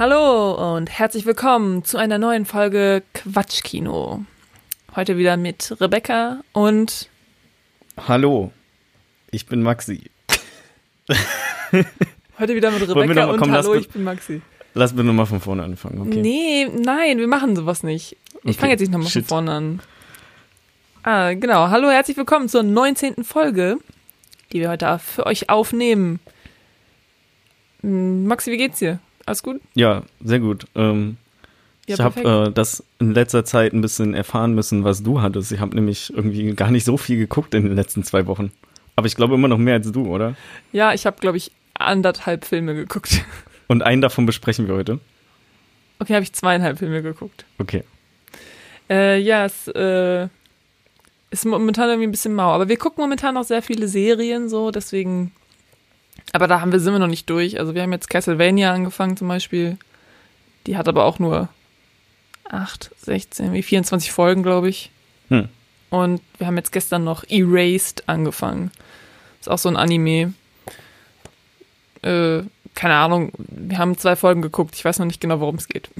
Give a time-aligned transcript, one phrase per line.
[0.00, 4.24] Hallo und herzlich willkommen zu einer neuen Folge Quatschkino.
[4.96, 7.10] Heute wieder mit Rebecca und
[8.08, 8.50] Hallo,
[9.30, 10.10] ich bin Maxi.
[12.38, 14.40] heute wieder mit Rebecca noch- und komm, Hallo, ich bin Maxi.
[14.72, 16.22] Lass mir nochmal von vorne anfangen, okay?
[16.22, 18.16] Nee, nein, wir machen sowas nicht.
[18.36, 19.82] Ich Okay, fange jetzt nicht nochmal von vorne an.
[21.02, 21.68] Ah, genau.
[21.68, 23.22] Hallo, herzlich willkommen zur 19.
[23.22, 23.76] Folge,
[24.50, 26.20] die wir heute für euch aufnehmen.
[27.82, 28.98] Hm, Maxi, wie geht's dir?
[29.30, 29.60] Alles gut?
[29.74, 30.66] Ja, sehr gut.
[30.74, 31.16] Ähm,
[31.86, 35.52] Ja, ich habe äh, das in letzter Zeit ein bisschen erfahren müssen, was du hattest.
[35.52, 38.50] Ich habe nämlich irgendwie gar nicht so viel geguckt in den letzten zwei Wochen.
[38.96, 40.34] Aber ich glaube immer noch mehr als du, oder?
[40.72, 43.24] Ja, ich habe, glaube ich, anderthalb Filme geguckt.
[43.68, 44.98] Und einen davon besprechen wir heute.
[46.00, 47.44] Okay, habe ich zweieinhalb Filme geguckt.
[47.58, 47.84] Okay.
[48.90, 50.26] Äh, ja, es äh,
[51.30, 52.50] ist momentan irgendwie ein bisschen mau.
[52.50, 55.30] Aber wir gucken momentan auch sehr viele Serien so, deswegen.
[56.32, 57.58] Aber da haben wir, sind wir noch nicht durch.
[57.58, 59.76] Also wir haben jetzt Castlevania angefangen zum Beispiel.
[60.66, 61.48] Die hat aber auch nur
[62.44, 64.90] 8, 16, wie 24 Folgen, glaube ich.
[65.28, 65.48] Hm.
[65.90, 68.70] Und wir haben jetzt gestern noch Erased angefangen.
[69.40, 70.34] Ist auch so ein Anime.
[72.02, 72.42] Äh,
[72.74, 74.74] keine Ahnung, wir haben zwei Folgen geguckt.
[74.76, 75.90] Ich weiß noch nicht genau, worum es geht.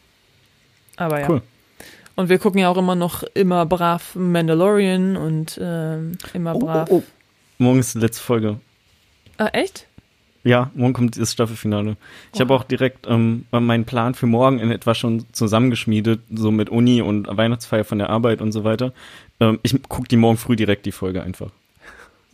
[0.96, 1.28] Aber ja.
[1.28, 1.42] Cool.
[2.16, 6.88] Und wir gucken ja auch immer noch immer brav Mandalorian und ähm, immer brav.
[6.90, 7.12] Oh, oh, oh.
[7.58, 8.60] Morgen ist die letzte Folge.
[9.38, 9.86] Ah, echt?
[10.44, 11.96] Ja, morgen kommt das Staffelfinale.
[12.34, 12.60] Ich habe Oha.
[12.60, 17.26] auch direkt ähm, meinen Plan für morgen in etwa schon zusammengeschmiedet, so mit Uni und
[17.34, 18.92] Weihnachtsfeier von der Arbeit und so weiter.
[19.40, 21.50] Ähm, ich gucke die morgen früh direkt die Folge einfach.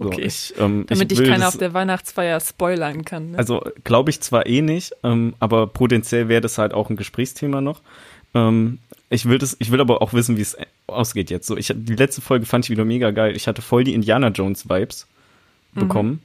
[0.00, 0.22] So, Okay.
[0.22, 3.32] ich, ähm, Damit ich dich keiner auf der Weihnachtsfeier spoilern kann.
[3.32, 3.38] Ne?
[3.38, 7.60] Also glaube ich zwar eh nicht, ähm, aber potenziell wäre das halt auch ein Gesprächsthema
[7.60, 7.80] noch.
[8.34, 8.78] Ähm,
[9.08, 10.56] ich will das, ich will aber auch wissen, wie es
[10.88, 11.46] ausgeht jetzt.
[11.46, 13.36] So, ich die letzte Folge fand ich wieder mega geil.
[13.36, 15.06] Ich hatte voll die Indiana Jones Vibes
[15.74, 16.20] bekommen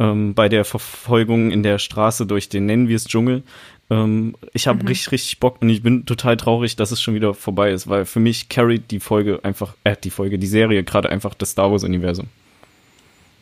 [0.00, 3.42] ähm, bei der Verfolgung in der Straße durch den nennen wir es Dschungel.
[3.90, 7.34] Ähm, ich habe richtig richtig Bock und ich bin total traurig, dass es schon wieder
[7.34, 11.10] vorbei ist, weil für mich carried die Folge einfach, äh, die Folge, die Serie gerade
[11.10, 12.28] einfach das Star Wars Universum.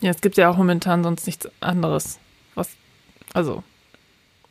[0.01, 2.19] ja, es gibt ja auch momentan sonst nichts anderes.
[2.57, 2.71] Was,
[3.33, 3.63] also,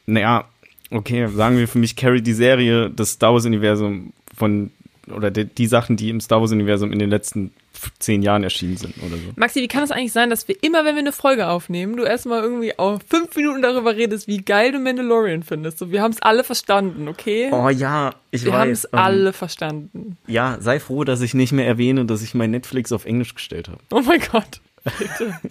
[0.06, 0.46] Naja,
[0.91, 4.72] okay, sagen wir für mich carry die Serie das Star Wars-Universum von,
[5.13, 7.51] oder die, die Sachen, die im Star Wars-Universum in den letzten
[7.99, 9.31] zehn Jahren erschienen sind oder so.
[9.35, 12.03] Maxi, wie kann es eigentlich sein, dass wir immer, wenn wir eine Folge aufnehmen, du
[12.03, 15.79] erstmal irgendwie auch fünf Minuten darüber redest, wie geil du Mandalorian findest?
[15.79, 17.49] So, wir haben es alle verstanden, okay?
[17.51, 20.17] Oh ja, ich wir haben es alle verstanden.
[20.27, 23.67] Ja, sei froh, dass ich nicht mehr erwähne, dass ich mein Netflix auf Englisch gestellt
[23.67, 23.79] habe.
[23.91, 24.61] Oh mein Gott.
[24.97, 25.39] Bitte.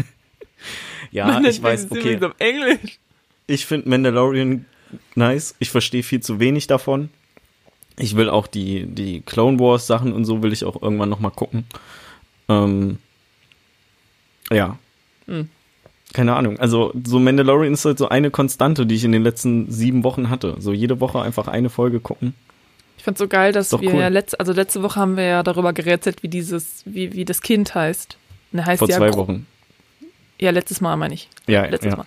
[1.11, 2.23] Ja, Mein ich weiß, okay.
[2.23, 2.99] auf Englisch.
[3.47, 4.67] Ich finde Mandalorian
[5.15, 5.55] nice.
[5.59, 7.11] Ich verstehe viel zu wenig davon.
[7.99, 11.21] Ich will auch die, die Clone Wars Sachen und so will ich auch irgendwann noch
[11.21, 11.65] mal gucken.
[12.49, 12.99] Ähm,
[14.51, 14.79] ja.
[15.27, 15.49] Hm.
[16.13, 16.59] Keine Ahnung.
[16.59, 20.31] Also so Mandalorian ist halt so eine Konstante, die ich in den letzten sieben Wochen
[20.31, 20.57] hatte.
[20.61, 22.35] So jede Woche einfach eine Folge gucken.
[22.97, 24.01] Ich fand's so geil, dass wir cool.
[24.01, 27.43] ja letzte, also letzte Woche haben wir ja darüber gerätselt, wie dieses, wie, wie das
[27.43, 28.17] Kind heißt.
[28.53, 29.47] Und heißt Vor ja zwei Gro- Wochen.
[30.39, 31.29] Ja, letztes Mal meine ich.
[31.47, 31.97] Ja, Letztes ja.
[31.99, 32.07] Mal.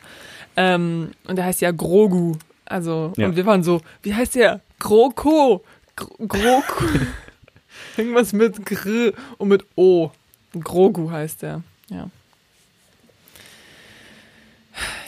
[0.56, 2.36] Ähm, und der heißt ja Grogu.
[2.66, 3.28] Also, Ja.
[3.28, 4.62] und wir waren so, wie heißt der?
[4.80, 5.64] Groko.
[5.96, 6.86] Gro Groku.
[7.98, 10.12] Irgendwas mit Gr und mit O.
[10.54, 11.62] Grogu heißt der.
[11.90, 12.10] Ja.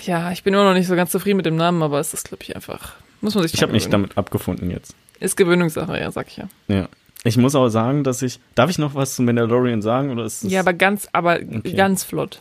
[0.05, 2.27] Ja, ich bin immer noch nicht so ganz zufrieden mit dem Namen, aber es ist,
[2.27, 2.93] glaube ich, einfach.
[3.21, 4.95] Muss man sich Ich habe mich damit abgefunden jetzt.
[5.19, 6.49] Ist Gewöhnungssache, ja, sag ich ja.
[6.67, 6.89] Ja.
[7.23, 8.39] Ich muss auch sagen, dass ich.
[8.55, 10.09] Darf ich noch was zu Mandalorian sagen?
[10.09, 11.73] Oder ist Ja, aber ganz, aber Okay.
[11.73, 12.39] ganz flott.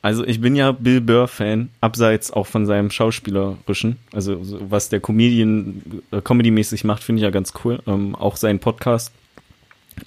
[0.00, 3.98] Also ich bin ja Bill Burr-Fan, abseits auch von seinem Schauspielerischen.
[4.12, 7.80] Also so, was der Comedian äh, Comedy-mäßig macht, finde ich ja ganz cool.
[7.86, 9.12] Ähm, auch sein Podcast,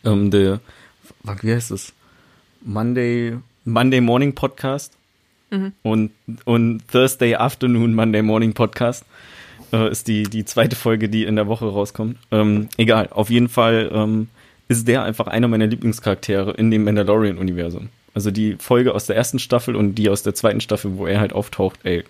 [0.04, 0.60] ähm, der,
[1.42, 1.94] wie heißt es?
[2.66, 4.98] Monday, Monday Morning Podcast
[5.84, 6.12] und,
[6.46, 9.06] und Thursday Afternoon Monday Morning Podcast
[9.72, 12.18] äh, ist die, die zweite Folge, die in der Woche rauskommt.
[12.32, 14.28] Ähm, egal, auf jeden Fall ähm,
[14.68, 17.90] ist der einfach einer meiner Lieblingscharaktere in dem Mandalorian-Universum.
[18.14, 21.20] Also die Folge aus der ersten Staffel und die aus der zweiten Staffel, wo er
[21.20, 22.04] halt auftaucht, ey,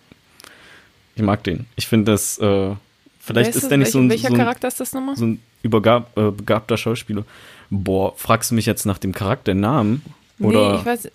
[1.16, 1.66] ich mag den.
[1.76, 2.72] Ich finde das, äh,
[3.20, 5.16] vielleicht Wer ist der nicht so ein, Welcher so ein, Charakter ist das nochmal?
[5.16, 7.26] so ein übergab, äh, begabter Schauspieler.
[7.70, 10.02] Boah, fragst du mich jetzt nach dem Charakternamen?
[10.40, 11.06] Oder Nee, ich weiß.
[11.06, 11.12] äh,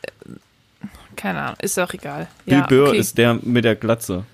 [1.17, 2.29] Keine Ahnung, ist auch egal.
[2.47, 2.99] Bill ja, Burr okay.
[2.99, 4.25] ist der mit der Glatze.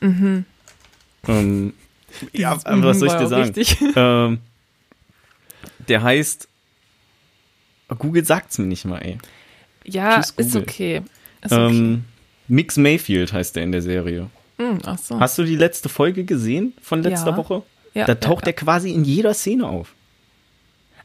[0.00, 0.44] Mhm.
[1.28, 1.72] Ähm,
[2.32, 3.52] ja, was soll ich dir sagen?
[3.96, 4.38] Ähm,
[5.88, 6.48] der heißt.
[7.98, 9.18] Google sagt's mir nicht mal, ey.
[9.84, 11.02] Ja, Tschüss, ist okay.
[11.42, 11.66] Ist okay.
[11.76, 12.04] Ähm,
[12.48, 14.28] Mix Mayfield heißt der in der Serie.
[14.58, 15.20] Hm, ach so.
[15.20, 17.36] Hast du die letzte Folge gesehen von letzter Ja.
[17.36, 17.62] Woche?
[17.94, 18.48] ja, Da taucht ja.
[18.48, 19.94] er quasi in jeder Szene auf.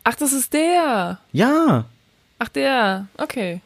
[0.04, 1.20] Ach, das ist der.
[1.32, 1.86] Ja,
[2.40, 3.06] Ach, der.
[3.18, 3.62] Okay.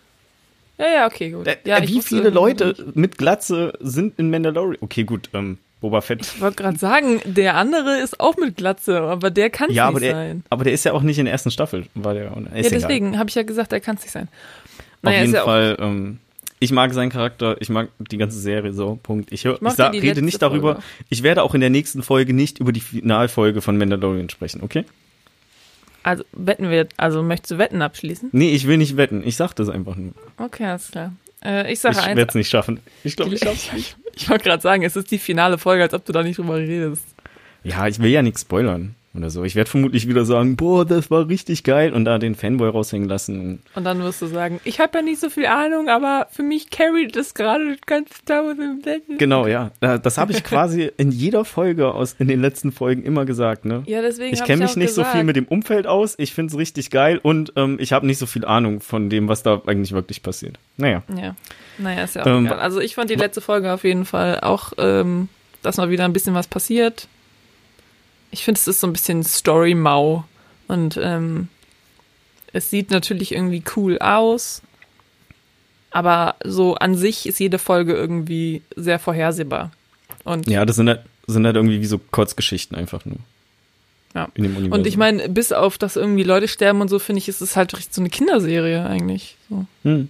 [0.77, 1.47] Ja, ja, okay, gut.
[1.47, 2.95] Äh, Ja, ich wie viele Leute nicht.
[2.97, 4.77] mit Glatze sind in Mandalorian?
[4.81, 6.21] Okay, gut, ähm, Boba Fett.
[6.23, 9.89] Ich wollte gerade sagen, der andere ist auch mit Glatze, aber der kann es Ja,
[9.91, 10.43] nicht der, sein.
[10.49, 12.25] aber der ist ja auch nicht in der ersten Staffel, war der.
[12.25, 12.31] Ja,
[12.69, 14.27] deswegen habe ich ja gesagt, der kann es nicht sein.
[14.27, 16.19] Auf Naja, ist jeden Fall, ähm,
[16.59, 19.31] ich mag seinen Charakter, ich mag die ganze Serie so, Punkt.
[19.31, 20.73] Ich, hör, ich, mochte sag, rede nicht darüber.
[20.73, 20.87] Folge.
[21.09, 24.83] Ich werde auch in der nächsten Folge nicht über die Finalfolge von Mandalorian sprechen, okay?
[26.05, 28.29] Also wetten wir, also möchtest du Wetten abschließen?
[28.31, 29.23] Nee, ich will nicht wetten.
[29.25, 30.13] Ich sag das einfach nur.
[30.37, 31.13] Okay, alles klar.
[31.43, 32.15] Äh, ich Ich sage eins.
[32.15, 32.79] werde es nicht schaffen.
[33.03, 33.97] Ich glaube, ich schaff's nicht.
[34.17, 36.55] Ich wollte gerade sagen, es ist die finale Folge, als ob du da nicht drüber
[36.57, 37.03] redest.
[37.63, 39.43] Ja, ich will ja nichts spoilern oder so.
[39.43, 43.07] Ich werde vermutlich wieder sagen, boah, das war richtig geil und da den Fanboy raushängen
[43.07, 43.61] lassen.
[43.75, 46.69] Und dann wirst du sagen, ich habe ja nicht so viel Ahnung, aber für mich
[46.69, 49.17] carried das gerade ganz tausend Wetten.
[49.17, 49.71] Genau, ja.
[49.79, 53.83] Das habe ich quasi in jeder Folge aus in den letzten Folgen immer gesagt, ne?
[53.85, 55.25] Ja, deswegen Ich kenne mich nicht so viel gesagt.
[55.25, 56.15] mit dem Umfeld aus.
[56.17, 59.27] Ich finde es richtig geil und ähm, ich habe nicht so viel Ahnung von dem,
[59.27, 60.57] was da eigentlich wirklich passiert.
[60.77, 61.03] Naja.
[61.15, 61.35] Ja,
[61.77, 62.47] naja, ist ja auch Ähm.
[62.51, 65.29] Also ich fand die letzte Folge auf jeden Fall auch, ähm,
[65.61, 67.07] dass mal wieder ein bisschen was passiert.
[68.35, 70.25] Ich finde, es ist so ein bisschen Story-Mau
[70.67, 71.47] und ähm,
[72.51, 74.61] es sieht natürlich irgendwie cool aus,
[75.89, 79.71] aber so an sich ist jede Folge irgendwie sehr vorhersehbar.
[80.25, 83.19] Und Ja, das sind halt, sind halt irgendwie wie so Kurzgeschichten einfach nur.
[84.13, 84.27] Ja.
[84.35, 87.55] Und ich meine, bis auf dass irgendwie Leute sterben und so, finde ich, ist es
[87.55, 89.37] halt richtig so eine Kinderserie eigentlich.
[89.49, 89.65] So.
[89.83, 90.09] Hm.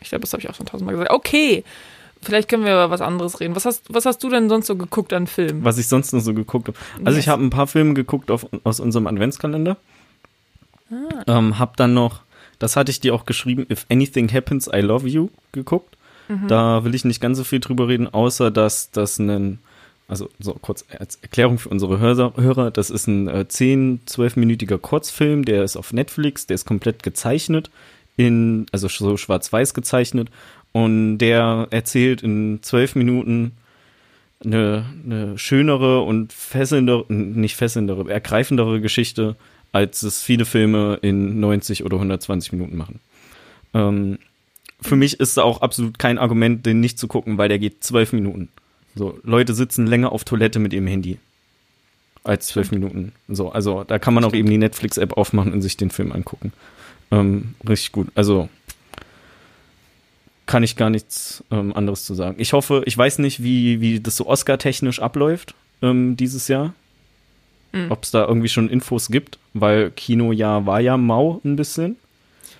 [0.00, 1.10] Ich glaube, das habe ich auch schon tausendmal gesagt.
[1.10, 1.64] Okay,
[2.22, 3.54] vielleicht können wir über was anderes reden.
[3.56, 5.64] Was hast, was hast du denn sonst so geguckt an Filmen?
[5.64, 6.78] Was ich sonst noch so geguckt habe.
[7.04, 7.32] Also ich Yes.
[7.32, 9.76] habe ein paar Filme geguckt auf, aus unserem Adventskalender.
[10.90, 11.38] Ah.
[11.38, 12.20] Ähm, hab dann noch,
[12.58, 15.96] das hatte ich dir auch geschrieben, If Anything Happens, I Love You geguckt.
[16.28, 16.48] Mhm.
[16.48, 19.58] Da will ich nicht ganz so viel drüber reden, außer dass das ein,
[20.08, 24.78] also so kurz als Erklärung für unsere Hörer, Hörer das ist ein äh, 10, 12-minütiger
[24.78, 27.70] Kurzfilm, der ist auf Netflix, der ist komplett gezeichnet,
[28.16, 30.28] in, also so schwarz-weiß gezeichnet
[30.78, 33.50] und der erzählt in zwölf Minuten
[34.44, 39.34] eine, eine schönere und fesselndere, nicht fesselndere, ergreifendere Geschichte,
[39.72, 43.00] als es viele Filme in 90 oder 120 Minuten machen.
[43.74, 44.18] Ähm,
[44.80, 47.82] für mich ist es auch absolut kein Argument, den nicht zu gucken, weil der geht
[47.82, 48.48] zwölf Minuten.
[48.94, 51.18] So, Leute sitzen länger auf Toilette mit ihrem Handy
[52.22, 53.10] als zwölf Minuten.
[53.26, 56.52] So, also da kann man auch eben die Netflix-App aufmachen und sich den Film angucken.
[57.10, 58.08] Ähm, richtig gut.
[58.14, 58.48] Also
[60.48, 62.36] kann ich gar nichts ähm, anderes zu sagen.
[62.38, 66.72] Ich hoffe, ich weiß nicht, wie, wie das so Oscar-technisch abläuft ähm, dieses Jahr.
[67.72, 67.92] Mhm.
[67.92, 71.96] Ob es da irgendwie schon Infos gibt, weil Kinojahr war ja mau ein bisschen.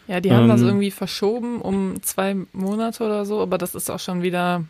[0.07, 3.91] Ja, die haben das Ähm, irgendwie verschoben um zwei Monate oder so, aber das ist
[3.91, 4.65] auch schon wieder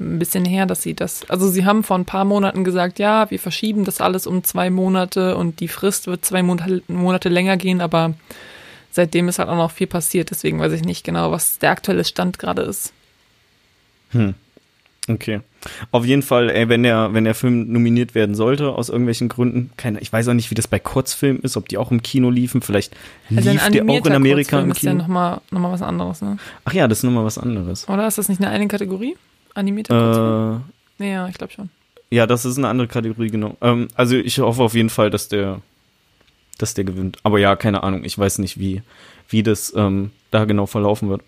[0.00, 1.30] ein bisschen her, dass sie das.
[1.30, 4.68] Also sie haben vor ein paar Monaten gesagt, ja, wir verschieben das alles um zwei
[4.68, 8.14] Monate und die Frist wird zwei Monate, Monate länger gehen, aber
[8.96, 12.04] seitdem ist halt auch noch viel passiert, deswegen weiß ich nicht genau, was der aktuelle
[12.04, 12.92] Stand gerade ist.
[14.10, 14.34] Hm.
[15.08, 15.40] Okay.
[15.92, 19.70] Auf jeden Fall, ey, wenn der, wenn der Film nominiert werden sollte, aus irgendwelchen Gründen,
[19.76, 22.28] keine, ich weiß auch nicht, wie das bei Kurzfilmen ist, ob die auch im Kino
[22.30, 22.92] liefen, vielleicht
[23.34, 25.02] Also lief der auch in Amerika im ist ja Kino.
[25.02, 26.38] nochmal noch mal was anderes, ne?
[26.64, 27.88] Ach ja, das ist nochmal was anderes.
[27.88, 29.16] Oder ist das nicht eine eigene Kategorie?
[29.54, 30.56] Animierter Kurzfilm?
[30.56, 31.68] Äh, Nee, ja, ich glaube schon.
[32.10, 33.56] ja, das ist eine andere Kategorie, genau.
[33.60, 35.60] Ähm, also ich hoffe auf jeden Fall, dass der,
[36.58, 37.18] dass der gewinnt.
[37.22, 38.82] Aber ja, keine Ahnung, ich weiß nicht, wie,
[39.28, 41.22] wie das ähm, da genau verlaufen wird.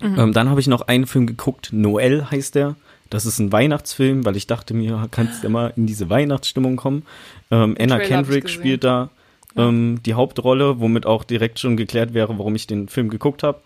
[0.00, 0.18] Mhm.
[0.18, 2.76] Ähm, dann habe ich noch einen Film geguckt, Noel heißt der.
[3.08, 7.04] Das ist ein Weihnachtsfilm, weil ich dachte mir, kannst du mal in diese Weihnachtsstimmung kommen.
[7.50, 9.10] Ähm, Anna Trailer Kendrick spielt da
[9.56, 13.60] ähm, die Hauptrolle, womit auch direkt schon geklärt wäre, warum ich den Film geguckt habe.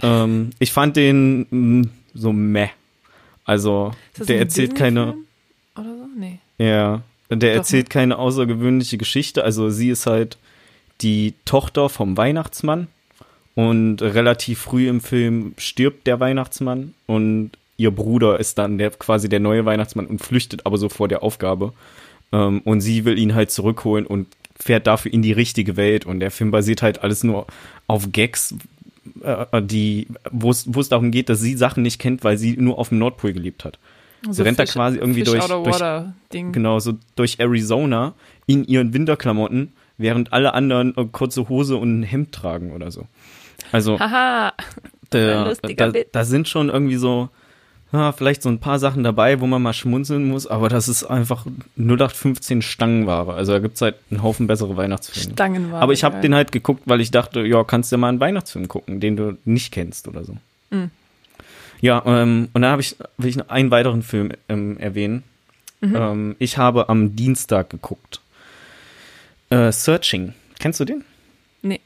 [0.00, 2.68] Ähm, ich fand den mh, so meh.
[3.44, 5.14] Also, der erzählt keine,
[5.74, 6.06] Oder so?
[6.16, 6.38] Nee.
[6.58, 7.02] ja,
[7.36, 7.92] der erzählt ne?
[7.92, 9.44] keine außergewöhnliche Geschichte.
[9.44, 10.38] Also, sie ist halt
[11.00, 12.88] die Tochter vom Weihnachtsmann
[13.54, 19.28] und relativ früh im Film stirbt der Weihnachtsmann und ihr Bruder ist dann der quasi
[19.28, 21.72] der neue Weihnachtsmann und flüchtet aber so vor der Aufgabe.
[22.32, 24.26] Ähm, und sie will ihn halt zurückholen und
[24.58, 26.06] fährt dafür in die richtige Welt.
[26.06, 27.46] Und der Film basiert halt alles nur
[27.86, 28.54] auf Gags,
[29.22, 32.56] äh, die, wo es wo es darum geht, dass sie Sachen nicht kennt, weil sie
[32.56, 33.78] nur auf dem Nordpol gelebt hat.
[34.26, 35.78] Also rennt da Fish- quasi irgendwie Fish durch- durch-.
[36.52, 38.14] Genau, so durch Arizona
[38.46, 43.06] in ihren Winterklamotten, während alle anderen kurze Hose und ein Hemd tragen oder so.
[43.72, 44.52] Also Haha.
[45.12, 47.28] der, da, da sind schon irgendwie so,
[47.92, 51.04] ja, vielleicht so ein paar Sachen dabei, wo man mal schmunzeln muss, aber das ist
[51.04, 51.44] einfach
[51.76, 53.34] 0815 Stangenware.
[53.34, 55.32] Also da gibt's halt einen Haufen bessere Weihnachtsfilme.
[55.34, 55.82] Stangenware.
[55.82, 58.68] aber ich habe den halt geguckt, weil ich dachte, ja, kannst du mal einen Weihnachtsfilm
[58.68, 60.36] gucken, den du nicht kennst oder so.
[60.70, 60.90] Mhm.
[61.82, 65.24] Ja, ähm, und dann habe ich, will ich noch einen weiteren Film ähm, erwähnen.
[65.80, 65.96] Mhm.
[65.96, 68.20] Ähm, ich habe am Dienstag geguckt.
[69.50, 70.32] Äh, Searching.
[70.60, 71.04] Kennst du den?
[71.60, 71.80] Nee.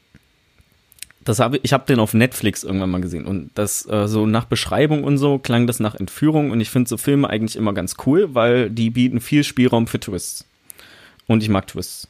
[1.24, 4.44] das habe ich habe den auf Netflix irgendwann mal gesehen und das äh, so nach
[4.44, 7.96] Beschreibung und so klang das nach Entführung und ich finde so Filme eigentlich immer ganz
[8.06, 10.46] cool, weil die bieten viel Spielraum für Twists
[11.26, 12.08] und ich mag Twists.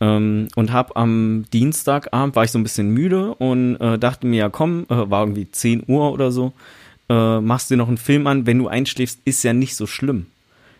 [0.00, 4.38] Ähm, und hab am Dienstagabend war ich so ein bisschen müde und äh, dachte mir,
[4.38, 6.52] ja komm, äh, war irgendwie 10 Uhr oder so,
[7.10, 10.26] äh, machst dir noch einen Film an, wenn du einschläfst, ist ja nicht so schlimm.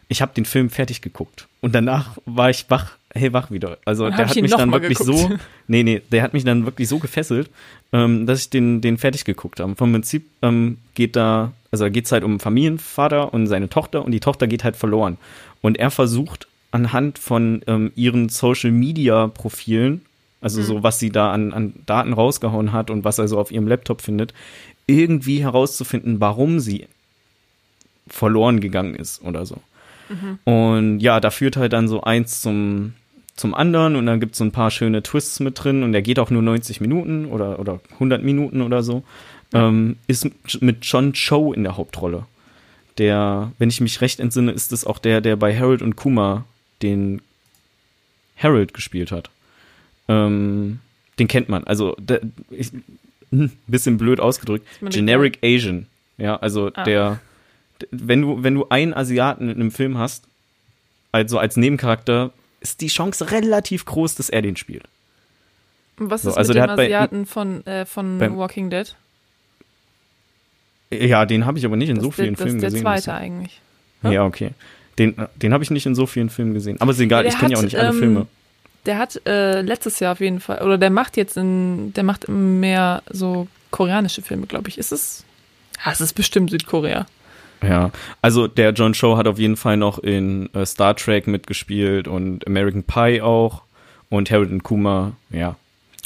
[0.09, 3.79] Ich habe den Film fertig geguckt und danach war ich wach hey, wach wieder.
[3.85, 5.19] Also der hat mich dann wirklich geguckt.
[5.19, 5.31] so,
[5.67, 7.51] nee, nee, der hat mich dann wirklich so gefesselt,
[7.93, 9.75] ähm, dass ich den, den fertig geguckt habe.
[9.77, 14.13] Vom Prinzip ähm, geht da, also da geht's halt um Familienvater und seine Tochter und
[14.13, 15.17] die Tochter geht halt verloren.
[15.61, 20.03] Und er versucht anhand von ähm, ihren Social Media Profilen,
[20.41, 23.51] also so was sie da an, an Daten rausgehauen hat und was er so auf
[23.51, 24.33] ihrem Laptop findet,
[24.91, 26.87] irgendwie herauszufinden, warum sie
[28.09, 29.57] verloren gegangen ist oder so.
[30.45, 32.95] Und ja, da führt halt dann so eins zum,
[33.37, 36.19] zum anderen und dann gibt's so ein paar schöne Twists mit drin und der geht
[36.19, 39.05] auch nur 90 Minuten oder, oder 100 Minuten oder so.
[39.53, 40.29] Ähm, ist
[40.61, 42.27] mit John Cho in der Hauptrolle.
[42.99, 46.45] Der, wenn ich mich recht entsinne, ist es auch der, der bei Harold und Kuma
[46.83, 47.23] den
[48.37, 49.31] Harold gespielt hat.
[50.09, 50.81] Ähm,
[51.19, 51.65] den kennt man.
[51.65, 52.21] Also, der,
[52.51, 52.73] ich,
[53.67, 54.67] bisschen blöd ausgedrückt.
[54.83, 55.87] Generic Asian.
[56.19, 56.85] Ja, also Ah.
[56.85, 57.21] der,
[57.91, 60.25] wenn du, wenn du einen Asiaten in einem Film hast,
[61.13, 64.85] also als Nebencharakter, ist die Chance relativ groß, dass er den spielt.
[65.99, 68.37] Und was So, ist also mit der dem hat bei- Asiaten von, äh, von beim-
[68.37, 68.95] Walking Dead?
[70.91, 72.63] Ja, den habe ich aber nicht in Das, so ist der- vielen das Filmen ist
[72.63, 72.83] der gesehen.
[72.83, 73.61] zweite eigentlich.
[74.03, 74.51] Ja, okay.
[74.99, 76.81] Den, den habe ich nicht in so vielen Filmen gesehen.
[76.81, 78.27] Aber ist egal, Ja, ich der kenne ja auch nicht alle ähm, Filme.
[78.87, 82.29] Der hat äh, letztes Jahr auf jeden Fall, oder der macht jetzt in, der macht
[82.29, 84.79] mehr so koreanische Filme, glaube ich.
[84.79, 85.25] Ist es?
[85.85, 87.07] Ja, es ist bestimmt Südkorea.
[87.63, 87.91] Ja,
[88.23, 92.47] also der John Cho hat auf jeden Fall noch in äh, Star Trek mitgespielt und
[92.47, 93.63] American Pie auch
[94.09, 95.57] und Harold und Kuma, ja.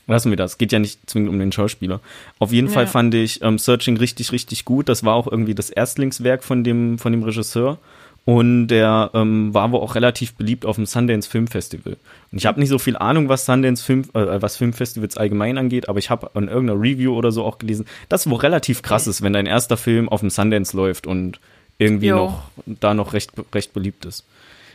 [0.07, 0.59] Lassen wir das.
[0.59, 2.01] Geht ja nicht zwingend um den Schauspieler.
[2.39, 2.91] Auf jeden Fall Ja.
[2.91, 4.89] fand ich ähm, Searching richtig, richtig gut.
[4.91, 7.79] Das war auch irgendwie das Erstlingswerk von dem, von dem Regisseur.
[8.27, 11.99] Und der ähm, war wohl auch relativ beliebt auf dem Sundance Film Festival.
[12.33, 15.91] Und ich habe nicht so viel Ahnung, was Sundance Film, äh, was Filmfestivals allgemein angeht,
[15.91, 19.21] aber ich habe in irgendeiner Review oder so auch gelesen, dass wohl relativ krass ist,
[19.21, 21.39] wenn dein erster Film auf dem Sundance läuft und
[21.77, 22.17] irgendwie Jo.
[22.17, 24.25] noch da noch recht recht beliebt ist.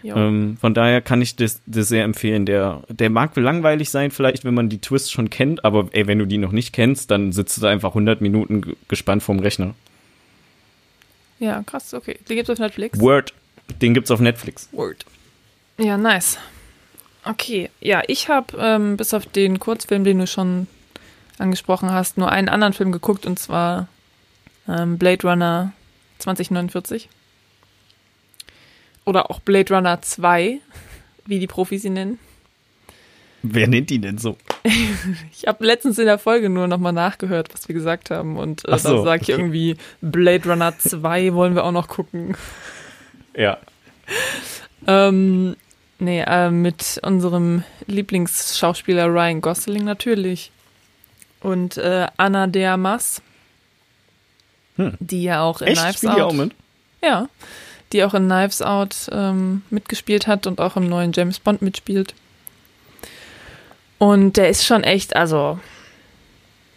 [0.03, 2.45] Ähm, von daher kann ich das, das sehr empfehlen.
[2.45, 6.19] Der, der mag langweilig sein, vielleicht, wenn man die Twists schon kennt, aber ey, wenn
[6.19, 9.39] du die noch nicht kennst, dann sitzt du da einfach 100 Minuten ge- gespannt vorm
[9.39, 9.73] Rechner.
[11.39, 12.17] ja, krass, okay.
[12.29, 12.99] Den gibt's auf Netflix.
[12.99, 13.33] Word,
[13.81, 14.69] den gibt's auf Netflix.
[14.71, 15.05] Word.
[15.77, 16.37] Ja, nice.
[17.23, 20.67] Okay, ja, ich habe ähm, bis auf den Kurzfilm, den du schon
[21.37, 23.87] angesprochen hast, nur einen anderen Film geguckt und zwar
[24.67, 25.73] ähm, Blade Runner
[26.19, 27.09] 2049.
[29.05, 30.59] Oder auch Blade Runner 2,
[31.25, 32.19] wie die Profis ihn nennen.
[33.41, 34.37] Wer nennt die denn so?
[35.31, 38.37] Ich habe letztens in der Folge nur nochmal nachgehört, was wir gesagt haben.
[38.37, 39.41] Und äh, so, da sage ich okay.
[39.41, 42.35] irgendwie, Blade Runner 2 wollen wir auch noch gucken.
[43.35, 43.57] Ja.
[44.87, 45.55] Ähm,
[45.99, 50.51] nee, äh, mit unserem Lieblingsschauspieler Ryan Gosling natürlich.
[51.41, 53.21] Und äh, Anna de Armas,
[54.75, 54.95] Hm.
[54.99, 55.81] die ja auch in Echt?
[55.81, 56.17] Knives Spielt Out.
[56.17, 56.51] die auch mit?
[57.03, 57.29] Ja,
[57.91, 62.13] die auch in Knives Out ähm, mitgespielt hat und auch im neuen James Bond mitspielt.
[63.97, 65.59] Und der ist schon echt, also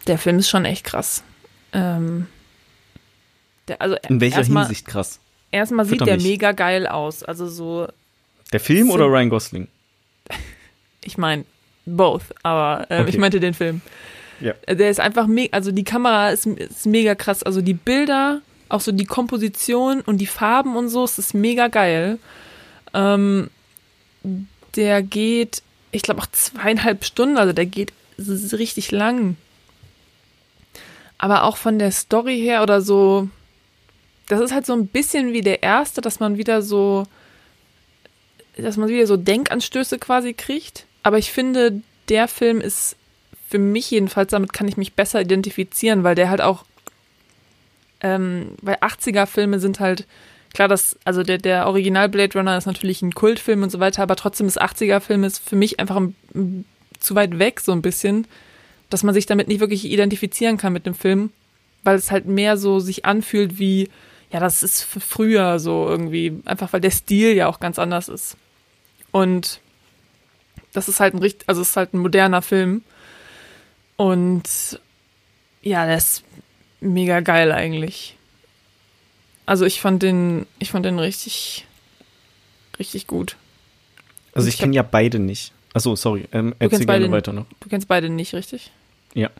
[0.08, 1.22] der Film ist schon echt krass.
[1.72, 2.26] Ähm,
[3.68, 5.20] der, also In welcher Hinsicht krass?
[5.52, 6.24] Erstmal sieht der mich.
[6.24, 7.22] mega geil aus.
[7.22, 7.86] Also so,
[8.52, 9.68] Der Film So- oder Ryan Gosling?
[11.04, 11.44] ich meine,
[11.86, 13.10] both, aber ähm, Okay.
[13.10, 13.80] ich meinte den Film.
[14.40, 14.54] Ja.
[14.68, 17.42] Der ist einfach mega, also die Kamera ist, ist mega krass.
[17.44, 21.68] Also die Bilder, auch so die Komposition und die Farben und so, es ist mega
[21.68, 22.18] geil.
[22.94, 23.50] Ähm,
[24.74, 29.36] der geht, ich glaube auch zweieinhalb Stunden, also der geht richtig lang.
[31.18, 33.28] Aber auch von der Story her oder so,
[34.32, 37.04] das ist halt so ein bisschen wie der erste, dass man wieder so,
[38.56, 40.86] dass man wieder so Denkanstöße quasi kriegt.
[41.02, 42.96] Aber ich finde, der Film ist
[43.50, 46.64] für mich jedenfalls, damit kann ich mich besser identifizieren, weil der halt auch,
[48.00, 50.06] ähm, weil 80er-Filme sind halt,
[50.54, 54.02] klar, das, also der, der Original Blade Runner ist natürlich ein Kultfilm und so weiter,
[54.02, 56.64] aber trotzdem ist 80er-Film ist für mich einfach ein, ein,
[57.00, 58.26] zu weit weg, so ein bisschen,
[58.88, 61.32] dass man sich damit nicht wirklich identifizieren kann mit dem Film,
[61.84, 63.90] weil es halt mehr so sich anfühlt wie,
[64.32, 68.36] ja, das ist früher so irgendwie, einfach weil der Stil ja auch ganz anders ist.
[69.10, 69.60] Und
[70.72, 72.82] das ist halt ein richtig, also es ist halt ein moderner Film.
[73.96, 74.80] Und
[75.60, 76.24] ja, der ist
[76.80, 78.16] mega geil eigentlich.
[79.44, 81.66] Also ich fand den, ich fand den richtig,
[82.78, 83.36] richtig gut.
[84.34, 85.52] Also Ich ich kenne ja beide nicht.
[85.74, 86.26] Achso, sorry.
[86.32, 87.12] Ähm, erzähl beide gerne nicht.
[87.12, 87.46] weiter noch.
[87.60, 88.70] Du kennst beide nicht, richtig?
[89.14, 89.30] Ja.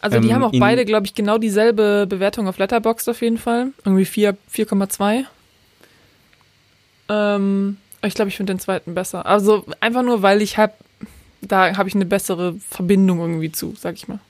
[0.00, 3.38] Also die Ähm, haben auch beide, glaube ich, genau dieselbe Bewertung auf Letterboxd auf jeden
[3.38, 3.68] Fall.
[3.84, 5.24] Irgendwie 4 4,2.
[7.08, 9.26] Ähm, ich glaube, ich finde den zweiten besser.
[9.26, 10.74] Also einfach nur, weil ich hab,
[11.42, 14.20] da habe ich eine bessere Verbindung irgendwie zu, sag ich mal.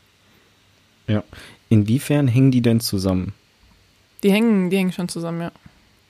[1.69, 3.33] Inwiefern hängen die denn zusammen?
[4.23, 5.53] Die hängen, die hängen schon zusammen, ja.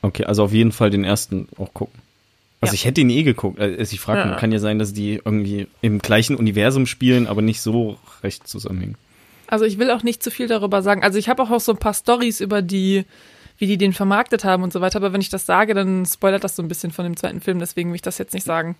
[0.02, 2.00] Okay, also auf jeden Fall den ersten auch gucken.
[2.62, 2.74] Also Ja.
[2.74, 3.58] ich hätte ihn eh geguckt.
[3.58, 4.26] Also ich frage Ja.
[4.26, 8.46] mich, kann ja sein, dass die irgendwie im gleichen Universum spielen, aber nicht so recht
[8.48, 8.96] zusammenhängen.
[9.50, 11.02] Also ich will auch nicht zu viel darüber sagen.
[11.02, 13.04] Also ich habe auch, auch so ein paar Stories über die,
[13.58, 14.96] wie die den vermarktet haben und so weiter.
[14.98, 17.58] Aber wenn ich das sage, dann spoilert das so ein bisschen von dem zweiten Film.
[17.58, 18.76] Deswegen will ich das jetzt nicht sagen.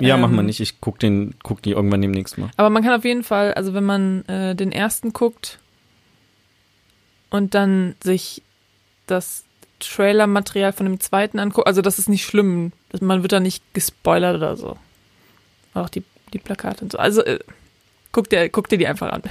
[0.00, 0.60] Ja, Ähm, mach mal nicht.
[0.60, 2.50] Ich guck den, guck die irgendwann demnächst mal.
[2.56, 5.58] Aber man kann auf jeden Fall, also wenn man äh, den ersten guckt
[7.30, 8.42] und dann sich
[9.06, 9.44] das
[9.80, 12.72] Trailer-Material von dem zweiten anguckt, also das ist nicht schlimm.
[13.00, 14.76] Man wird da nicht gespoilert oder so.
[15.74, 16.98] Auch die, die Plakate und so.
[16.98, 17.38] Also äh,
[18.12, 19.22] guck, dir, guck dir die einfach an.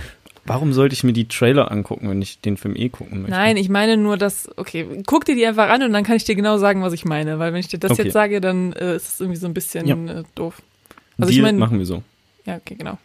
[0.48, 3.36] Warum sollte ich mir die Trailer angucken, wenn ich den Film eh gucken möchte?
[3.36, 6.24] Nein, ich meine nur, dass, okay, guck dir die einfach an und dann kann ich
[6.24, 7.38] dir genau sagen, was ich meine.
[7.40, 8.04] Weil wenn ich dir das Okay.
[8.04, 9.96] jetzt sage, dann äh, ist es irgendwie so ein bisschen Ja.
[10.20, 10.62] äh, doof.
[11.18, 12.04] Also ich Deal mein- machen wir so.
[12.46, 12.98] Ja, okay, genau.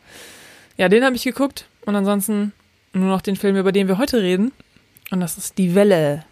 [0.76, 2.52] Ja, den habe ich geguckt und ansonsten
[2.92, 4.52] nur noch den Film, über den wir heute reden.
[5.10, 6.24] Und das ist Die Welle.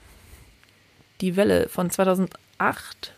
[1.21, 3.13] Die Welle von 2008.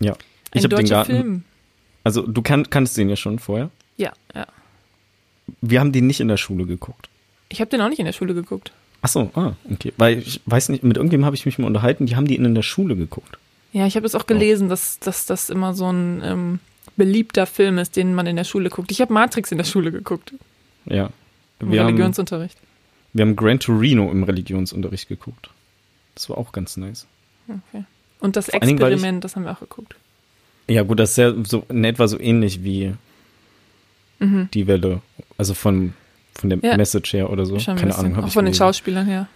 [0.00, 0.12] Ja.
[0.12, 0.18] Ein
[0.52, 1.12] Ich habe den deutscher Garten.
[1.12, 1.44] Film.
[2.04, 3.70] Also du kann, kannst den ja schon vorher.
[3.96, 4.46] Ja, ja.
[5.60, 7.08] Wir haben den nicht in der Schule geguckt.
[7.48, 8.72] Ich habe den auch nicht in der Schule geguckt.
[9.02, 9.92] Ach so, ah, okay.
[9.98, 12.54] Weil ich weiß nicht, mit irgendjemandem habe ich mich mal unterhalten, die haben die in
[12.54, 13.36] der Schule geguckt.
[13.72, 16.58] Ja, ich habe es auch gelesen, dass, dass das immer so ein ähm,
[16.96, 18.90] beliebter Film ist, den man in der Schule guckt.
[18.92, 20.32] Ich habe Matrix in der Schule geguckt.
[20.86, 21.10] Ja.
[21.60, 22.56] Im Wir haben, Religionsunterricht.
[23.12, 25.50] wir haben Gran Torino im Religionsunterricht geguckt.
[26.14, 27.06] Das war auch ganz nice.
[27.48, 27.84] Okay.
[28.20, 29.96] Und das Vor weil ich- Experiment, das haben wir auch geguckt.
[30.68, 32.94] Ja, gut, das ist ja so in etwa so ähnlich wie
[34.18, 34.48] Mhm.
[34.54, 35.00] die Welle.
[35.38, 35.92] Also von,
[36.34, 36.76] von der Ja.
[36.76, 37.56] Message her oder so.
[37.56, 37.96] Keine.
[37.96, 38.54] Ahnung, Auch von den.
[38.54, 39.28] Schauspielern her.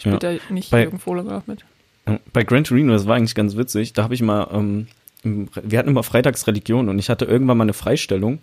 [0.00, 0.10] Ja.
[0.18, 1.64] Spielt da nicht Bei- Vogel auch mit.
[2.06, 4.86] Ja, Bei Gran Torino, das war eigentlich ganz witzig, da habe ich mal, ähm,
[5.22, 8.38] wir hatten immer freitags Religion und ich hatte irgendwann mal eine Freistellung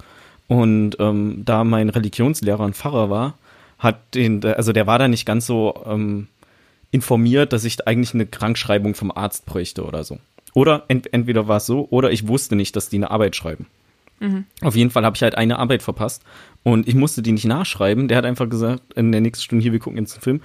[0.47, 3.37] und ähm, da mein Religionslehrer ein Pfarrer war,
[3.79, 6.27] hat den, also der war da nicht ganz so ähm,
[6.91, 10.19] informiert, dass ich eigentlich eine Krankschreibung vom Arzt bräuchte oder so.
[10.53, 13.65] Oder ent entweder war es so, oder ich wusste nicht, dass die eine Arbeit schreiben.
[14.23, 14.45] Mhm.
[14.61, 16.23] Auf jeden Fall habe ich halt eine Arbeit verpasst
[16.63, 18.07] und ich musste die nicht nachschreiben.
[18.07, 20.41] Der hat einfach gesagt, in der nächsten Stunde, hier, wir gucken jetzt einen Film.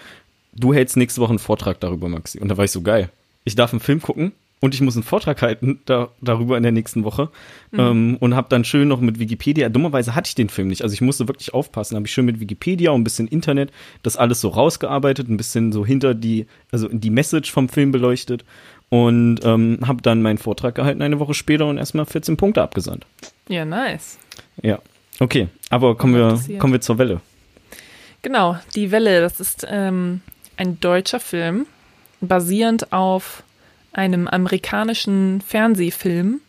[0.52, 2.40] Du hältst nächste Woche einen Vortrag darüber, Maxi.
[2.40, 3.08] Und da war ich so geil.
[3.44, 6.72] Ich darf einen Film gucken und ich muss einen Vortrag halten da, darüber in der
[6.72, 7.30] nächsten Woche.
[7.72, 10.94] Ähm, und habe dann schön noch mit Wikipedia, dummerweise hatte ich den Film nicht, also
[10.94, 13.70] ich musste wirklich aufpassen, habe ich schön mit Wikipedia und ein bisschen Internet
[14.02, 18.44] das alles so rausgearbeitet, ein bisschen so hinter die, also die Message vom Film beleuchtet
[18.88, 23.06] und ähm, habe dann meinen Vortrag gehalten eine Woche später und erstmal 14 Punkte abgesandt.
[23.48, 24.18] Ja, nice.
[24.62, 24.78] Ja,
[25.20, 25.48] okay.
[25.70, 27.20] Aber kommen wir, kommen wir zur Welle.
[28.22, 30.20] Genau, Die Welle, das ist ähm,
[30.56, 31.66] ein deutscher Film,
[32.20, 33.42] basierend auf
[33.92, 36.40] einem amerikanischen Fernsehfilm,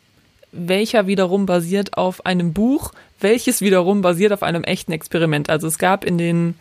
[0.52, 5.50] welcher wiederum basiert auf einem Buch, welches wiederum basiert auf einem echten Experiment.
[5.50, 6.56] Also es gab in den,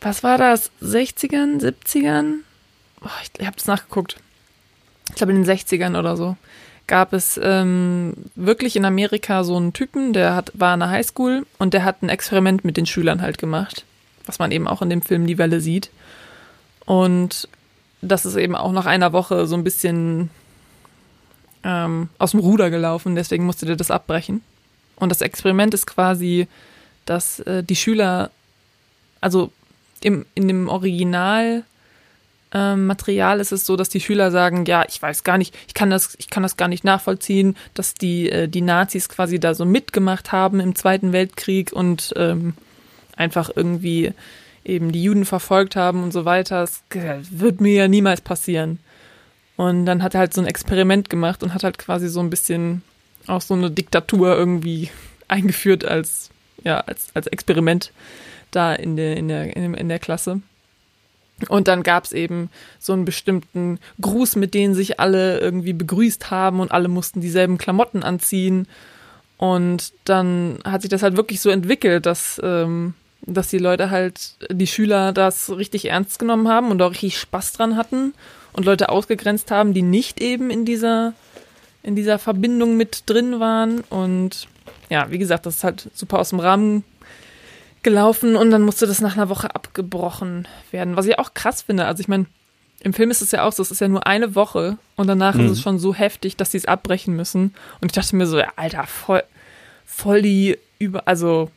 [0.00, 2.40] was war das, 60ern, 70ern?
[3.02, 4.16] Oh, ich ich habe das nachgeguckt.
[5.10, 6.36] Ich glaube in den 60ern oder so
[6.90, 11.46] gab es ähm, wirklich in Amerika so einen Typen, der hat, war in der Highschool
[11.56, 13.84] und der hat ein Experiment mit den Schülern halt gemacht,
[14.26, 15.90] was man eben auch in dem Film Die Welle sieht.
[16.86, 17.48] Und
[18.02, 20.30] das ist eben auch nach einer Woche so ein bisschen
[21.62, 24.42] ähm, aus dem Ruder gelaufen, deswegen musste der das abbrechen.
[24.96, 26.48] Und das Experiment ist quasi,
[27.06, 28.32] dass äh, die Schüler,
[29.20, 29.52] also
[30.02, 31.62] im, in dem Original
[32.52, 35.74] ähm, Material ist es so, dass die Schüler sagen, ja, ich weiß gar nicht, ich
[35.74, 39.54] kann das, ich kann das gar nicht nachvollziehen, dass die, äh, die Nazis quasi da
[39.54, 42.54] so mitgemacht haben im Zweiten Weltkrieg und ähm,
[43.16, 44.12] einfach irgendwie
[44.64, 46.60] eben die Juden verfolgt haben und so weiter.
[46.60, 48.78] Das äh, wird mir ja niemals passieren.
[49.56, 52.30] Und dann hat er halt so ein Experiment gemacht und hat halt quasi so ein
[52.30, 52.82] bisschen
[53.26, 54.90] auch so eine Diktatur irgendwie
[55.28, 56.30] eingeführt als,
[56.64, 57.92] ja, als, als Experiment
[58.50, 60.40] da in der, in der, in, der Klasse.
[61.48, 66.60] Und dann gab's eben so einen bestimmten Gruß, mit denen sich alle irgendwie begrüßt haben
[66.60, 68.66] und alle mussten dieselben Klamotten anziehen.
[69.38, 74.34] Und dann hat sich das halt wirklich so entwickelt, dass, ähm, dass die Leute halt,
[74.50, 78.12] die Schüler das richtig ernst genommen haben und auch richtig Spaß dran hatten
[78.52, 81.14] und Leute ausgegrenzt haben, die nicht eben in dieser,
[81.82, 83.80] in dieser Verbindung mit drin waren.
[83.88, 84.48] Und
[84.90, 86.84] ja, wie gesagt, das ist halt super aus dem Rahmen
[87.82, 90.96] gelaufen und dann musste das nach einer Woche abgebrochen werden.
[90.96, 91.86] Was ich auch krass finde.
[91.86, 92.26] Also ich meine,
[92.80, 95.34] im Film ist es ja auch so, es ist ja nur eine Woche und danach
[95.34, 95.46] Mhm.
[95.46, 97.54] ist es schon so heftig, dass sie es abbrechen müssen.
[97.80, 99.22] Und ich dachte mir so, ja, Alter, voll,
[99.84, 101.50] voll die über, also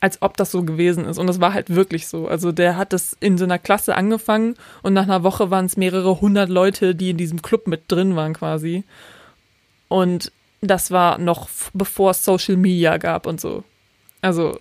[0.00, 1.18] als ob das so gewesen ist.
[1.18, 2.26] Und das war halt wirklich so.
[2.26, 5.76] Also der hat das in so einer Klasse angefangen und nach einer Woche waren es
[5.76, 8.84] mehrere hundert Leute, die in diesem Club mit drin waren quasi.
[9.88, 13.62] Und das war noch bevor es Social Media gab und so.
[14.22, 14.58] Also.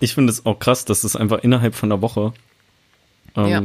[0.00, 2.32] Ich, finde es auch krass, dass es einfach innerhalb von einer Woche.
[3.36, 3.62] Ähm, ja.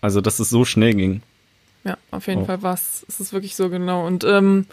[0.00, 1.22] Also, dass es so schnell ging.
[1.84, 2.44] Ja, auf jeden oh.
[2.44, 3.04] Fall war es.
[3.08, 4.06] Es ist wirklich so genau.
[4.06, 4.66] Und ähm,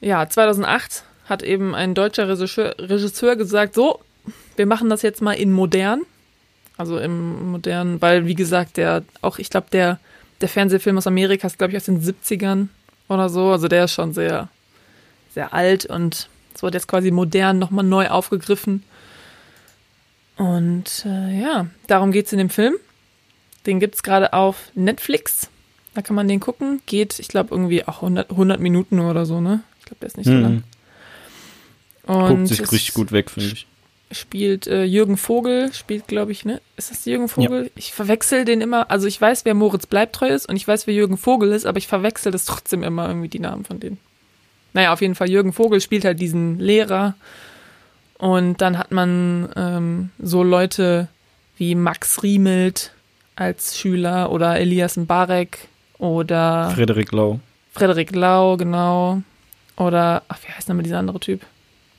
[0.00, 4.00] ja, 2008 hat eben ein deutscher Regisseur, Regisseur gesagt, so,
[4.56, 6.02] wir machen das jetzt mal in modern.
[6.76, 10.00] Also im modernen, weil wie gesagt, der auch, ich glaube, der,
[10.40, 12.66] der Fernsehfilm aus Amerika ist, glaube ich, aus den 70ern
[13.08, 13.50] oder so.
[13.50, 14.48] Also der ist schon sehr,
[15.32, 18.82] sehr alt und es wurde jetzt quasi modern nochmal neu aufgegriffen.
[20.36, 22.74] Und äh, ja, darum geht es in dem Film.
[23.66, 25.48] Den gibt es gerade auf Netflix.
[25.94, 26.82] Da kann man den gucken.
[26.86, 29.62] Geht, ich glaube, irgendwie auch 100, 100 Minuten oder so, ne?
[29.78, 30.42] Ich glaube, der ist nicht so mhm.
[30.42, 30.64] lang.
[32.06, 33.66] Und Guckt sich richtig gut weg, finde ich.
[34.10, 36.60] Spielt äh, Jürgen Vogel, spielt, glaube ich, ne?
[36.76, 37.64] Ist das Jürgen Vogel?
[37.64, 37.70] Ja.
[37.76, 38.90] Ich verwechsel den immer.
[38.90, 41.78] Also ich weiß, wer Moritz Bleibtreu ist und ich weiß, wer Jürgen Vogel ist, aber
[41.78, 43.98] ich verwechsel das trotzdem immer irgendwie die Namen von denen.
[44.74, 47.14] Naja, auf jeden Fall, Jürgen Vogel spielt halt diesen Lehrer.
[48.24, 51.08] Und dann hat man ähm, so Leute
[51.58, 52.94] wie Max Riemelt
[53.36, 57.40] als Schüler oder Elias Mbarek oder Frederik Lau.
[57.72, 59.20] Frederik Lau, genau.
[59.76, 61.42] Oder, ach, wie heißt nochmal dieser andere Typ?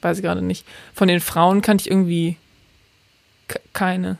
[0.01, 0.65] Weiß ich gerade nicht.
[0.95, 2.37] Von den Frauen kannte ich irgendwie
[3.73, 4.17] keine.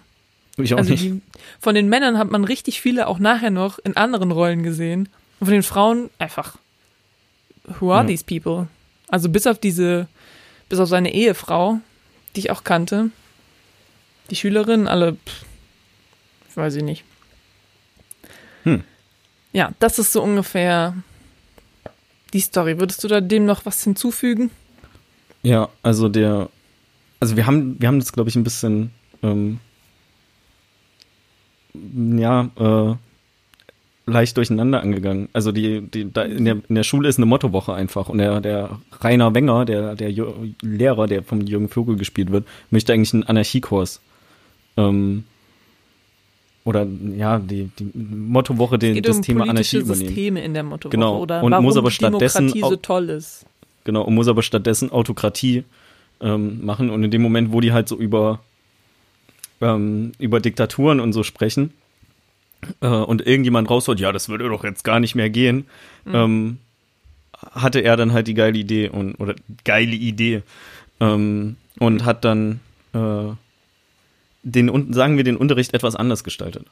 [0.57, 1.05] Ich auch also nicht.
[1.05, 1.21] Die,
[1.59, 5.09] von den Männern hat man richtig viele auch nachher noch in anderen Rollen gesehen.
[5.39, 6.57] Und von den Frauen einfach.
[7.79, 8.07] Who are ja.
[8.09, 8.67] these people?
[9.07, 10.07] Also bis auf diese,
[10.69, 11.79] bis auf seine Ehefrau,
[12.35, 13.09] die ich auch kannte.
[14.29, 15.45] Die Schülerinnen, alle, pff,
[16.55, 17.03] weiß ich nicht.
[18.63, 18.83] Hm.
[19.53, 20.95] Ja, das ist so ungefähr
[22.33, 22.79] die Story.
[22.79, 24.51] Würdest du da dem noch was hinzufügen?
[25.43, 26.49] Ja, also der,
[27.19, 29.59] also wir haben, wir haben das, glaube ich, ein bisschen, ähm,
[31.73, 32.95] ja, äh,
[34.07, 35.29] leicht durcheinander angegangen.
[35.33, 38.39] Also die, die, da in der, in der Schule ist eine Mottowoche einfach und der,
[38.39, 40.11] der Rainer Wenger, der, der
[40.61, 44.01] Lehrer, der vom Jürgen Vogel gespielt wird, möchte eigentlich einen Anarchiekurs
[44.77, 45.23] ähm,
[46.63, 50.07] oder ja, die, die Mottowoche den, das um Thema Anarchie übernehmen.
[50.07, 51.19] Systeme in der Mottowoche genau.
[51.19, 53.45] oder und warum muss aber stattdessen Demokratie so toll ist.
[53.85, 55.63] Genau, und muss aber stattdessen Autokratie
[56.21, 58.39] ähm, machen und in dem Moment, wo die halt so über
[59.61, 61.71] ähm, über Diktaturen und so sprechen
[62.81, 65.65] äh, und irgendjemand rausholt, ja, das würde doch jetzt gar nicht mehr gehen,
[66.05, 66.15] mhm.
[66.15, 66.57] ähm,
[67.51, 70.41] hatte er dann halt die geile Idee und oder geile Idee
[70.99, 72.59] ähm, und hat dann
[72.93, 73.33] äh,
[74.43, 76.65] den, sagen wir, den Unterricht etwas anders gestaltet.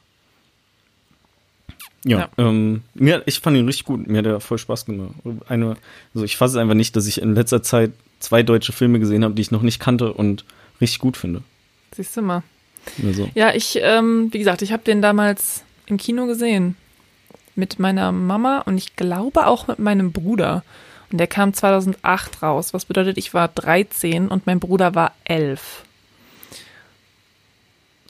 [2.04, 2.28] Ja, ja.
[2.36, 4.06] Ähm, mir, ich fand ihn richtig gut.
[4.06, 5.14] Mir hat er voll Spaß gemacht.
[5.48, 5.76] Eine,
[6.14, 9.24] also ich fasse es einfach nicht, dass ich in letzter Zeit zwei deutsche Filme gesehen
[9.24, 10.44] habe, die ich noch nicht kannte und
[10.80, 11.42] richtig gut finde.
[11.94, 12.42] Siehst du mal.
[13.02, 13.30] Also.
[13.34, 16.76] Ja, ich, ähm, wie gesagt, ich habe den damals im Kino gesehen.
[17.56, 20.64] Mit meiner Mama und ich glaube auch mit meinem Bruder.
[21.12, 22.74] Und der kam 2008 raus.
[22.74, 25.84] Was bedeutet, ich war 13 und mein Bruder war 11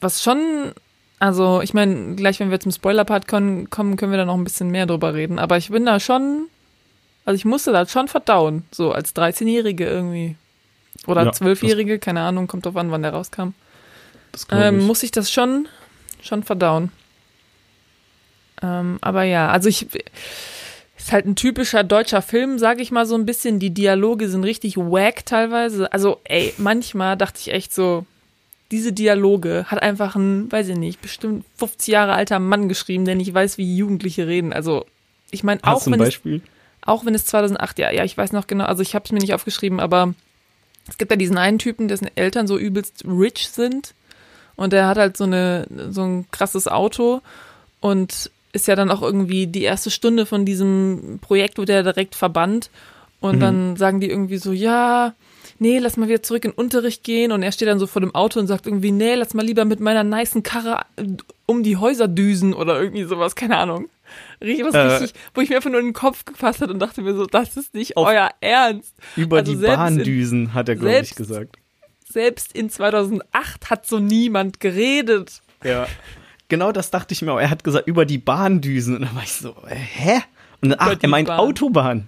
[0.05, 0.73] was schon,
[1.19, 4.71] also ich meine, gleich wenn wir zum Spoiler-Part kommen, können wir da noch ein bisschen
[4.71, 5.41] mehr drüber reden.
[5.41, 6.47] Aber ich bin da schon,
[7.25, 10.37] also ich musste da schon verdauen, so als 13-Jährige irgendwie.
[11.09, 13.49] Oder ja, 12-Jährige, keine Ahnung, kommt drauf an, wann der rauskam.
[14.51, 15.67] Ähm, muss ich das schon,
[16.23, 16.93] schon verdauen.
[18.63, 19.87] Ähm, aber ja, also ich
[21.05, 23.59] ist halt ein typischer deutscher Film, sage ich mal so ein bisschen.
[23.59, 25.93] Die Dialoge sind richtig wack teilweise.
[25.93, 28.07] Also, ey, manchmal dachte ich echt so,
[28.71, 33.17] diese Dialoge hat einfach ein, weiß ich nicht, bestimmt 50 Jahre alter Mann geschrieben, der
[33.17, 34.55] nicht weiß, wie Jugendliche reden.
[34.55, 34.87] Also,
[35.31, 36.21] ich meine, auch wenn es
[36.87, 39.19] auch wenn es 2008, ja, ja, ich weiß noch genau, also ich habe es mir
[39.19, 40.15] nicht aufgeschrieben, aber
[40.89, 43.95] es gibt ja diesen einen Typen, dessen Eltern so übelst rich sind
[44.57, 47.23] und der hat halt so eine so ein krasses Auto
[47.81, 52.15] und ist ja dann auch irgendwie die erste Stunde von diesem Projekt wird er direkt
[52.15, 52.71] verbannt
[53.21, 53.41] und mhm.
[53.41, 55.15] dann sagen die irgendwie so, ja,
[55.59, 57.33] nee, lass mal wieder zurück in den Unterricht gehen.
[57.33, 59.65] Und er steht dann so vor dem Auto und sagt irgendwie, nee, lass mal lieber
[59.65, 61.07] mit meiner nicen Karre äh,
[61.47, 63.89] um die Häuser düsen oder irgendwie sowas, keine Ahnung.
[64.41, 66.79] Richtig, was äh, richtig, wo ich mir einfach nur in den Kopf gefasst hat und
[66.79, 68.95] dachte mir so, das ist nicht euer Ernst.
[69.17, 71.57] Über also die Bahndüsen, in, hat er, glaube ich, gesagt.
[72.09, 75.41] Selbst in 2008 hat so niemand geredet.
[75.65, 75.87] Ja.
[76.55, 77.41] Genau das dachte ich mir auch.
[77.41, 78.95] Er hat gesagt, über die Bahndüsen.
[78.95, 80.21] Und dann war ich so, äh, hä?
[80.61, 81.41] Und ach, er meint Bahn.
[81.41, 82.07] Autobahn.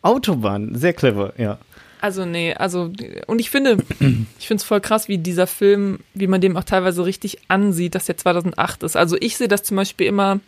[0.00, 1.58] Autobahn, sehr clever, ja.
[2.00, 2.90] Also nee, also
[3.26, 3.76] und ich finde,
[4.38, 7.94] ich finde es voll krass, wie dieser Film, wie man dem auch teilweise richtig ansieht,
[7.94, 8.96] dass der 2008 ist.
[8.96, 10.40] Also ich sehe das zum Beispiel immer,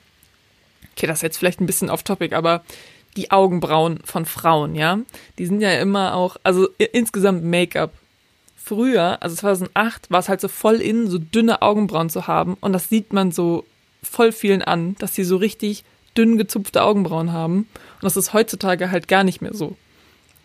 [0.96, 2.64] okay, das ist jetzt vielleicht ein bisschen off-topic, aber
[3.14, 5.00] die Augenbrauen von Frauen, ja,
[5.38, 7.92] die sind ja immer auch, also insgesamt Make-up
[8.64, 12.56] früher, also 2008, war es halt so voll in, so dünne Augenbrauen zu haben.
[12.60, 13.64] Und das sieht man so
[14.02, 15.84] voll vielen an, dass sie so richtig
[16.16, 17.68] dünn gezupfte Augenbrauen haben.
[17.94, 19.76] Und das ist heutzutage halt gar nicht mehr so.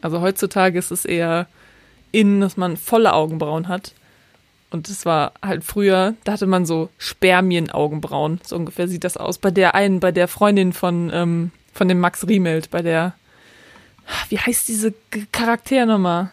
[0.02, 1.48] Also heutzutage ist es eher
[2.12, 3.94] in, dass man volle Augenbrauen hat.
[4.72, 8.42] Und das war halt früher, da hatte man so Spermien-Augenbrauen.
[8.44, 9.38] So ungefähr sieht das aus.
[9.38, 13.14] Bei der einen, bei der Freundin von, ähm, von dem Max Riemelt, bei der,
[14.30, 14.94] wie heißt diese
[15.32, 16.32] Charakter nochmal?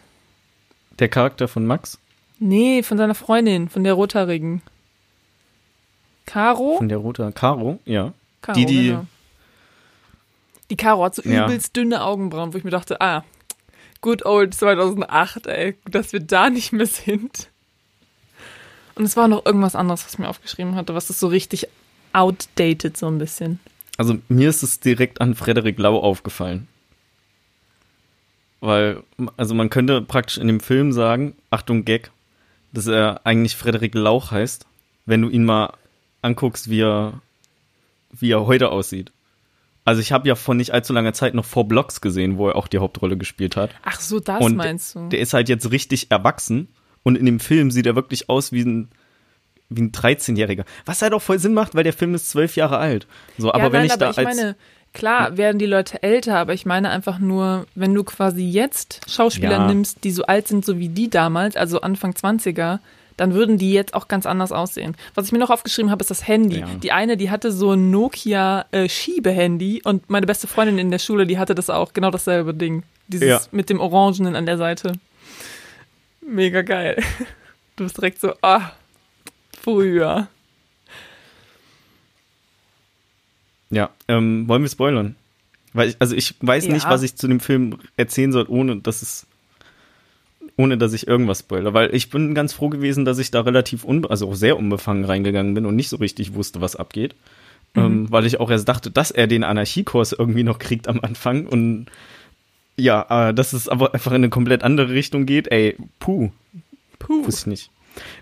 [0.99, 1.97] Der Charakter von Max?
[2.39, 4.61] Nee, von seiner Freundin, von der Rothaarigen.
[6.25, 6.77] Caro?
[6.77, 7.31] Von der Roter.
[7.31, 8.13] Caro, ja.
[8.41, 9.05] Caro, die, die, genau.
[10.69, 11.45] Die Caro hat so Ja.
[11.45, 13.23] übelst dünne Augenbrauen, wo ich mir dachte, ah,
[14.01, 17.49] good old 2008, ey, dass wir da nicht mehr sind.
[18.95, 21.67] Und es war noch irgendwas anderes, was ich mir aufgeschrieben hatte, was ist so richtig
[22.13, 23.59] outdated so ein bisschen.
[23.97, 26.67] Also mir ist es direkt an Frederik Lau aufgefallen.
[28.59, 29.03] Weil,
[29.37, 32.11] also man könnte praktisch in dem Film sagen, Achtung Gag,
[32.73, 34.65] dass er eigentlich Frederik Lauch heißt,
[35.05, 35.73] wenn du ihn mal
[36.21, 37.21] anguckst, wie er,
[38.11, 39.11] wie er heute aussieht.
[39.85, 42.55] Also ich habe ja vor nicht allzu langer Zeit noch Four Blocks gesehen, wo er
[42.55, 43.69] auch die Hauptrolle gespielt hat.
[43.83, 45.07] Ach so, das Und meinst du?
[45.07, 46.67] Der ist halt jetzt richtig erwachsen
[47.03, 48.89] und in dem Film sieht er wirklich aus wie ein
[49.69, 50.65] wie ein 13-Jähriger.
[50.85, 53.07] Was halt auch voll Sinn macht, weil der Film ist zwölf Jahre alt.
[53.37, 54.55] So, aber ja, wenn nein, ich aber da ich als meine,
[54.93, 59.51] klar werden die Leute älter, aber ich meine einfach nur, wenn du quasi jetzt Schauspieler
[59.59, 59.67] Ja.
[59.67, 62.79] nimmst, die so alt sind, so wie die damals, also Anfang 20er,
[63.15, 64.95] dann würden die jetzt auch ganz anders aussehen.
[65.15, 66.59] Was ich mir noch aufgeschrieben habe, ist das Handy.
[66.59, 66.67] Ja.
[66.83, 70.99] Die eine, die hatte so ein Nokia äh, Schiebehandy und meine beste Freundin in der
[70.99, 72.83] Schule, die hatte das auch, genau dasselbe Ding.
[73.07, 73.41] Dieses Ja.
[73.51, 74.93] mit dem Orangenen an der Seite.
[76.21, 77.01] Mega geil.
[77.75, 78.71] Du bist direkt so, ah,
[79.61, 80.27] früher.
[83.69, 85.15] Ja, ähm, wollen wir spoilern?
[85.73, 86.73] Weil ich, also ich weiß Ja.
[86.73, 89.27] nicht, was ich zu dem Film erzählen soll, ohne dass es,
[90.55, 91.73] ohne dass ich irgendwas spoilere.
[91.73, 95.05] Weil ich bin ganz froh gewesen, dass ich da relativ unbe also auch sehr unbefangen
[95.05, 97.15] reingegangen bin und nicht so richtig wusste, was abgeht.
[97.75, 101.45] Ähm, weil ich auch erst dachte, dass er den Anarchiekurs irgendwie noch kriegt am Anfang
[101.45, 101.87] und
[102.75, 105.51] ja, äh, dass es aber einfach in eine komplett andere Richtung geht.
[105.51, 106.31] Ey, puh,
[106.97, 107.25] Puh.
[107.25, 107.71] wusste ich nicht.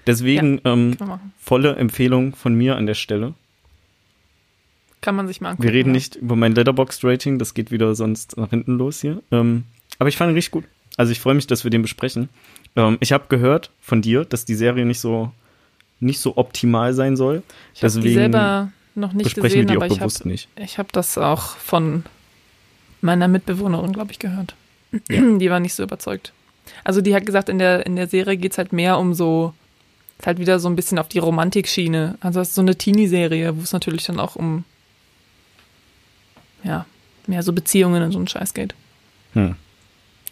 [0.08, 1.34] Deswegen ähm, man machen.
[1.40, 3.34] volle Empfehlung von mir an der Stelle.
[5.06, 5.68] Kann man sich mal angucken.
[5.68, 5.94] Wir reden ja.
[5.94, 9.22] nicht über mein Letterboxd-Rating, das geht wieder sonst nach hinten los hier.
[9.32, 9.66] Ähm,
[10.00, 10.64] aber ich fand ihn richtig gut.
[10.98, 12.28] Also ich freue mich, dass wir den besprechen.
[12.76, 15.32] Ähm, ich habe gehört von dir, dass die Serie nicht so
[16.00, 17.44] nicht so optimal sein soll.
[17.76, 20.50] Ich habe die selber noch nicht besprechen wir gesehen, die aber auch habe nicht.
[20.56, 22.04] ich hab das auch von
[23.02, 24.56] meiner Mitbewohnerin, glaube ich, gehört.
[25.10, 26.34] Die war nicht so überzeugt.
[26.84, 29.54] Also die hat gesagt, in der, in der Serie geht's halt mehr um so,
[30.18, 32.18] ist halt wieder so ein bisschen auf die Romantikschiene.
[32.22, 34.64] Also es ist so eine Teenie-Serie, wo es natürlich dann auch um,
[36.66, 36.86] ja,
[37.28, 38.76] mehr so Beziehungen und so einen Scheiß geht.
[39.34, 39.56] Hm.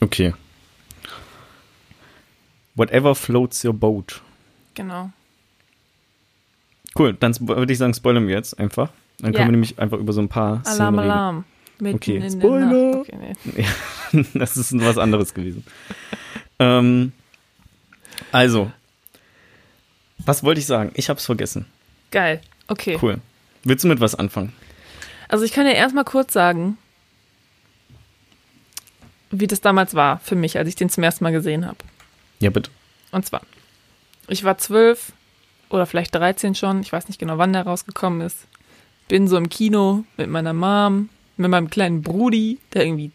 [0.01, 0.33] Okay.
[2.75, 4.21] Whatever floats your boat.
[4.73, 5.11] Genau.
[6.97, 8.89] Cool, dann würde ich sagen, spoilern wir jetzt einfach.
[9.19, 11.11] Dann können wir nämlich einfach über so ein paar Alarm, Szenen reden.
[11.11, 11.45] Alarm.
[11.79, 12.99] Mitten Okay, Spoiler.
[12.99, 13.35] Okay,
[14.13, 14.25] nee.
[14.33, 15.63] das ist was anderes gewesen.
[16.59, 17.11] ähm,
[18.31, 18.71] also,
[20.19, 20.91] was wollte ich sagen?
[20.95, 21.65] Ich hab's vergessen.
[22.11, 22.41] Geil.
[22.67, 22.97] Okay.
[23.01, 23.19] Cool.
[23.63, 24.53] Willst du mit was anfangen?
[25.33, 26.77] Also ich kann ja erstmal kurz sagen,
[29.31, 31.79] wie das damals war für mich, als ich den zum ersten Mal gesehen habe.
[32.39, 32.69] Ja, bitte.
[33.09, 33.41] Und zwar,
[34.27, 35.11] ich war zwölf
[35.69, 38.45] oder vielleicht 13 schon, ich weiß nicht genau, wann der rausgekommen ist.
[39.07, 43.09] Bin so im Kino mit meiner Mom, mit meinem kleinen Brudi, der irgendwie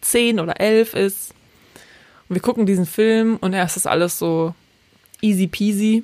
[0.00, 1.30] 10 oder 11 ist.
[2.28, 4.52] Und wir gucken diesen Film und erst ist alles so
[5.20, 6.02] easy peasy.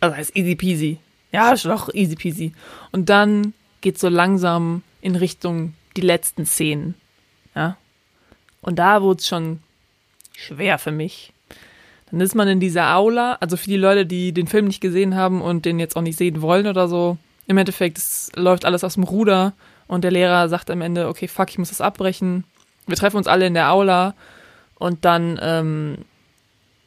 [0.00, 0.98] Also heißt easy peasy.
[1.30, 2.52] Ja, ist doch easy peasy.
[2.90, 3.54] Und dann
[3.86, 6.96] geht so langsam in Richtung die letzten Szenen.
[7.54, 7.76] Ja.
[8.60, 9.60] Und da wurde es schon
[10.36, 11.32] schwer für mich.
[12.10, 15.14] Dann ist man in dieser Aula, also für die Leute, die den Film nicht gesehen
[15.14, 18.82] haben und den jetzt auch nicht sehen wollen oder so, im Endeffekt, es läuft alles
[18.82, 19.52] aus dem Ruder
[19.86, 22.42] und der Lehrer sagt am Ende, okay, fuck, ich muss das abbrechen.
[22.88, 24.16] Wir treffen uns alle in der Aula
[24.80, 25.98] und dann, ähm,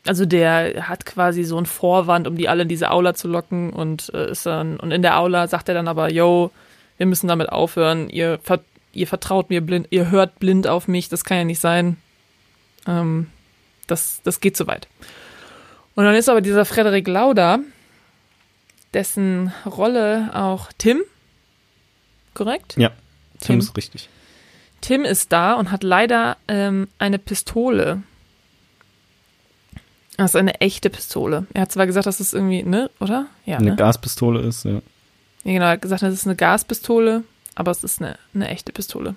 [0.06, 3.72] also der hat quasi so einen Vorwand, um die alle in diese Aula zu locken
[3.72, 6.52] und äh, ist dann, und in der Aula sagt er dann aber, yo,
[7.00, 8.60] wir müssen damit aufhören, ihr, ver
[8.92, 11.98] ihr vertraut mir blind, ihr hört blind auf mich, das kann ja nicht sein.
[12.86, 13.28] Ähm,
[13.88, 14.88] das, das geht zu weit.
[15.96, 17.60] Und dann ist aber dieser Frederik Lauda,
[18.94, 21.02] dessen Rolle auch Tim,
[22.34, 22.76] korrekt?
[22.78, 22.90] Ja,
[23.40, 23.60] Tim Tim.
[23.60, 24.10] ist richtig.
[24.82, 28.04] Tim ist da und hat leider ähm, eine Pistole.
[30.18, 31.46] Das ist eine echte Pistole.
[31.54, 33.28] Er hat zwar gesagt, dass es irgendwie, ne, oder?
[33.46, 33.76] Ja, Eine ne?
[33.78, 34.82] Gaspistole ist, ja.
[35.54, 37.24] Genau, er hat gesagt, das ist eine Gaspistole,
[37.56, 39.16] aber es ist eine, eine echte Pistole.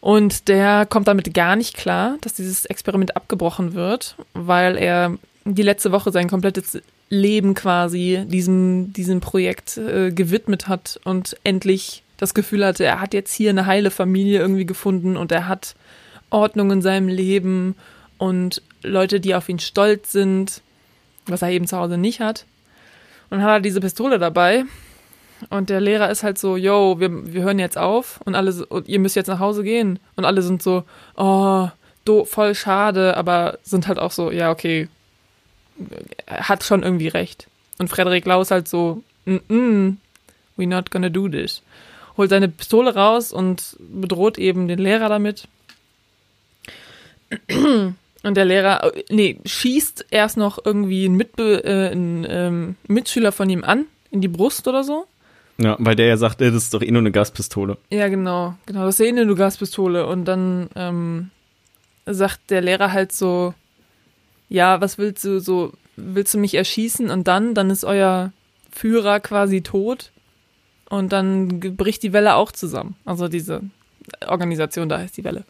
[0.00, 5.62] Und der kommt damit gar nicht klar, dass dieses Experiment abgebrochen wird, weil er die
[5.62, 12.34] letzte Woche sein komplettes Leben quasi diesem, diesem Projekt äh, gewidmet hat und endlich das
[12.34, 15.76] Gefühl hatte, er hat jetzt hier eine heile Familie irgendwie gefunden und er hat
[16.28, 17.74] Ordnung in seinem Leben
[18.18, 20.60] und Leute, die auf ihn stolz sind,
[21.26, 22.44] was er eben zu Hause nicht hat.
[23.30, 24.64] Und hat er diese Pistole dabei
[25.50, 28.66] und der Lehrer ist halt so, yo, wir, wir hören jetzt auf und alle, so,
[28.86, 29.98] ihr müsst jetzt nach Hause gehen.
[30.16, 30.84] Und alle sind so,
[31.16, 31.68] oh,
[32.04, 34.88] do, voll schade, aber sind halt auch so, ja, okay,
[36.26, 37.48] hat schon irgendwie recht.
[37.78, 39.98] Und Frederik Lau ist halt so, mm, mm,
[40.56, 41.62] we're not gonna do this.
[42.16, 45.48] Holt seine Pistole raus und bedroht eben den Lehrer damit.
[48.22, 53.50] Und der Lehrer, nee, schießt erst noch irgendwie einen, Mitbe äh, einen ähm, Mitschüler von
[53.50, 55.06] ihm an, in die Brust oder so.
[55.58, 57.78] Ja, weil der ja sagt, das ist doch eh nur eine Gaspistole.
[57.90, 60.06] Ja, genau, genau, das ist eh nur eine Gaspistole.
[60.06, 61.30] Und dann ähm,
[62.04, 63.54] sagt der Lehrer halt so,
[64.48, 67.10] ja, was willst du so, willst du mich erschießen?
[67.10, 68.32] Und dann, dann ist euer
[68.70, 70.12] Führer quasi tot.
[70.88, 72.94] Und dann bricht die Welle auch zusammen.
[73.04, 73.62] Also diese
[74.26, 75.44] Organisation, da heißt die Welle.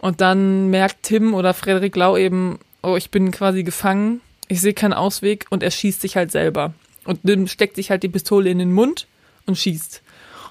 [0.00, 4.74] Und dann merkt Tim oder Frederik Lau eben, oh, ich bin quasi gefangen, ich sehe
[4.74, 6.72] keinen Ausweg und er schießt sich halt selber.
[7.08, 9.06] Und dann steckt sich halt die Pistole in den Mund
[9.46, 10.02] und schießt.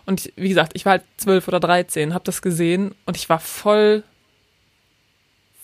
[0.08, 3.39] Und wie gesagt, ich war halt zwölf oder dreizehn, hab das gesehen und ich war
[3.39, 4.04] voll,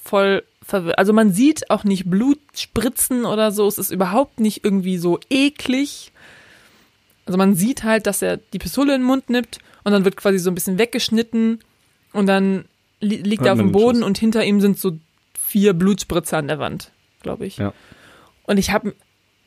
[0.04, 1.00] voll verwirrt.
[1.00, 3.68] Also man sieht auch nicht Blut spritzen oder so.
[3.68, 6.12] Es ist überhaupt nicht irgendwie so eklig.
[7.26, 10.16] Also man sieht halt, dass er die Pistole in den Mund nimmt und dann wird
[10.16, 11.60] quasi so ein bisschen weggeschnitten
[12.12, 12.66] und dann
[13.00, 15.00] li liegt er auf dem Boden und hinter ihm sind so
[15.42, 16.92] vier Blutspritzer an der Wand,
[17.24, 17.58] glaube ich.
[17.58, 17.74] Ja.
[18.44, 18.94] Und ich habe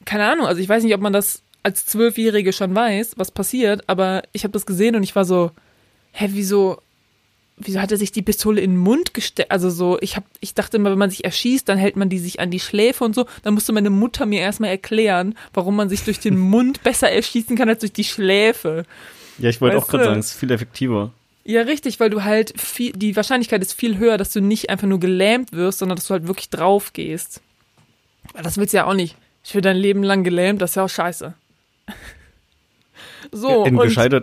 [0.06, 3.82] keine Ahnung, also ich weiß nicht, ob man das als Zwölfjährige schon weiß, was passiert,
[3.88, 5.50] aber ich habe das gesehen und ich war so,
[6.12, 6.78] hä, wieso,
[7.56, 9.50] wieso hat er sich die Pistole in den Mund gesteckt?
[9.50, 12.20] Also so, ich hab, ich dachte immer, wenn man sich erschießt, dann hält man die
[12.20, 13.26] sich an die Schläfe und so.
[13.42, 17.56] Dann musste meine Mutter mir erstmal erklären, warum man sich durch den Mund besser erschießen
[17.56, 18.84] kann als durch die Schläfe.
[19.38, 21.12] Ja, ich wollte auch gerade sagen, es ist viel effektiver.
[21.44, 24.86] Ja, richtig, weil du halt viel, die Wahrscheinlichkeit ist viel höher, dass du nicht einfach
[24.86, 27.40] nur gelähmt wirst, sondern dass du halt wirklich drauf gehst.
[28.40, 29.16] Das willst du ja auch nicht.
[29.46, 31.32] Ich will dein Leben lang gelähmt, das ist ja auch scheiße.
[33.30, 34.20] So, In und ja,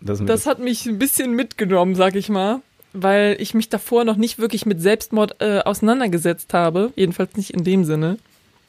[0.00, 2.60] das, das hat mich ein bisschen mitgenommen, sag ich mal,
[2.94, 7.62] weil ich mich davor noch nicht wirklich mit Selbstmord äh, auseinandergesetzt habe, jedenfalls nicht in
[7.62, 8.18] dem Sinne.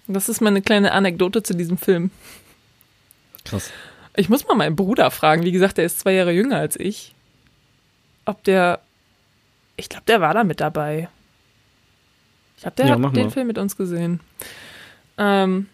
[0.07, 2.11] Das ist meine kleine Anekdote zu diesem Film.
[3.45, 3.71] Krass.
[4.17, 7.13] Ich muss mal meinen Bruder fragen, wie gesagt, der ist zwei Jahre jünger als ich.
[8.25, 8.81] Ob der,
[9.77, 11.07] ich glaube, der war da mit dabei.
[12.57, 13.31] Ich glaube, der Ja, hat den mal.
[13.31, 14.19] Film mit uns gesehen.
[15.17, 15.67] Ähm,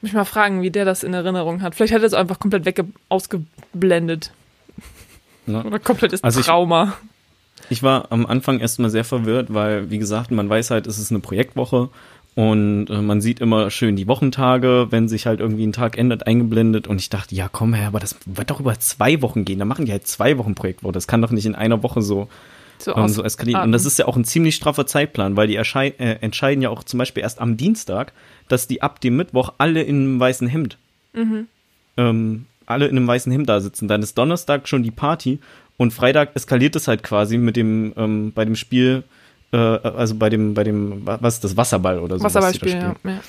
[0.00, 1.74] muss ich mal fragen, wie der das in Erinnerung hat.
[1.74, 4.32] Vielleicht hat er es einfach komplett wegge ausgeblendet.
[5.46, 5.64] Ja.
[5.64, 6.94] Oder komplettes Also ich- Trauma.
[7.70, 11.10] Ich war am Anfang erstmal sehr verwirrt, weil, wie gesagt, man weiß halt, es ist
[11.10, 11.90] eine Projektwoche
[12.36, 16.26] und äh, man sieht immer schön die Wochentage, wenn sich halt irgendwie ein Tag ändert,
[16.26, 16.86] eingeblendet.
[16.86, 19.58] Und ich dachte, ja komm her, aber das wird doch über zwei Wochen gehen.
[19.58, 20.92] Da machen die halt zwei Wochen Projektwoche.
[20.92, 22.28] Das kann doch nicht in einer Woche so,
[22.78, 23.64] So, ähm, so eskalieren.
[23.64, 26.84] Und das ist ja auch ein ziemlich straffer Zeitplan, weil die äh, entscheiden ja auch
[26.84, 28.12] zum Beispiel erst am Dienstag,
[28.48, 30.78] dass die ab dem Mittwoch alle in einem weißen Hemd,
[31.96, 33.88] ähm, alle in einem weißen Hemd da sitzen.
[33.88, 35.38] Dann ist Donnerstag schon die Party
[35.76, 39.04] und Freitag eskaliert es halt quasi mit dem, ähm, bei dem Spiel,
[39.52, 42.24] äh, also bei dem, bei dem, wa- was ist das, Wasserball oder so.
[42.24, 42.72] was die da Wasserballspiel,
[43.04, 43.10] ja.
[43.10, 43.20] ja.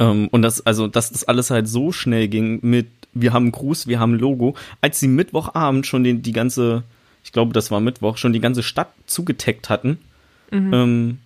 [0.00, 3.86] Ähm, und das, also, dass das alles halt so schnell ging mit, wir haben Gruß,
[3.86, 6.82] wir haben Logo, als sie Mittwochabend schon den, die ganze,
[7.24, 9.98] ich glaube, das war Mittwoch, schon die ganze Stadt zugeteckt hatten.
[10.72, 11.18] Ähm,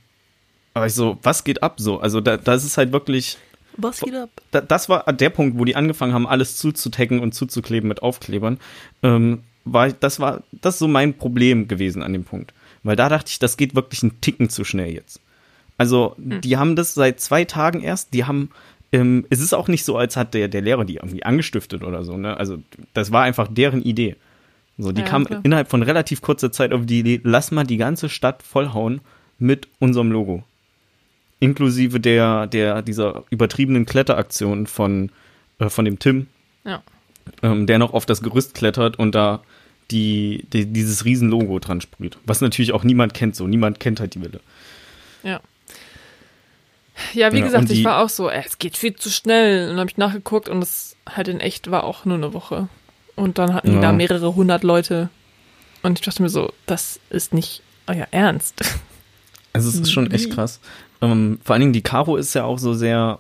[0.75, 2.01] aber ich so, was geht ab so?
[2.01, 3.39] Also, da, das ist halt wirklich,
[3.77, 4.31] Was geht ab?
[4.51, 8.59] da, das war der Punkt, wo die angefangen haben, alles zuzutaggen und zuzukleben mit Aufklebern.
[9.03, 12.53] Ähm, war, das war, das ist so mein Problem gewesen an dem Punkt.
[12.83, 15.21] Weil da dachte ich, das geht wirklich einen Ticken zu schnell jetzt.
[15.79, 18.51] Also, die haben das seit zwei Tagen erst, die haben,
[18.93, 22.05] ähm, es ist auch nicht so, als hat der, der Lehrer die irgendwie angestiftet oder
[22.05, 22.37] so, ne?
[22.37, 22.59] Also,
[22.93, 24.17] das war einfach deren Idee.
[24.79, 25.41] So, die Ja, kam klar.
[25.45, 29.01] innerhalb von relativ kurzer Zeit auf die Idee, lass mal die ganze Stadt vollhauen
[29.39, 30.43] mit unserem Logo.
[31.43, 35.11] Inklusive der, der, dieser übertriebenen Kletteraktion von,
[35.59, 36.29] äh, von dem Tim,
[36.65, 36.83] Ja.
[37.43, 39.43] ähm, der noch auf das Gerüst klettert und da
[39.91, 42.17] die, die, dieses Riesenlogo dran sprüht.
[42.25, 43.47] Was natürlich auch niemand kennt so.
[43.47, 44.41] Niemand kennt halt die Wille.
[45.23, 45.41] Ja.
[47.15, 49.11] Ja, wie Ja, gesagt, und ich die- war auch so, ey, es geht viel zu
[49.11, 49.63] schnell.
[49.65, 52.69] Und dann habe ich nachgeguckt und es halt in echt war auch nur eine Woche.
[53.17, 53.81] Und dann hatten die Ja.
[53.83, 55.09] da mehrere hundert Leute.
[55.83, 58.63] Und ich dachte mir so, das ist nicht euer Ernst.
[59.53, 60.61] Also es ist schon echt krass.
[61.03, 63.19] Ähm, vor allen Dingen die Caro ist ja auch so sehr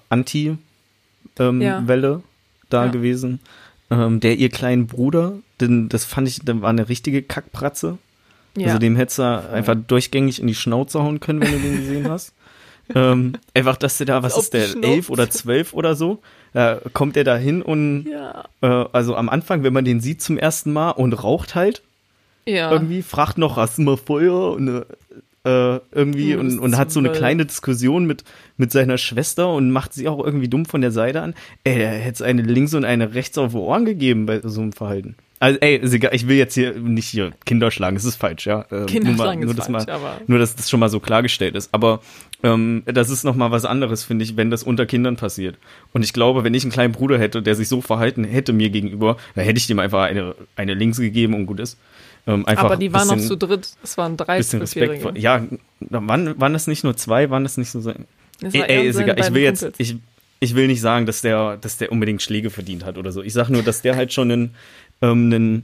[1.36, 2.20] anti-Welle Ja.
[2.70, 2.90] da Ja.
[2.90, 3.40] gewesen.
[3.90, 7.98] Ähm, der ihr kleinen Bruder, denn das fand ich, der war eine richtige Kackpratze.
[8.56, 8.66] Ja.
[8.68, 9.22] Also dem hättest du
[9.52, 12.32] einfach durchgängig in die Schnauze hauen können, wenn du den gesehen hast.
[12.94, 14.86] ähm, einfach, dass der da, was ist der, Schnauze.
[14.86, 16.20] elf oder zwölf oder so,
[16.52, 18.44] da kommt er da hin und Ja.
[18.62, 21.82] äh, also am Anfang, wenn man den sieht zum ersten Mal und raucht halt
[22.46, 22.70] Ja.
[22.72, 24.52] irgendwie, fragt noch, hast du mal Feuer?
[24.52, 24.84] Und äh,
[25.44, 28.24] äh, irgendwie Hm, und, und hat so eine kleine Diskussion mit,
[28.56, 31.34] mit seiner Schwester und macht sie auch irgendwie dumm von der Seite an.
[31.64, 34.60] Ey, er hätte es eine links und eine rechts auf die Ohren gegeben bei so
[34.60, 35.16] einem Verhalten.
[35.40, 38.46] Also, ey, ist egal, ich will jetzt hier nicht hier Kinder schlagen, das ist falsch,
[38.46, 38.60] ja.
[38.70, 41.00] Äh, Kinder nur mal, nur, ist falsch, mal, aber- nur, dass das schon mal so
[41.00, 41.74] klargestellt ist.
[41.74, 42.00] Aber
[42.44, 45.58] ähm, das ist noch mal was anderes, finde ich, wenn das unter Kindern passiert.
[45.92, 48.70] Und ich glaube, wenn ich einen kleinen Bruder hätte, der sich so verhalten hätte mir
[48.70, 51.76] gegenüber, dann hätte ich dem einfach eine, eine links gegeben und gut ist.
[52.26, 53.68] Ähm, einfach Aber die waren noch bisschen- zu dritt.
[53.82, 55.16] Es waren drei bisschen Respekt vor.
[55.16, 55.42] Ja,
[55.80, 57.30] waren, waren das nicht nur zwei?
[57.30, 58.06] Waren das nicht so sein?
[58.40, 59.18] Das Ey, ey ist egal.
[59.18, 59.96] Ich will jetzt, ich,
[60.40, 63.22] ich will nicht sagen, dass der, dass der unbedingt Schläge verdient hat oder so.
[63.22, 64.54] Ich sag nur, dass der halt schon ein,
[65.00, 65.62] ähm, ein,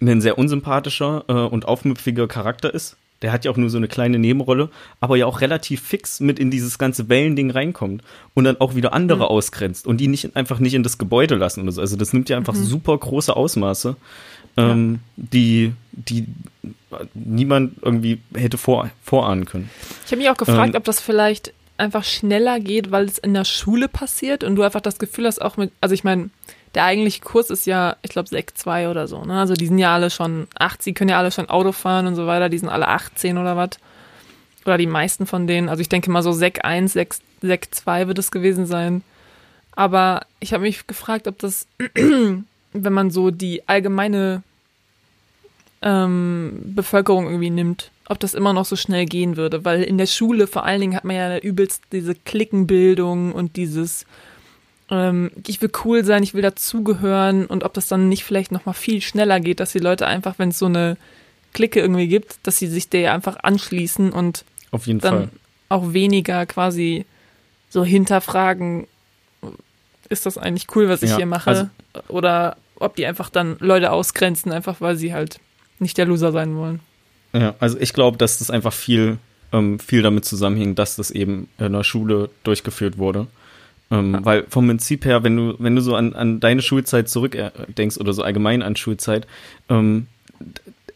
[0.00, 2.96] ein sehr unsympathischer äh, und aufmüpfiger Charakter ist.
[3.22, 6.38] Der hat ja auch nur so eine kleine Nebenrolle, aber ja auch relativ fix mit
[6.38, 8.02] in dieses ganze Wellending reinkommt
[8.34, 9.24] und dann auch wieder andere Mhm.
[9.24, 11.80] ausgrenzt und die nicht einfach nicht in das Gebäude lassen oder so.
[11.80, 12.42] Also das nimmt ja Mhm.
[12.42, 13.96] einfach super große Ausmaße,
[14.56, 16.26] ähm, die, die
[17.14, 19.70] niemand irgendwie hätte vor, vorahnen können.
[20.04, 23.34] Ich habe mich auch gefragt, Ähm, ob das vielleicht einfach schneller geht, weil es in
[23.34, 26.30] der Schule passiert und du einfach das Gefühl hast, auch mit, also ich meine,
[26.74, 29.38] der eigentliche Kurs ist ja, ich glaube, Sek 2 oder so, ne?
[29.38, 32.14] Also die sind ja alle schon 8, sie können ja alle schon Auto fahren und
[32.14, 33.70] so weiter, die sind alle 18 oder was.
[34.66, 35.68] Oder die meisten von denen.
[35.68, 39.02] Also ich denke mal so Sek 1, Sek, Sek 2 wird es gewesen sein.
[39.72, 41.66] Aber ich habe mich gefragt, ob das,
[42.72, 44.42] wenn man so die allgemeine
[45.82, 49.64] ähm, Bevölkerung irgendwie nimmt, ob das immer noch so schnell gehen würde.
[49.64, 54.04] Weil in der Schule vor allen Dingen hat man ja übelst diese Klickenbildung und dieses
[54.90, 58.64] ähm, ich will cool sein, ich will dazugehören und ob das dann nicht vielleicht noch
[58.66, 60.96] mal viel schneller geht, dass die Leute einfach, wenn es so eine
[61.52, 65.28] Clique irgendwie gibt, dass sie sich der einfach anschließen und Auf jeden dann Fall.
[65.68, 67.04] auch weniger quasi
[67.68, 68.86] so hinterfragen,
[70.08, 71.50] ist das eigentlich cool, was ich Ja, hier mache?
[71.50, 71.68] also-
[72.08, 75.40] Oder ob die einfach dann Leute ausgrenzen, einfach weil sie halt
[75.78, 76.80] nicht der Loser sein wollen.
[77.32, 79.18] Ja, also ich glaube, dass das einfach viel,
[79.52, 83.26] ähm, viel damit zusammenhing, dass das eben in der Schule durchgeführt wurde.
[83.90, 84.24] Ähm, Ja.
[84.24, 88.12] Weil vom Prinzip her, wenn du, wenn du so an, an deine Schulzeit zurückdenkst oder
[88.12, 89.26] so allgemein an Schulzeit,
[89.68, 90.06] ähm,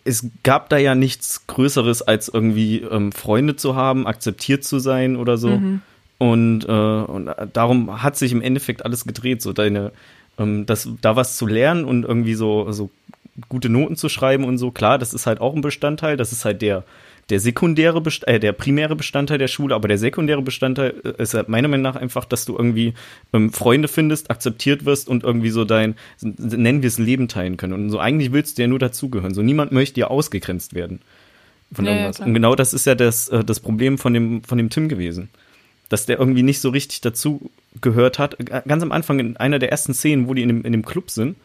[0.05, 5.16] es gab da ja nichts Größeres, als irgendwie ähm, Freunde zu haben, akzeptiert zu sein
[5.16, 5.50] oder so.
[5.50, 5.80] Mhm.
[6.18, 9.92] Und, äh, und darum hat sich im Endeffekt alles gedreht, so deine,
[10.39, 12.91] ähm, das, da was zu lernen und irgendwie so, so
[13.49, 14.70] gute Noten zu schreiben und so.
[14.70, 16.16] Klar, das ist halt auch ein Bestandteil.
[16.16, 16.85] Das ist halt der,
[17.30, 21.35] der sekundäre, Best äh, der primäre Bestandteil der Schule, aber der sekundäre Bestandteil äh, ist
[21.35, 22.95] halt meiner Meinung nach einfach, dass du irgendwie
[23.33, 27.72] ähm, Freunde findest, akzeptiert wirst und irgendwie so dein, nennen wir es Leben teilen können.
[27.72, 29.35] Und so eigentlich willst du ja nur dazugehören.
[29.35, 31.01] So niemand möchte ja ausgegrenzt werden
[31.72, 32.16] von Ja, ja, irgendwas.
[32.16, 32.28] klar.
[32.28, 35.30] und genau das ist ja das, äh, das Problem von dem, von dem Tim gewesen
[35.93, 38.36] dass der irgendwie nicht so richtig dazu gehört hat.
[38.66, 41.10] Ganz am Anfang in einer der ersten Szenen, wo die in dem, in dem Club
[41.10, 41.36] sind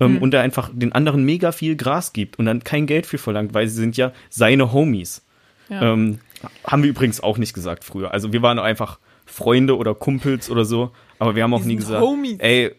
[0.00, 0.18] ähm, Mhm.
[0.22, 3.54] und er einfach den anderen mega viel Gras gibt und dann kein Geld für verlangt,
[3.54, 5.22] weil sie sind ja seine Homies.
[5.68, 5.92] Ja.
[5.92, 6.18] Ähm,
[6.64, 8.12] haben wir übrigens auch nicht gesagt früher.
[8.12, 12.02] Also wir waren einfach Freunde oder Kumpels oder so, aber wir haben auch nie gesagt,
[12.02, 12.38] Homies.
[12.40, 12.72] ey,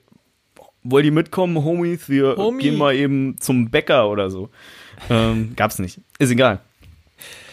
[0.84, 2.08] wollt ihr mitkommen, Homies?
[2.08, 2.62] Wir Homie.
[2.64, 4.50] gehen mal eben zum Bäcker oder so.
[5.10, 6.00] Ähm, gab's nicht.
[6.20, 6.60] Ist egal.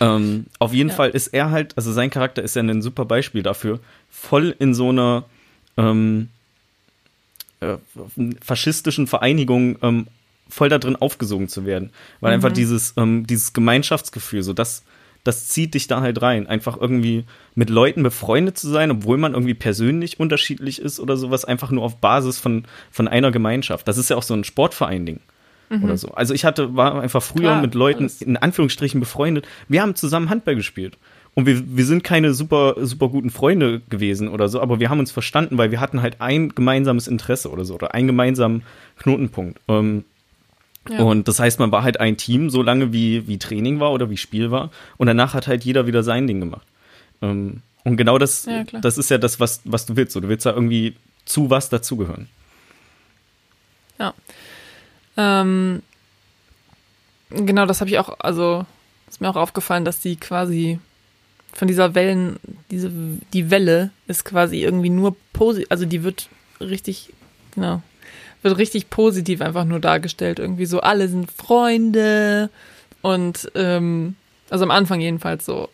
[0.01, 0.95] Ähm, auf jeden Ja.
[0.95, 3.81] Fall ist er halt, also sein Charakter ist ja ein super Beispiel dafür,
[4.11, 5.25] voll in so einer
[5.77, 6.29] ähm,
[7.61, 7.77] äh,
[8.43, 10.07] faschistischen Vereinigung ähm,
[10.49, 11.91] voll da drin aufgesogen zu werden.
[12.21, 12.35] Weil Mhm.
[12.35, 14.85] einfach dieses, ähm, dieses Gemeinschaftsgefühl, so das,
[15.25, 16.47] das zieht dich da halt rein.
[16.47, 21.45] Einfach irgendwie mit Leuten befreundet zu sein, obwohl man irgendwie persönlich unterschiedlich ist oder sowas,
[21.45, 23.89] einfach nur auf Basis von, von einer Gemeinschaft.
[23.89, 25.21] Das ist ja auch so ein Sportverein-Ding.
[25.83, 26.09] Oder so.
[26.13, 28.23] Also ich hatte, war einfach früher Klar, mit Leuten alles.
[28.23, 29.49] in Anführungsstrichen befreundet.
[29.67, 30.99] Wir haben zusammen Handball gespielt.
[31.35, 35.01] Und wir, wir sind keine super, super guten Freunde gewesen oder so, aber wir haben
[35.01, 38.63] uns verstanden, weil wir hatten halt ein gemeinsames Interesse oder so, oder einen gemeinsamen
[38.99, 39.61] Knotenpunkt.
[39.69, 40.05] Ähm,
[40.89, 41.03] Ja.
[41.03, 44.11] Und das heißt, man war halt ein Team, so lange wie, wie Training war oder
[44.11, 44.71] wie Spiel war.
[44.99, 46.67] Und danach hat halt jeder wieder sein Ding gemacht.
[47.23, 50.13] Ähm, und genau das, Ja, das ist ja das, was, was du willst.
[50.13, 52.29] So, du willst ja irgendwie zu was dazugehören.
[53.99, 54.13] Ja.
[55.17, 55.83] Ähm,
[57.31, 58.67] genau, das habe ich auch, also
[59.09, 60.79] ist mir auch aufgefallen, dass die quasi
[61.55, 62.37] von dieser Wellen,
[62.71, 62.91] diese,
[63.33, 66.29] die Welle ist quasi irgendwie nur positiv, also die wird
[66.61, 67.13] richtig,
[67.55, 67.81] genau,
[68.43, 70.39] wird richtig positiv einfach nur dargestellt.
[70.39, 72.51] Irgendwie so, alle sind Freunde
[73.03, 74.17] und ähm,
[74.51, 75.69] also am Anfang jedenfalls so,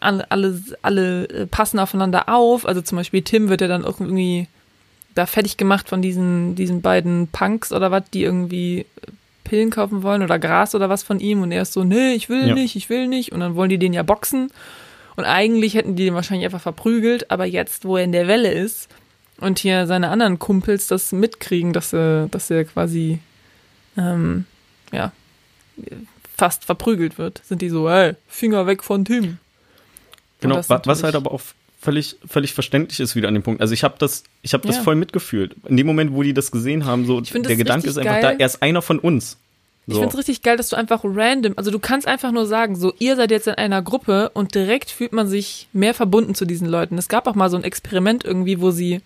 [0.00, 2.66] alle, alle, alle äh, passen aufeinander auf.
[2.66, 4.48] Also zum Beispiel Tim wird ja dann irgendwie
[5.14, 8.86] da fertig gemacht von diesen, diesen beiden Punks oder was, die irgendwie
[9.44, 12.28] Pillen kaufen wollen oder Gras oder was von ihm und er ist so, nee, ich
[12.28, 12.54] will Ja.
[12.54, 14.50] nicht, ich will nicht und dann wollen die den ja boxen
[15.16, 18.50] und eigentlich hätten die den wahrscheinlich einfach verprügelt, aber jetzt, wo er in der Welle
[18.52, 18.88] ist
[19.38, 23.18] und hier seine anderen Kumpels das mitkriegen, dass er, dass er quasi,
[23.96, 24.44] ähm,
[24.92, 25.12] ja,
[26.36, 29.38] fast verprügelt wird, sind die so, ey, Finger weg von Tim.
[30.40, 31.40] Genau, was halt aber auch
[31.80, 33.60] völlig, völlig verständlich ist wieder an dem Punkt.
[33.60, 34.82] Also ich habe das, ich habe das Ja.
[34.82, 35.56] voll mitgefühlt.
[35.68, 38.22] In dem Moment, wo die das gesehen haben, so der Gedanke ist einfach geil.
[38.22, 39.36] da, er ist einer von uns.
[39.86, 40.00] Ich So.
[40.00, 43.16] find's richtig geil, dass du einfach random, also du kannst einfach nur sagen, so ihr
[43.16, 46.98] seid jetzt in einer Gruppe und direkt fühlt man sich mehr verbunden zu diesen Leuten.
[46.98, 49.00] Es gab auch mal so ein Experiment irgendwie, wo sie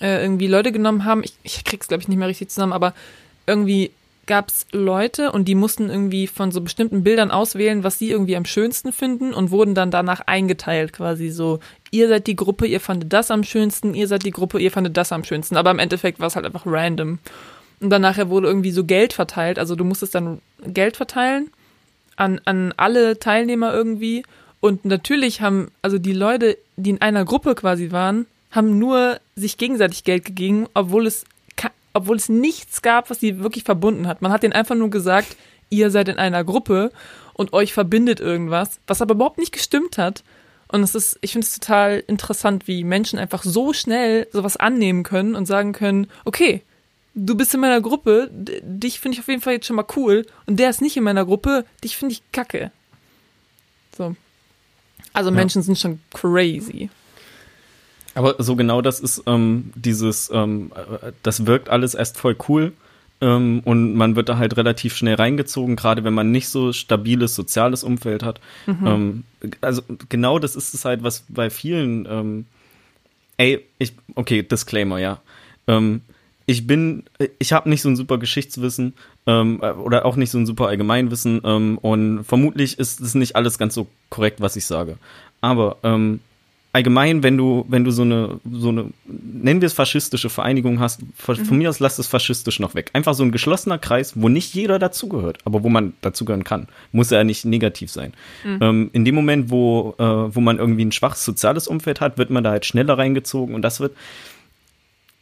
[0.00, 2.94] äh, irgendwie Leute genommen haben, ich, ich krieg's glaube ich nicht mehr richtig zusammen, aber
[3.46, 3.90] irgendwie
[4.28, 8.44] gab's Leute und die mussten irgendwie von so bestimmten Bildern auswählen, was sie irgendwie am
[8.44, 11.58] schönsten finden und wurden dann danach eingeteilt quasi so,
[11.90, 14.96] ihr seid die Gruppe, ihr fandet das am schönsten, ihr seid die Gruppe, ihr fandet
[14.96, 17.18] das am schönsten, aber im Endeffekt war es halt einfach random.
[17.80, 19.58] Und dann nachher wurde irgendwie so Geld verteilt.
[19.58, 21.50] Also du musstest dann Geld verteilen
[22.16, 24.24] an, an alle Teilnehmer irgendwie.
[24.60, 29.58] Und natürlich haben, also die Leute, die in einer Gruppe quasi waren, haben nur sich
[29.58, 31.24] gegenseitig Geld gegeben, obwohl es,
[31.92, 34.22] obwohl es nichts gab, was sie wirklich verbunden hat.
[34.22, 35.36] Man hat denen einfach nur gesagt,
[35.70, 36.90] ihr seid in einer Gruppe
[37.34, 40.24] und euch verbindet irgendwas, was aber überhaupt nicht gestimmt hat.
[40.70, 45.02] Und es ist, ich finde es total interessant, wie Menschen einfach so schnell sowas annehmen
[45.02, 46.62] können und sagen können, okay,
[47.18, 50.26] du bist in meiner Gruppe, dich finde ich auf jeden Fall jetzt schon mal cool
[50.46, 52.70] und der ist nicht in meiner Gruppe, dich finde ich kacke.
[53.96, 54.14] So.
[55.12, 55.36] Also Ja.
[55.36, 56.90] Menschen sind schon crazy.
[58.14, 62.72] Aber so genau das ist ähm, dieses, ähm, äh, das wirkt alles erst voll cool
[63.20, 67.34] ähm, und man wird da halt relativ schnell reingezogen, gerade wenn man nicht so stabiles
[67.34, 68.40] soziales Umfeld hat.
[68.66, 69.24] Ähm,
[69.60, 72.46] also genau das ist es halt, was bei vielen, ähm,
[73.36, 75.20] ey, ich, okay, Disclaimer, ja.
[76.50, 77.04] Ich bin,
[77.38, 78.94] ich habe nicht so ein super Geschichtswissen
[79.26, 83.36] ähm, äh, oder auch nicht so ein super Allgemeinwissen ähm, und vermutlich ist es nicht
[83.36, 84.96] alles ganz so korrekt, was ich sage.
[85.42, 86.20] Aber ähm,
[86.72, 91.02] allgemein, wenn du, wenn du so eine, so eine, nennen wir es faschistische Vereinigung hast,
[91.16, 92.92] von, von mir aus lass es faschistisch noch weg.
[92.94, 96.66] Einfach so ein geschlossener Kreis, wo nicht jeder dazugehört, aber wo man dazugehören kann.
[96.92, 98.14] Muss ja nicht negativ sein.
[98.62, 102.30] Ähm, in dem Moment, wo, äh, wo man irgendwie ein schwaches soziales Umfeld hat, wird
[102.30, 103.92] man da halt schneller reingezogen und das wird,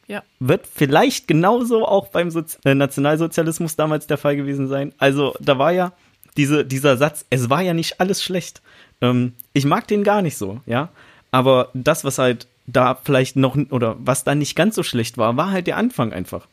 [0.08, 0.22] Ja.
[0.38, 4.92] wird vielleicht genauso auch beim Sozi äh, Nationalsozialismus damals der Fall gewesen sein.
[4.98, 5.92] Also da war ja
[6.36, 8.62] diese, dieser Satz, es war ja nicht alles schlecht.
[9.00, 10.90] Ähm, ich mag den gar nicht so, ja.
[11.30, 15.36] Aber das, was halt da vielleicht noch, oder was da nicht ganz so schlecht war,
[15.36, 16.46] war halt der Anfang einfach.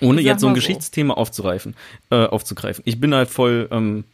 [0.00, 0.60] Ohne jetzt so ein mal so.
[0.60, 1.74] Geschichtsthema aufzureifen,
[2.10, 2.82] äh, aufzugreifen.
[2.86, 4.04] Ich bin halt voll, ähm,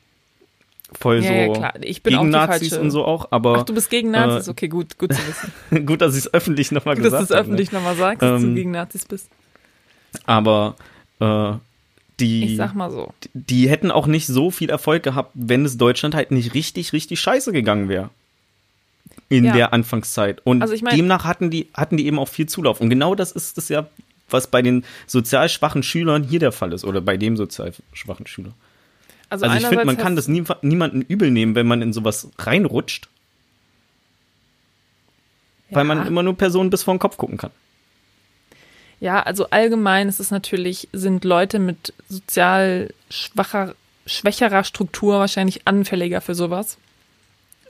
[0.92, 1.74] voll Ja, so ja, klar.
[1.82, 4.10] Ich bin auch gegen die Nazis falsche- und so auch, aber Ach, du bist gegen
[4.10, 4.46] Nazis?
[4.46, 5.86] äh, okay, gut, gut zu wissen.
[5.86, 7.54] gut, dass ich es öffentlich nochmal gesagt dass du es habe, ne?
[7.54, 9.28] öffentlich nochmal sagst, dass du Ähm, gegen Nazis bist.
[10.24, 10.76] Aber
[11.20, 11.52] äh,
[12.20, 13.12] die, Ich sag mal so.
[13.34, 17.20] die hätten auch nicht so viel Erfolg gehabt, wenn es Deutschland halt nicht richtig, richtig
[17.20, 18.10] scheiße gegangen wäre.
[19.28, 19.52] In Ja.
[19.52, 20.40] der Anfangszeit.
[20.44, 22.80] Und Also ich mein- demnach hatten die, hatten die eben auch viel Zulauf.
[22.80, 23.86] Und genau das ist es ja,
[24.30, 26.84] was bei den sozial schwachen Schülern hier der Fall ist.
[26.84, 28.52] Oder bei dem sozial schwachen Schüler.
[29.28, 32.28] Also, Also ich finde, man kann das nie, niemanden übel nehmen, wenn man in sowas
[32.38, 33.08] reinrutscht,
[35.70, 36.04] weil man Ja.
[36.04, 37.50] immer nur Personen bis vor den Kopf gucken kann.
[39.00, 43.74] Ja, also allgemein ist es natürlich, sind Leute mit sozial schwacher,
[44.06, 46.78] schwächerer Struktur wahrscheinlich anfälliger für sowas.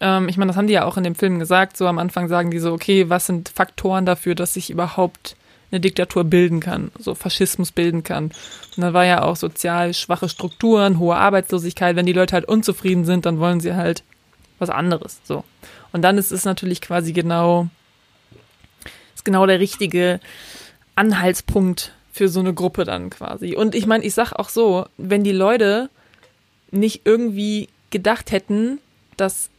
[0.01, 1.77] Ähm, ich meine, das haben die ja auch in dem Film gesagt.
[1.77, 5.37] So am Anfang sagen die so, okay, was sind Faktoren dafür, dass sich überhaupt
[5.71, 8.27] eine Diktatur bilden kann, so Faschismus bilden kann.
[8.27, 11.97] Und dann war ja auch sozial schwache Strukturen, hohe Arbeitslosigkeit.
[11.97, 14.05] Wenn die Leute halt unzufrieden sind, dann wollen sie halt
[14.59, 15.21] was anderes.
[15.25, 15.45] So.
[15.93, 17.69] Und dann ist es natürlich quasi genau,
[19.15, 20.21] ist genau der richtige
[20.95, 23.57] Anhaltspunkt für so eine Gruppe dann quasi.
[23.57, 25.91] Und ich meine, ich sag auch so, wenn die Leute
[26.71, 28.79] nicht irgendwie gedacht hätten,
[29.17, 29.51] dass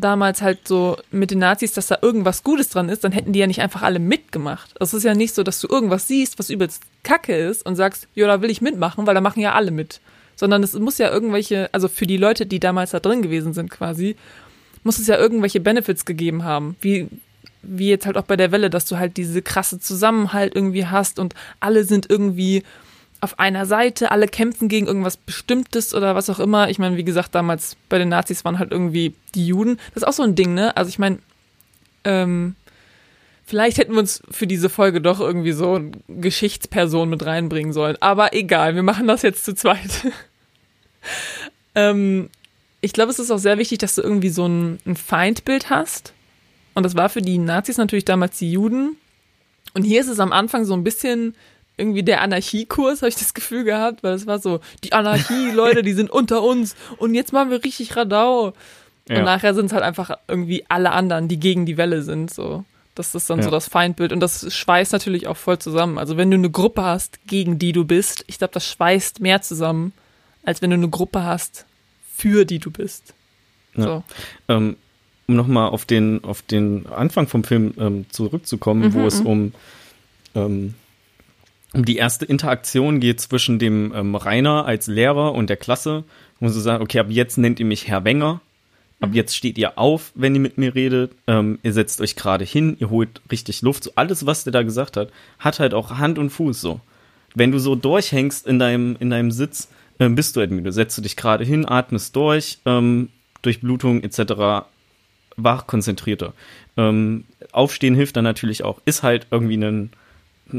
[0.00, 3.38] damals halt so mit den Nazis, dass da irgendwas Gutes dran ist, dann hätten die
[3.38, 4.74] ja nicht einfach alle mitgemacht.
[4.80, 8.08] Es ist ja nicht so, dass du irgendwas siehst, was übelst kacke ist und sagst,
[8.14, 10.00] ja, da will ich mitmachen, weil da machen ja alle mit.
[10.36, 13.70] Sondern es muss ja irgendwelche, also für die Leute, die damals da drin gewesen sind
[13.70, 14.16] quasi,
[14.82, 16.76] muss es ja irgendwelche Benefits gegeben haben.
[16.80, 17.08] Wie,
[17.62, 21.18] wie jetzt halt auch bei der Welle, dass du halt diese krasse Zusammenhalt irgendwie hast
[21.18, 22.62] und alle sind irgendwie
[23.26, 26.70] auf einer Seite, alle kämpfen gegen irgendwas Bestimmtes oder was auch immer.
[26.70, 29.78] Ich meine, wie gesagt, damals bei den Nazis waren halt irgendwie die Juden.
[29.88, 30.76] Das ist auch so ein Ding, ne?
[30.76, 31.18] Also ich meine,
[32.04, 32.54] ähm,
[33.44, 37.96] vielleicht hätten wir uns für diese Folge doch irgendwie so eine Geschichtsperson mit reinbringen sollen.
[37.98, 39.90] Aber egal, wir machen das jetzt zu zweit.
[41.74, 42.30] ähm,
[42.80, 46.12] ich glaube, es ist auch sehr wichtig, dass du irgendwie so ein, ein Feindbild hast.
[46.74, 48.96] Und das war für die Nazis natürlich damals die Juden.
[49.74, 51.34] Und hier ist es am Anfang so ein bisschen
[51.76, 55.82] irgendwie der Anarchiekurs, habe ich das Gefühl gehabt, weil es war so, die Anarchie, Leute,
[55.82, 58.54] die sind unter uns und jetzt machen wir richtig Radau.
[59.08, 59.18] Ja.
[59.18, 62.64] Und nachher sind es halt einfach irgendwie alle anderen, die gegen die Welle sind, so.
[62.96, 63.44] Das ist dann ja.
[63.44, 65.98] so das Feindbild und das schweißt natürlich auch voll zusammen.
[65.98, 69.42] Also wenn du eine Gruppe hast, gegen die du bist, ich glaube, das schweißt mehr
[69.42, 69.92] zusammen,
[70.42, 71.66] als wenn du eine Gruppe hast,
[72.16, 73.12] für die du bist.
[73.74, 73.84] Ja.
[73.84, 74.04] So.
[74.48, 74.76] Ähm,
[75.28, 79.26] um nochmal auf den, auf den Anfang vom Film ähm, zurückzukommen, mhm, wo es mhm.
[79.26, 79.52] um,
[80.34, 80.74] ähm,
[81.76, 86.04] um die erste Interaktion geht zwischen dem ähm, Rainer als Lehrer und der Klasse,
[86.40, 88.40] wo sie sagen, okay, ab jetzt nennt ihr mich Herr Wenger.
[89.00, 89.14] Ab mhm.
[89.14, 91.12] jetzt steht ihr auf, wenn ihr mit mir redet.
[91.26, 93.84] Ähm, ihr setzt euch gerade hin, ihr holt richtig Luft.
[93.84, 96.80] So alles, was der da gesagt hat, hat halt auch Hand und Fuß so.
[97.34, 99.68] Wenn du so durchhängst in deinem, in deinem Sitz,
[100.00, 100.72] ähm, bist du halt müde.
[100.72, 103.10] Setzt du dich gerade hin, atmest durch, ähm,
[103.42, 104.64] Durchblutung etc
[105.36, 106.32] wach konzentrierter.
[106.76, 108.80] Ähm, Aufstehen hilft dann natürlich auch.
[108.84, 109.90] Ist halt irgendwie ein,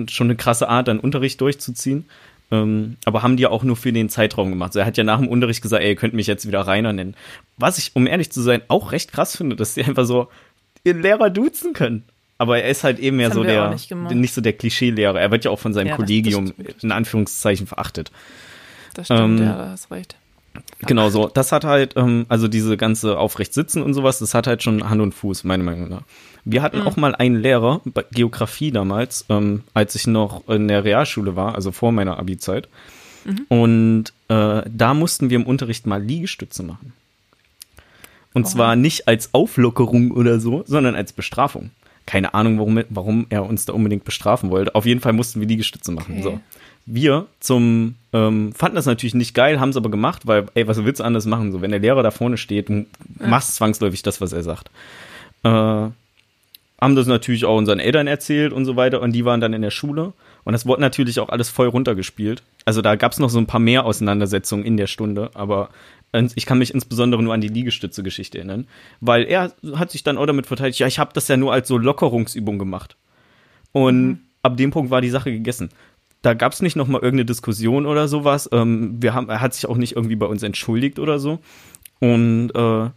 [0.10, 2.06] schon eine krasse Art, dann Unterricht durchzuziehen.
[2.50, 4.74] Ähm, aber haben die ja auch nur für den Zeitraum gemacht.
[4.74, 6.94] So, er hat ja nach dem Unterricht gesagt, ey, ihr könnt mich jetzt wieder Rainer
[6.94, 7.16] nennen.
[7.58, 10.30] Was ich, um ehrlich zu sein, auch recht krass finde, dass die einfach so
[10.84, 12.04] ihren Lehrer duzen können.
[12.38, 15.20] Aber er ist halt eben mehr so der, nicht, nicht, so der Klischee-Lehrer.
[15.20, 18.12] Er wird ja auch von seinem ja, Kollegium in Anführungszeichen verachtet.
[18.94, 20.16] Das stimmt, ähm, ja, da hast recht.
[20.80, 21.28] Genau so.
[21.28, 24.90] Das hat halt, ähm, also diese ganze aufrecht sitzen und sowas, das hat halt schon
[24.90, 26.04] Hand und Fuß, meiner Meinung nach.
[26.46, 26.88] Wir hatten mhm.
[26.88, 31.56] auch mal einen Lehrer, bei Geografie damals, ähm, als ich noch in der Realschule war,
[31.56, 32.70] also vor meiner Abi-Zeit.
[33.26, 33.46] Mhm.
[33.50, 36.94] Und äh, da mussten wir im Unterricht mal Liegestütze machen.
[38.34, 38.50] Und oh.
[38.50, 41.72] zwar nicht als Auflockerung oder so, sondern als Bestrafung.
[42.06, 44.74] Keine Ahnung, warum, warum er uns da unbedingt bestrafen wollte.
[44.76, 46.20] Auf jeden Fall mussten wir Liegestütze machen.
[46.20, 46.24] Okay.
[46.24, 46.40] So
[46.88, 50.84] wir zum ähm, fanden das natürlich nicht geil, haben es aber gemacht, weil ey, was
[50.84, 51.52] willst du anders machen?
[51.52, 52.86] So, wenn der Lehrer da vorne steht, du
[53.20, 54.72] machst zwangsläufig das, was er sagt.
[55.44, 59.54] Äh, haben das natürlich auch unseren Eltern erzählt und so weiter und die waren dann
[59.54, 60.14] in der Schule
[60.46, 62.42] und das wurde natürlich auch alles voll runtergespielt.
[62.64, 65.70] Also da gab es noch so ein paar mehr Auseinandersetzungen in der Stunde, aber
[66.36, 68.66] ich kann mich insbesondere nur an die Liegestütze-Geschichte erinnern,
[69.02, 71.68] weil er hat sich dann auch damit verteidigt, ja, ich habe das ja nur als
[71.68, 72.96] so Lockerungsübung gemacht.
[73.74, 74.20] Und mhm.
[74.42, 75.70] ab dem Punkt war die Sache gegessen
[76.22, 78.50] da gab es nicht noch mal irgendeine Diskussion oder sowas.
[78.52, 81.40] Ähm, wir haben, er hat sich auch nicht irgendwie bei uns entschuldigt oder so.
[82.00, 82.90] Und äh,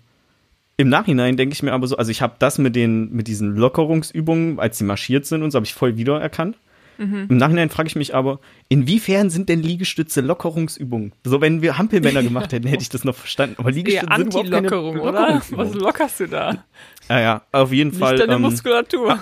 [0.76, 3.54] im Nachhinein denke ich mir aber so, also ich habe das mit den mit diesen
[3.54, 6.56] Lockerungsübungen, als sie marschiert sind und so, habe ich voll wiedererkannt.
[6.96, 7.26] Mhm.
[7.30, 11.12] Im Nachhinein frage ich mich aber, inwiefern sind denn Liegestütze Lockerungsübungen?
[11.24, 13.56] So, wenn wir Hampelmänner gemacht hätten, hätte ich das noch verstanden.
[13.58, 15.42] Aber Liegestütze sind überhaupt keine Lockerung, oder?
[15.50, 16.64] Was lockerst du da?
[17.08, 18.16] Ja, ja, auf jeden Nicht Fall.
[18.16, 19.18] Deine ähm, Muskulatur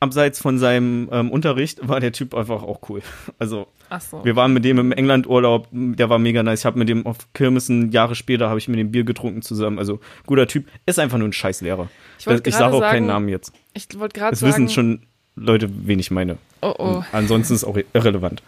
[0.00, 3.02] abseits von seinem ähm, Unterricht war der Typ einfach auch cool.
[3.38, 3.68] Also
[4.10, 4.24] so.
[4.24, 6.60] wir waren mit dem im England-Urlaub, der war mega nice.
[6.60, 9.78] Ich habe mit dem auf Kirmessen Jahre später habe ich mit dem Bier getrunken zusammen.
[9.78, 11.88] Also guter Typ, ist einfach nur ein Scheißlehrer.
[12.18, 13.52] Ich, ich sage auch sagen, keinen Namen jetzt.
[13.74, 14.50] Ich wollte gerade sagen.
[14.50, 15.02] Es wissen schon
[15.36, 16.38] Leute, wen ich meine.
[16.62, 17.04] Oh oh.
[17.12, 18.42] ansonsten ist auch irrelevant.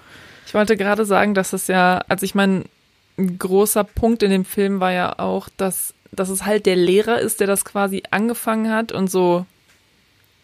[0.47, 2.65] Ich wollte gerade sagen, dass es ja, also ich meine,
[3.19, 7.21] ein großer Punkt in dem Film war ja auch, dass, dass es halt der Lehrer
[7.21, 9.47] ist, der das quasi angefangen hat und so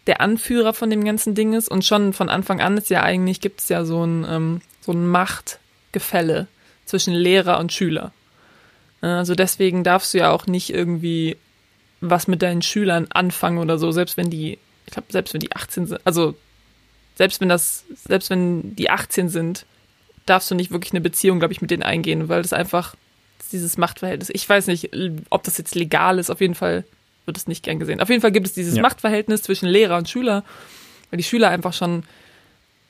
[0.09, 3.41] der Anführer von dem ganzen Ding ist und schon von Anfang an ist ja eigentlich,
[3.41, 6.47] gibt es ja so ein, ähm, so ein Machtgefälle
[6.85, 8.11] zwischen Lehrer und Schüler.
[9.01, 11.37] Also deswegen darfst du ja auch nicht irgendwie
[12.01, 14.57] was mit deinen Schülern anfangen oder so, selbst wenn die,
[14.87, 16.35] ich glaube, selbst wenn die 18 sind, also
[17.13, 19.67] selbst wenn das, selbst wenn die 18 sind,
[20.25, 22.95] darfst du nicht wirklich eine Beziehung, glaube ich, mit denen eingehen, weil das einfach
[23.51, 24.89] dieses Machtverhältnis, ich weiß nicht,
[25.29, 26.83] ob das jetzt legal ist, auf jeden Fall
[27.29, 28.01] wird es nicht gern gesehen.
[28.01, 28.81] Auf jeden Fall gibt es dieses ja.
[28.81, 30.43] Machtverhältnis zwischen Lehrer und Schüler,
[31.11, 32.03] weil die Schüler einfach schon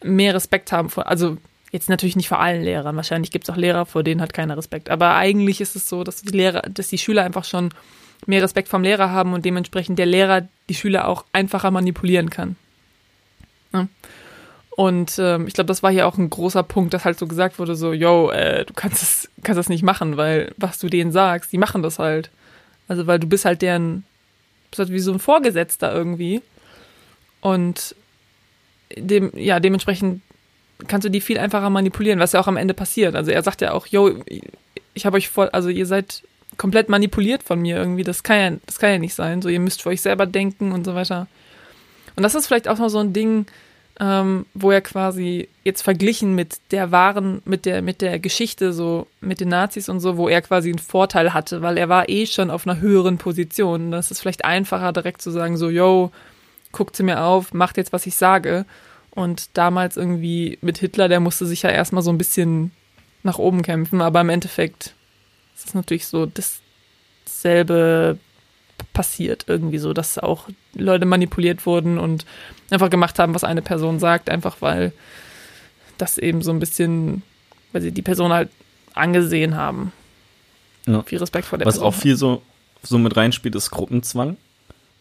[0.02, 1.36] mehr Respekt haben vor, also
[1.72, 4.56] jetzt natürlich nicht vor allen Lehrern, wahrscheinlich gibt es auch Lehrer, vor denen hat keiner
[4.56, 7.70] Respekt, aber eigentlich ist es so, dass die Lehrer, dass die Schüler einfach schon
[8.26, 12.56] mehr Respekt vom Lehrer haben und dementsprechend der Lehrer die Schüler auch einfacher manipulieren kann.
[13.74, 13.88] Ja.
[14.80, 17.60] Und ähm, ich glaube, das war hier auch ein großer Punkt, dass halt so gesagt
[17.60, 21.12] wurde, so, yo, äh, du kannst das, kannst das nicht machen, weil was du denen
[21.12, 22.30] sagst, die machen das halt.
[22.88, 24.06] Also weil du bist halt deren
[24.78, 26.42] halt wie so ein Vorgesetzter irgendwie.
[27.42, 27.96] Und
[28.96, 30.22] dem, ja, dementsprechend
[30.88, 33.16] kannst du die viel einfacher manipulieren, was ja auch am Ende passiert.
[33.16, 34.24] Also er sagt ja auch, yo,
[34.94, 36.24] ich habe euch voll, also ihr seid
[36.58, 38.04] komplett manipuliert von mir irgendwie.
[38.04, 39.42] Das kann ja, das kann ja nicht sein.
[39.42, 41.28] So, ihr müsst für euch selber denken und so weiter.
[42.16, 43.46] Und das ist vielleicht auch noch so ein Ding,
[44.00, 49.08] ähm, wo er quasi jetzt verglichen mit der wahren, mit der, mit der Geschichte, so
[49.20, 52.26] mit den Nazis und so, wo er quasi einen Vorteil hatte, weil er war eh
[52.26, 53.92] schon auf einer höheren Position.
[53.92, 56.12] Das ist vielleicht einfacher, direkt zu sagen, so, yo,
[56.72, 58.66] guckt sie mir auf, macht jetzt, was ich sage.
[59.12, 62.72] Und damals irgendwie mit Hitler, der musste sich ja erstmal so ein bisschen
[63.24, 64.94] nach oben kämpfen, aber im Endeffekt
[65.56, 66.26] ist es natürlich so
[67.26, 68.18] dasselbe
[68.94, 72.26] passiert irgendwie so, dass auch Leute manipuliert wurden und
[72.70, 74.92] einfach gemacht haben, was eine Person sagt, einfach weil
[75.98, 77.24] das eben so ein bisschen,
[77.72, 78.50] weil sie die Person halt
[78.94, 79.92] angesehen haben.
[80.86, 81.04] Ja.
[81.04, 81.88] Viel Respekt vor der Was Person.
[81.88, 82.42] auch viel so,
[82.84, 84.38] so mit reinspielt, ist Gruppenzwang.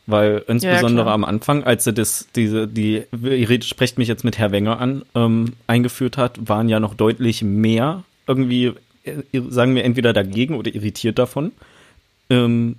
[0.06, 1.14] Weil insbesondere klar.
[1.14, 5.04] am Anfang, als er das, diese, die, ihr sprecht mich jetzt mit Herr Wenger an,
[5.14, 8.72] ähm, eingeführt hat, waren ja noch deutlich mehr irgendwie,
[9.04, 11.52] äh, sagen wir, entweder dagegen oder irritiert davon.
[12.30, 12.76] Ähm,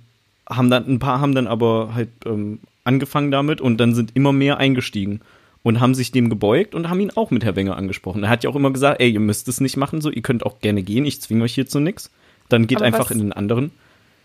[0.50, 4.32] haben dann, ein paar haben dann aber halt ähm, angefangen damit und dann sind immer
[4.32, 5.20] mehr eingestiegen
[5.62, 8.22] und haben sich dem gebeugt und haben ihn auch mit Herr Wenger angesprochen.
[8.24, 10.44] Er hat ja auch immer gesagt, ey, ihr müsst es nicht machen, so, ihr könnt
[10.44, 12.10] auch gerne gehen, ich zwinge euch hier zu nix.
[12.48, 13.70] Dann geht Aber einfach was- in den anderen,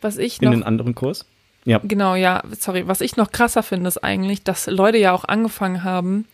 [0.01, 1.25] Was ich in noch den anderen Kurs.
[1.65, 1.79] Ja.
[1.83, 2.87] Genau, ja, sorry.
[2.87, 6.25] Was ich noch krasser finde, ist eigentlich, dass Leute ja auch angefangen haben,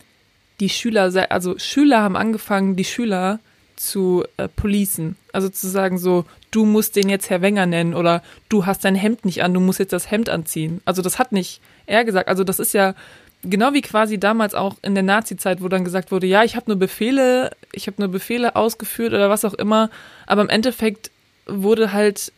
[0.60, 3.40] die Schüler, also Schüler haben angefangen, die Schüler
[3.82, 5.16] zu äh, policen.
[5.34, 8.96] Also zu sagen so, du musst den jetzt Herr Wenger nennen oder du hast dein
[8.96, 10.82] Hemd nicht an, du musst jetzt das Hemd anziehen.
[10.86, 12.30] Also das hat nicht er gesagt.
[12.30, 12.96] Also das ist ja
[13.44, 16.70] genau wie quasi damals auch in der Nazi-Zeit, wo dann gesagt wurde, ja, ich habe
[16.70, 19.90] nur Befehle, ich habe nur Befehle ausgeführt oder was auch immer.
[20.28, 21.12] Aber im Endeffekt
[21.48, 22.32] wurde halt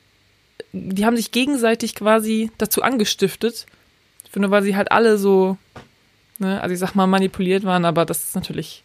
[0.73, 3.67] die haben sich gegenseitig quasi dazu angestiftet.
[4.25, 5.57] Ich finde, weil sie halt alle so,
[6.39, 8.83] ne, also ich sag mal, manipuliert waren, aber das ist natürlich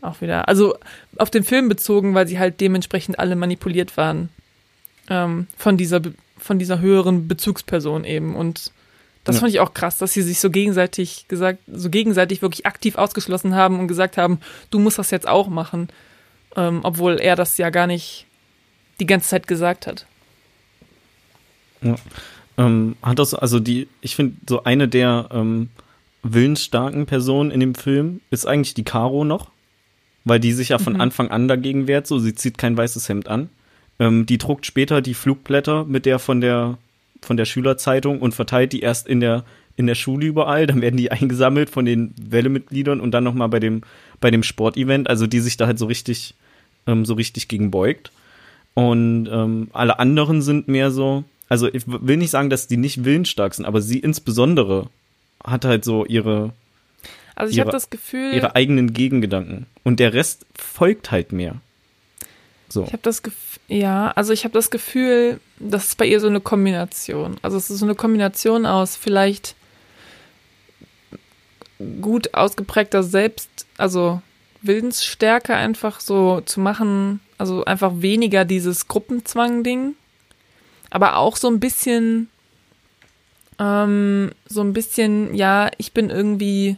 [0.00, 0.76] auch wieder, also
[1.16, 4.28] auf den Film bezogen, weil sie halt dementsprechend alle manipuliert waren
[5.08, 6.00] ähm, von dieser,
[6.38, 8.36] von dieser höheren Bezugsperson eben.
[8.36, 8.72] Und
[9.24, 9.40] das Ja.
[9.40, 13.54] fand ich auch krass, dass sie sich so gegenseitig gesagt, so gegenseitig wirklich aktiv ausgeschlossen
[13.54, 14.40] haben und gesagt haben,
[14.70, 15.88] du musst das jetzt auch machen,
[16.56, 18.26] ähm, obwohl er das ja gar nicht
[19.00, 20.06] die ganze Zeit gesagt hat.
[22.56, 25.68] Ähm, hat das, also die, ich finde, so eine der ähm,
[26.22, 29.50] willensstarken Personen in dem Film ist eigentlich die Caro noch,
[30.28, 31.00] weil die sich ja von Mhm.
[31.00, 33.48] Anfang an dagegen wehrt, so sie zieht kein weißes Hemd an.
[33.98, 36.78] Ähm, die druckt später die Flugblätter mit der von der
[37.20, 39.44] von der Schülerzeitung und verteilt die erst in der
[39.76, 43.46] in der Schule überall, dann werden die eingesammelt von den Welle-Mitgliedern und dann noch mal
[43.48, 43.82] bei dem
[44.20, 46.34] bei dem Sportevent, also die sich da halt so richtig
[46.86, 48.10] ähm, so richtig gegen beugt.
[48.74, 53.04] Und ähm, alle anderen sind mehr so, also ich will nicht sagen, dass die nicht
[53.04, 54.88] willensstark sind, aber sie insbesondere
[55.42, 56.52] hat halt so ihre,
[57.38, 59.66] Also ich habe das Gefühl, ihre eigenen Gegengedanken.
[59.84, 61.54] Und der Rest folgt halt mehr.
[62.68, 62.82] So.
[62.82, 66.26] ich habe das Gefühl, ja, also ich habe das Gefühl, das ist bei ihr so
[66.26, 67.36] eine Kombination.
[67.40, 69.54] Also es ist so eine Kombination aus vielleicht
[72.00, 74.20] gut ausgeprägter Selbst, also
[74.60, 79.94] Willensstärke einfach so zu machen, also einfach weniger dieses Gruppenzwang-Ding,
[80.90, 82.28] aber auch so ein bisschen,
[83.60, 86.76] ähm, so ein bisschen, ja, ich bin irgendwie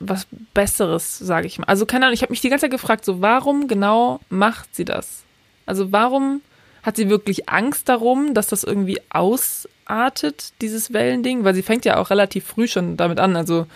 [0.00, 1.66] was Besseres, sage ich mal.
[1.66, 4.86] Also keine Ahnung, ich habe mich die ganze Zeit gefragt, so warum genau macht sie
[4.86, 5.22] das?
[5.66, 6.40] Also warum
[6.82, 11.44] hat sie wirklich Angst darum, dass das irgendwie ausartet, dieses Wellending?
[11.44, 13.36] Weil sie fängt ja auch relativ früh schon damit an.
[13.36, 13.66] Also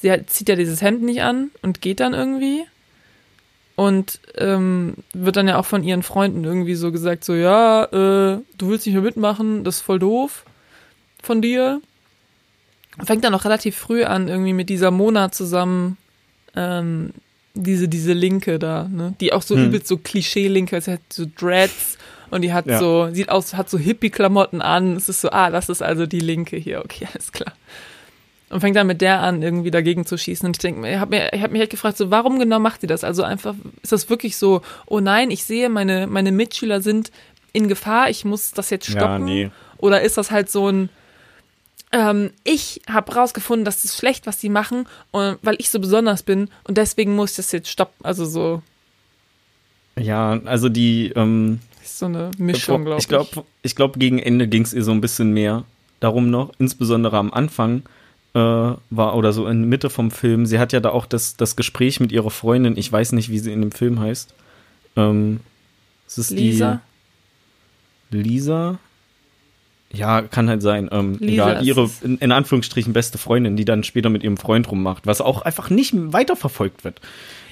[0.00, 2.64] sie hat, zieht ja dieses Hemd nicht an und geht dann irgendwie.
[3.76, 8.38] Und ähm, wird dann ja auch von ihren Freunden irgendwie so gesagt, so ja, äh,
[8.56, 10.44] du willst nicht mehr mitmachen, das ist voll doof
[11.20, 11.80] von dir
[13.02, 15.96] fängt dann auch relativ früh an, irgendwie mit dieser Mona zusammen,
[16.54, 17.10] ähm,
[17.54, 19.14] diese, diese Linke da, ne?
[19.20, 19.66] Die auch so Hm.
[19.66, 21.98] übelst so Klischee-Linke, sie hat so Dreads
[22.30, 22.78] und die hat Ja.
[22.78, 24.96] so, sieht aus, hat so Hippie-Klamotten an.
[24.96, 27.52] Es ist so, ah, das ist also die Linke hier, okay, alles klar.
[28.50, 30.46] Und fängt dann mit der an, irgendwie dagegen zu schießen.
[30.46, 32.80] Und ich denke, ich habe mir, ich hab mich halt gefragt, so, warum genau macht
[32.82, 33.02] sie das?
[33.02, 37.10] Also einfach, ist das wirklich so, oh nein, ich sehe, meine, meine Mitschüler sind
[37.52, 39.26] in Gefahr, ich muss das jetzt stoppen?
[39.28, 39.50] Ja, nee.
[39.78, 40.88] Oder ist das halt so ein,
[41.94, 46.24] ähm, ich habe rausgefunden, das ist schlecht, was die machen, und, weil ich so besonders
[46.24, 48.04] bin und deswegen muss ich das jetzt stoppen.
[48.04, 48.62] Also so,
[49.96, 53.04] Ja, also die, ähm, ist so eine Mischung, glaube ich.
[53.04, 55.62] ich glaube, ich glaube, gegen Ende ging es ihr so ein bisschen mehr
[56.00, 57.82] darum noch, insbesondere am Anfang
[58.34, 60.46] äh, war oder so in Mitte vom Film.
[60.46, 63.38] Sie hat ja da auch das, das Gespräch mit ihrer Freundin, ich weiß nicht, wie
[63.38, 64.34] sie in dem Film heißt.
[64.96, 65.40] Ähm,
[66.08, 66.80] es ist Lisa.
[68.10, 68.78] die Lisa.
[69.94, 70.88] Ja, kann halt sein.
[70.92, 74.70] Ähm, Lisa egal, ihre in, in Anführungsstrichen beste Freundin, die dann später mit ihrem Freund
[74.70, 77.00] rummacht, was auch einfach nicht weiterverfolgt wird.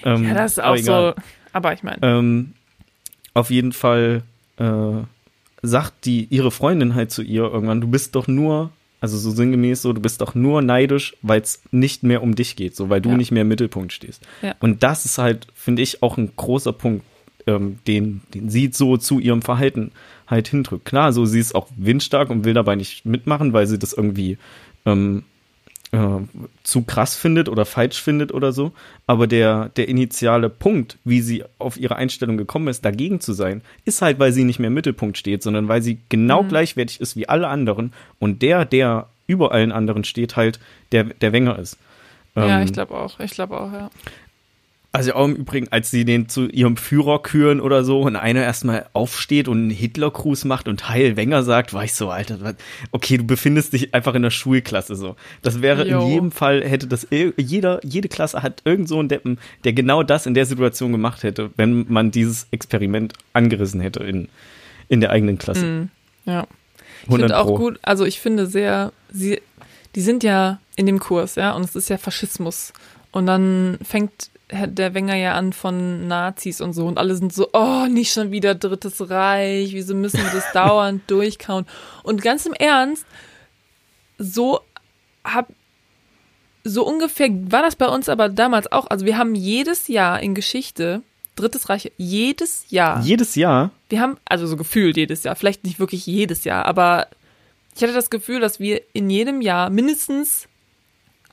[0.04, 1.14] Ähm, Ja, das ist auch egal.
[1.16, 1.22] so,
[1.52, 2.52] aber ich meine, Ähm,
[3.34, 4.22] auf jeden Fall
[4.58, 4.64] äh,
[5.62, 8.70] sagt die ihre Freundin halt zu ihr irgendwann, du bist doch nur,
[9.00, 12.56] also so sinngemäß so, du bist doch nur neidisch, weil es nicht mehr um dich
[12.56, 13.16] geht, so weil du Ja.
[13.16, 14.22] nicht mehr im Mittelpunkt stehst.
[14.42, 14.54] Ja.
[14.60, 17.04] Und das ist halt, finde ich, auch ein großer Punkt,
[17.46, 19.92] ähm, den, den sie so zu ihrem Verhalten
[20.32, 20.84] halt hindrückt.
[20.84, 24.38] Klar, so sie ist auch windstark und will dabei nicht mitmachen, weil sie das irgendwie
[24.84, 25.22] ähm,
[25.92, 25.98] äh,
[26.62, 28.72] zu krass findet oder falsch findet oder so.
[29.06, 33.62] Aber der, der initiale Punkt, wie sie auf ihre Einstellung gekommen ist, dagegen zu sein,
[33.84, 37.14] ist halt, weil sie nicht mehr im Mittelpunkt steht, sondern weil sie genau gleichwertig ist
[37.14, 40.58] wie alle anderen und der, der über allen anderen steht, halt
[40.90, 41.78] der, der Wenger ist.
[42.34, 43.90] ja, Ähm, ich glaube auch, ich glaube auch, ja.
[44.94, 48.42] Also auch im Übrigen, als sie den zu ihrem Führer küren oder so und einer
[48.42, 52.54] erstmal aufsteht und einen Hitlergruß macht und Heil Wenger sagt, war ich so, Alter,
[52.90, 55.16] okay, du befindest dich einfach in der Schulklasse so.
[55.40, 56.02] Das wäre jo.
[56.02, 60.02] in jedem Fall, hätte das jeder, jede Klasse hat irgend so einen Deppen, der genau
[60.02, 64.28] das in der Situation gemacht hätte, wenn man dieses Experiment angerissen hätte in,
[64.90, 65.64] in der eigenen Klasse.
[65.64, 65.90] Mm,
[66.26, 66.46] ja.
[67.04, 69.40] Ich finde auch gut, also ich finde sehr, sie,
[69.94, 72.74] die sind ja in dem Kurs, ja, und es ist ja Faschismus.
[73.10, 77.48] Und dann fängt der Wenger ja an von Nazis und so und alle sind so,
[77.52, 81.66] oh, nicht schon wieder Drittes Reich, wieso müssen wir das dauernd durchkauen?
[82.02, 83.06] Und ganz im Ernst,
[84.18, 84.60] so
[85.24, 85.48] hab,
[86.64, 88.86] so ungefähr war das bei uns aber damals auch.
[88.88, 91.02] Also wir haben jedes Jahr in Geschichte
[91.34, 93.00] Drittes Reich, jedes Jahr.
[93.02, 93.70] Jedes Jahr?
[93.88, 97.08] Wir haben, also so gefühlt jedes Jahr, vielleicht nicht wirklich jedes Jahr, aber
[97.74, 100.46] ich hatte das Gefühl, dass wir in jedem Jahr mindestens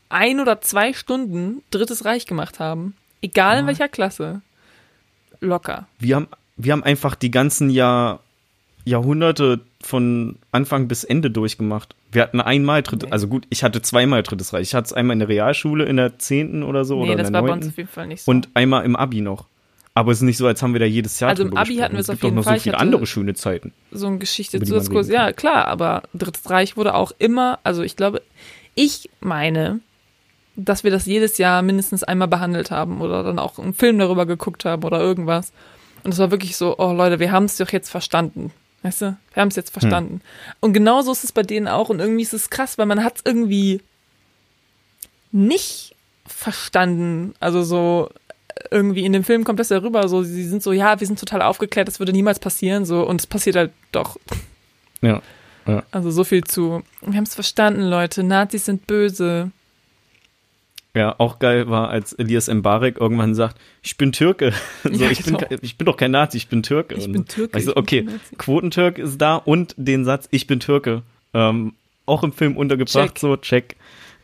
[0.07, 2.95] ein oder zwei Stunden Drittes Reich gemacht haben.
[3.21, 4.41] Egal in welcher Klasse.
[5.41, 5.87] Locker.
[5.99, 8.19] Wir haben, wir haben einfach die ganzen Jahr,
[8.85, 11.95] Jahrhunderte von Anfang bis Ende durchgemacht.
[12.11, 14.63] Wir hatten einmal drittes, also gut, ich hatte zweimal drittes Reich.
[14.63, 17.03] Ich hatte es einmal in der Realschule in der zehnten oder so.
[17.03, 17.59] Nee, oder das in der war 9.
[17.59, 18.31] bei uns auf jeden Fall nicht so.
[18.31, 19.45] Und einmal im Abi noch.
[19.93, 21.93] Aber es ist nicht so, als haben wir da jedes Jahr Also im Abi hatten
[21.93, 22.55] wir es auf jeden Fall.
[22.57, 23.73] Es gibt noch so viele andere schöne Zeiten.
[23.91, 28.21] So ein Geschichte-Zusatzkurs, ja klar, aber Drittes Reich wurde auch immer, also ich glaube,
[28.75, 29.81] ich meine,
[30.55, 34.25] dass wir das jedes Jahr mindestens einmal behandelt haben oder dann auch einen Film darüber
[34.25, 35.51] geguckt haben oder irgendwas.
[36.03, 38.51] Und es war wirklich so, oh Leute, wir haben es doch jetzt verstanden.
[38.83, 39.17] Weißt du?
[39.33, 40.15] Wir haben es jetzt verstanden.
[40.15, 40.21] Hm.
[40.61, 41.89] Und genauso ist es bei denen auch.
[41.89, 43.81] Und irgendwie ist es krass, weil man hat es irgendwie
[45.31, 45.95] nicht
[46.25, 47.33] verstanden.
[47.39, 48.09] Also so,
[48.71, 51.19] irgendwie in dem Film kommt das ja rüber, so, sie sind so, ja, wir sind
[51.19, 54.17] total aufgeklärt, das würde niemals passieren, so, und es passiert halt doch.
[55.01, 55.21] Ja.
[55.65, 55.83] ja.
[55.91, 56.83] Also so viel zu.
[57.01, 58.23] Wir haben es verstanden, Leute.
[58.23, 59.51] Nazis sind böse.
[60.95, 64.53] Ja, auch geil war, als Elias Mbarek irgendwann sagt, ich bin Türke.
[64.83, 65.37] So, ja, ich, genau.
[65.37, 66.95] bin, ich bin doch kein Nazi, ich bin Türke.
[66.95, 67.53] Ich bin Türke.
[67.53, 71.03] Also, okay, Quotentürk ist da und den Satz, ich bin Türke.
[71.33, 71.73] Ähm,
[72.05, 73.19] auch im Film untergebracht, check.
[73.19, 73.75] so, check.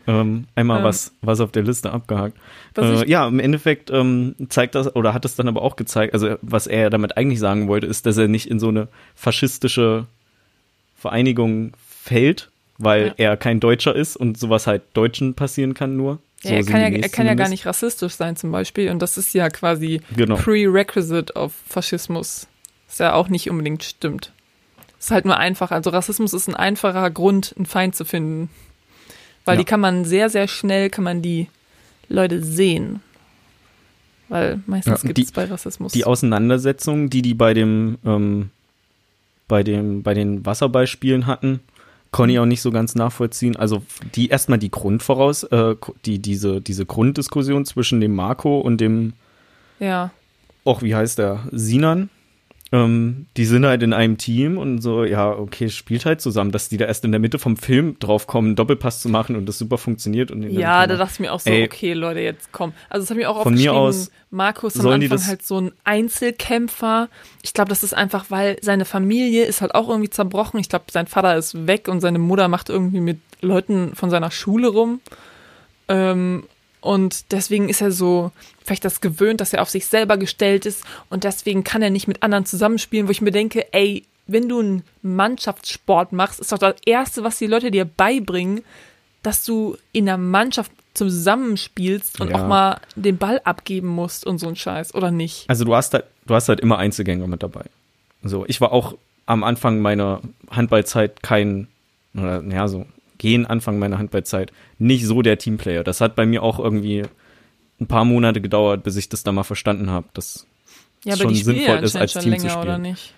[0.07, 2.37] Ähm, einmal ähm, was, was auf der Liste abgehakt.
[2.77, 6.35] Äh, ja, im Endeffekt ähm, zeigt das, oder hat es dann aber auch gezeigt, also
[6.41, 10.05] was er damit eigentlich sagen wollte, ist, dass er nicht in so eine faschistische
[10.95, 13.13] Vereinigung fällt, weil ja.
[13.17, 16.19] er kein Deutscher ist und sowas halt Deutschen passieren kann nur.
[16.45, 19.01] Ja, so er kann, ja, er kann ja gar nicht rassistisch sein zum Beispiel und
[19.01, 20.35] das ist ja quasi genau.
[20.35, 22.47] Prerequisite auf Faschismus.
[22.87, 24.31] Was ja auch nicht unbedingt stimmt.
[24.99, 25.71] Ist halt nur einfach.
[25.71, 28.49] Also Rassismus ist ein einfacher Grund, einen Feind zu finden.
[29.43, 29.59] Weil ja.
[29.59, 31.47] die kann man sehr, sehr schnell, kann man die
[32.09, 33.01] Leute sehen.
[34.27, 35.91] Weil meistens ja, gibt es bei Rassismus.
[35.91, 38.49] Die Auseinandersetzungen, die die bei dem, ähm,
[39.47, 41.59] bei dem, bei den Wasserbeispielen hatten,
[42.15, 43.57] konnte ich auch nicht so ganz nachvollziehen.
[43.57, 43.83] Also
[44.15, 49.11] die erstmal die Grundvoraus, äh, die, diese, diese Grunddiskussion zwischen dem Marco und dem,
[49.81, 50.11] ja.
[50.63, 52.09] auch wie heißt der, Sinan,
[52.71, 56.67] ähm, die sind halt in einem Team und so, ja, okay, spielt halt zusammen, dass
[56.67, 59.59] die da erst in der Mitte vom Film drauf kommen, Doppelpass zu machen und das
[59.59, 60.31] super funktioniert.
[60.31, 62.73] Und ja, da dachte ich mir auch so, ey, okay, Leute, jetzt komm.
[62.89, 67.07] Also das habe ich auch von mir aus Markus am Anfang halt so ein Einzelkämpfer.
[67.43, 70.59] Ich glaube, das ist einfach, weil seine Familie ist halt auch irgendwie zerbrochen.
[70.59, 74.31] Ich glaube, sein Vater ist weg und seine Mutter macht irgendwie mit Leuten von seiner
[74.31, 75.01] Schule rum.
[75.87, 76.45] Ähm,
[76.85, 78.31] und deswegen ist er so
[78.63, 82.07] vielleicht das gewöhnt, dass er auf sich selber gestellt ist und deswegen kann er nicht
[82.07, 86.59] mit anderen zusammenspielen, wo ich mir denke, ey, wenn du einen Mannschaftssport machst, ist doch
[86.59, 88.63] das Erste, was die Leute dir beibringen,
[89.23, 92.35] dass du in der Mannschaft zusammenspielst und ja.
[92.35, 95.49] auch mal den Ball abgeben musst und so ein Scheiß, oder nicht?
[95.49, 97.65] Also du hast halt, du hast halt immer Einzelgänger mit dabei.
[98.21, 100.21] So, ich war auch am Anfang meiner
[100.51, 101.67] Handballzeit kein,
[102.13, 102.85] oder ja, so
[103.25, 105.83] gehen Anfang meiner Handballzeit nicht so der Teamplayer.
[105.83, 107.01] Das hat bei mir auch irgendwie
[107.81, 110.45] ein paar Monate gedauert, bis ich das da mal verstanden habe, dass
[111.03, 112.61] ja, es schon sinnvoll ist, als Team zu spielen.
[112.61, 113.15] Oder nicht?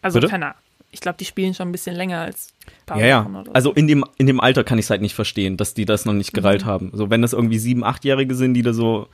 [0.00, 0.30] Also Bitte?
[0.30, 0.54] keine
[0.92, 3.26] Ich glaube, die spielen schon ein bisschen länger als ein paar ja, ja.
[3.26, 5.86] Oder Also in dem, in dem Alter kann ich es halt nicht verstehen, dass die
[5.86, 6.68] das noch nicht gereilt mhm.
[6.68, 6.90] haben.
[6.94, 9.08] So, wenn das irgendwie sieben, achtjährige sind, die da so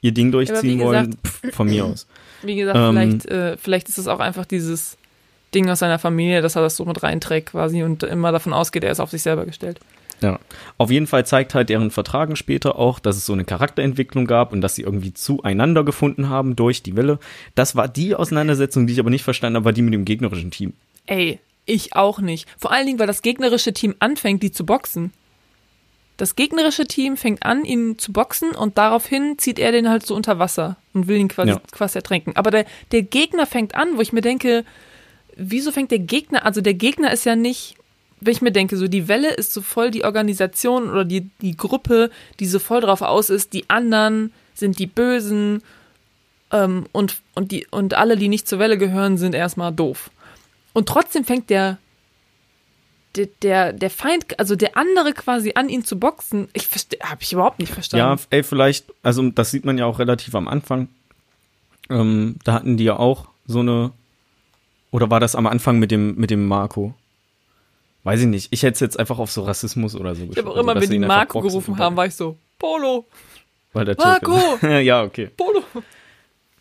[0.00, 2.06] ihr Ding durchziehen gesagt, wollen, pff, von mir aus.
[2.42, 4.96] Wie gesagt, ähm, vielleicht, äh, vielleicht ist es auch einfach dieses
[5.54, 8.84] Ding aus seiner Familie, dass er das so mit reinträgt quasi und immer davon ausgeht,
[8.84, 9.80] er ist auf sich selber gestellt.
[10.22, 10.38] Ja,
[10.78, 14.52] auf jeden Fall zeigt halt deren Vertragen später auch, dass es so eine Charakterentwicklung gab
[14.52, 17.18] und dass sie irgendwie zueinander gefunden haben durch die Welle.
[17.54, 20.52] Das war die Auseinandersetzung, die ich aber nicht verstanden habe, war die mit dem gegnerischen
[20.52, 20.74] Team.
[21.06, 22.48] Ey, ich auch nicht.
[22.56, 25.12] Vor allen Dingen, weil das gegnerische Team anfängt, die zu boxen.
[26.16, 30.14] Das gegnerische Team fängt an, ihn zu boxen und daraufhin zieht er den halt so
[30.14, 31.60] unter Wasser und will ihn quasi, ja.
[31.72, 32.36] quasi ertränken.
[32.36, 34.64] Aber der, der Gegner fängt an, wo ich mir denke,
[35.36, 37.76] wieso fängt der Gegner, also der Gegner ist ja nicht,
[38.20, 41.56] wenn ich mir denke, so die Welle ist so voll die Organisation oder die, die
[41.56, 42.10] Gruppe,
[42.40, 45.62] die so voll drauf aus ist, die anderen sind die Bösen
[46.54, 50.10] Ähm, und, und, die, und alle, die nicht zur Welle gehören, sind erstmal doof.
[50.74, 51.78] Und trotzdem fängt der,
[53.16, 56.48] der, der, der Feind, also der andere quasi an ihn zu boxen.
[56.52, 56.68] Ich
[57.00, 58.18] habe ich überhaupt nicht verstanden.
[58.18, 60.88] Ja, ey, vielleicht, also das sieht man ja auch relativ am Anfang.
[61.88, 63.92] Ähm, da hatten die ja auch so eine,
[64.92, 66.94] oder war das am Anfang mit dem, mit dem Marco?
[68.04, 68.52] Weiß ich nicht.
[68.52, 70.88] Ich hätte es jetzt einfach auf so Rassismus oder so Ich habe auch immer, wenn
[70.90, 73.06] die Marco gerufen haben, war ich so, Polo,
[73.72, 74.32] Weil der Marco!
[74.36, 75.30] Türke- ja, okay.
[75.36, 75.62] Polo.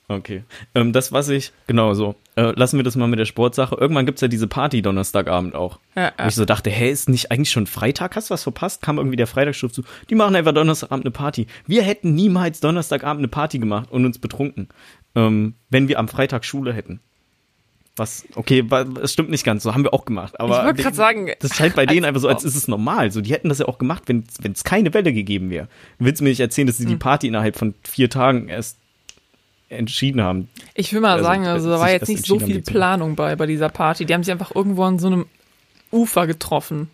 [0.07, 0.43] Okay.
[0.75, 3.75] Ähm, das, was ich, genau so, äh, lassen wir das mal mit der Sportsache.
[3.75, 5.79] Irgendwann gibt's ja diese Party Donnerstagabend auch.
[5.95, 8.15] Ja, Wo ich so dachte, hä, ist nicht eigentlich schon Freitag?
[8.15, 8.81] Hast du was verpasst?
[8.81, 9.83] Kam irgendwie der Freitagsschrift zu.
[10.09, 11.47] Die machen einfach Donnerstagabend eine Party.
[11.65, 14.67] Wir hätten niemals Donnerstagabend eine Party gemacht und uns betrunken,
[15.15, 16.99] ähm, wenn wir am Freitag Schule hätten.
[17.97, 18.65] Was, okay,
[19.01, 20.39] es stimmt nicht ganz, so haben wir auch gemacht.
[20.39, 23.11] Aber ich wollte gerade sagen, das scheint bei denen einfach so, als ist es normal.
[23.11, 24.23] So, die hätten das ja auch gemacht, wenn
[24.53, 25.67] es keine Welle gegeben wäre.
[25.99, 26.91] Du willst mir nicht erzählen, dass sie Hm.
[26.91, 28.77] die Party innerhalb von vier Tagen erst
[29.67, 30.49] entschieden haben.
[30.73, 32.61] Ich will mal Also, sagen, also da war jetzt nicht so viel.
[32.61, 34.05] Planung bei, bei dieser Party.
[34.05, 35.25] Die haben sich einfach irgendwo an so einem
[35.91, 36.89] Ufer getroffen.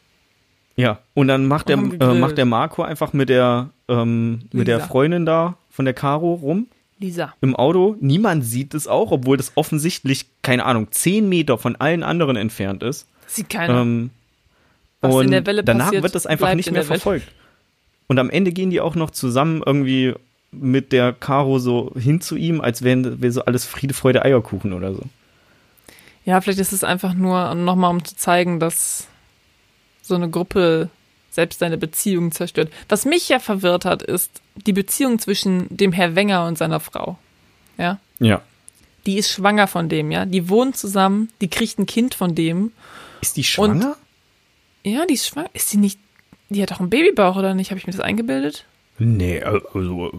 [0.76, 4.42] Ja, und dann macht der, Und haben äh, macht der Marco einfach mit der, ähm,
[4.52, 4.80] mit der.
[4.80, 6.68] Freundin da von der Caro rum
[7.00, 7.34] Lisa.
[7.42, 7.96] im Auto.
[8.00, 12.84] Niemand sieht es auch, obwohl das offensichtlich, keine Ahnung, zehn Meter von allen anderen entfernt
[12.84, 13.08] ist.
[13.28, 13.82] Sieht keiner.
[13.82, 14.10] Ähm,
[15.02, 17.28] Was in und der Welle danach passiert, wird das einfach nicht in mehr verfolgt.
[18.08, 20.14] Und am Ende gehen die auch noch zusammen irgendwie
[20.52, 24.74] mit der Caro so hin zu ihm, als wären wär so alles Friede, Freude, Eierkuchen
[24.74, 25.04] oder so.
[26.26, 29.08] Ja, vielleicht ist es einfach nur nochmal, um zu zeigen, dass
[30.02, 30.90] so eine Gruppe
[31.38, 32.72] selbst seine Beziehung zerstört.
[32.90, 37.20] Was mich ja verwirrt hat, ist die Beziehung zwischen dem Herr Wenger und seiner Frau.
[37.78, 38.00] Ja.
[38.20, 38.42] Ja.
[39.06, 40.26] Die ist schwanger von dem, ja.
[40.26, 42.72] Die wohnen zusammen, die kriegt ein Kind von dem.
[43.22, 43.96] Ist die schwanger?
[44.84, 45.52] Ja, die ist schwanger.
[45.54, 46.00] Ist sie nicht.
[46.50, 47.70] Die hat doch einen Babybauch, oder nicht?
[47.70, 48.66] Habe ich mir das eingebildet?
[48.98, 50.12] Nee, also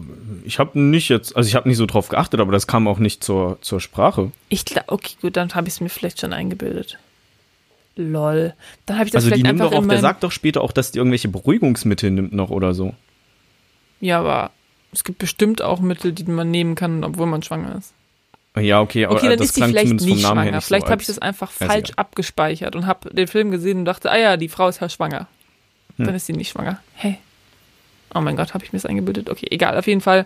[0.45, 2.99] ich habe nicht jetzt, also ich habe nicht so drauf geachtet, aber das kam auch
[2.99, 4.31] nicht zur, zur Sprache.
[4.47, 6.97] Ich glaube, okay, gut, dann habe ich es mir vielleicht schon eingebildet.
[8.01, 8.53] Lol.
[8.85, 10.61] Dann habe ich das Also die vielleicht nimmt einfach doch auch, der sagt doch später
[10.61, 12.93] auch, dass die irgendwelche Beruhigungsmittel nimmt noch oder so.
[13.99, 14.51] Ja, aber
[14.91, 17.93] es gibt bestimmt auch Mittel, die man nehmen kann, obwohl man schwanger ist.
[18.57, 20.51] Ja, okay, aber Okay, dann das ist sie vielleicht nicht schwanger.
[20.51, 21.99] nicht Vielleicht so habe ich das einfach Ja, falsch sicher.
[21.99, 25.27] abgespeichert und habe den Film gesehen und dachte, ah ja, die Frau ist ja schwanger.
[25.97, 26.05] Hm.
[26.05, 26.79] Dann ist sie nicht schwanger.
[26.95, 27.17] Hey.
[28.15, 29.29] Oh mein Gott, habe ich mir das eingebildet?
[29.29, 29.77] Okay, egal.
[29.77, 30.25] Auf jeden Fall,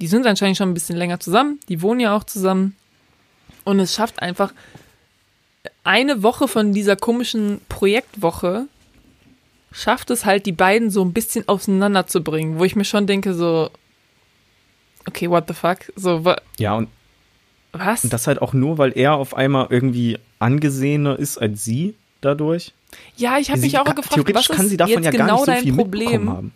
[0.00, 1.60] die sind anscheinend schon ein bisschen länger zusammen.
[1.68, 2.76] Die wohnen ja auch zusammen.
[3.64, 4.54] Und es schafft einfach
[5.84, 8.66] eine Woche von dieser komischen Projektwoche
[9.72, 13.70] schafft es halt, die beiden so ein bisschen auseinanderzubringen, wo ich mir schon denke, so,
[15.06, 15.78] okay, what the fuck?
[15.96, 16.88] So, wa Ja, und,
[17.72, 18.04] was?
[18.04, 22.72] und das halt auch nur, weil er auf einmal irgendwie angesehener ist als sie dadurch.
[23.16, 25.26] Ja, ich habe mich auch kann- gefragt, Theoretisch was kann ist sie davon ja gar
[25.26, 26.30] genau nicht so dein viel mitbekommen Problem?
[26.30, 26.52] haben.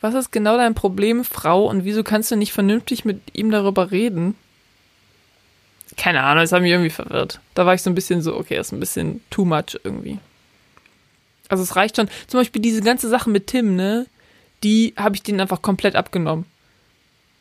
[0.00, 3.90] Was ist genau dein Problem, Frau, und wieso kannst du nicht vernünftig mit ihm darüber
[3.90, 4.36] reden?
[5.98, 7.40] Keine Ahnung, das hat mich irgendwie verwirrt.
[7.54, 10.18] Da war ich so ein bisschen so, okay, das ist ein bisschen too much irgendwie.
[11.48, 12.08] Also es reicht schon.
[12.26, 14.06] Zum Beispiel diese ganze Sache mit Tim, ne?
[14.62, 16.46] Die habe ich denen einfach komplett abgenommen.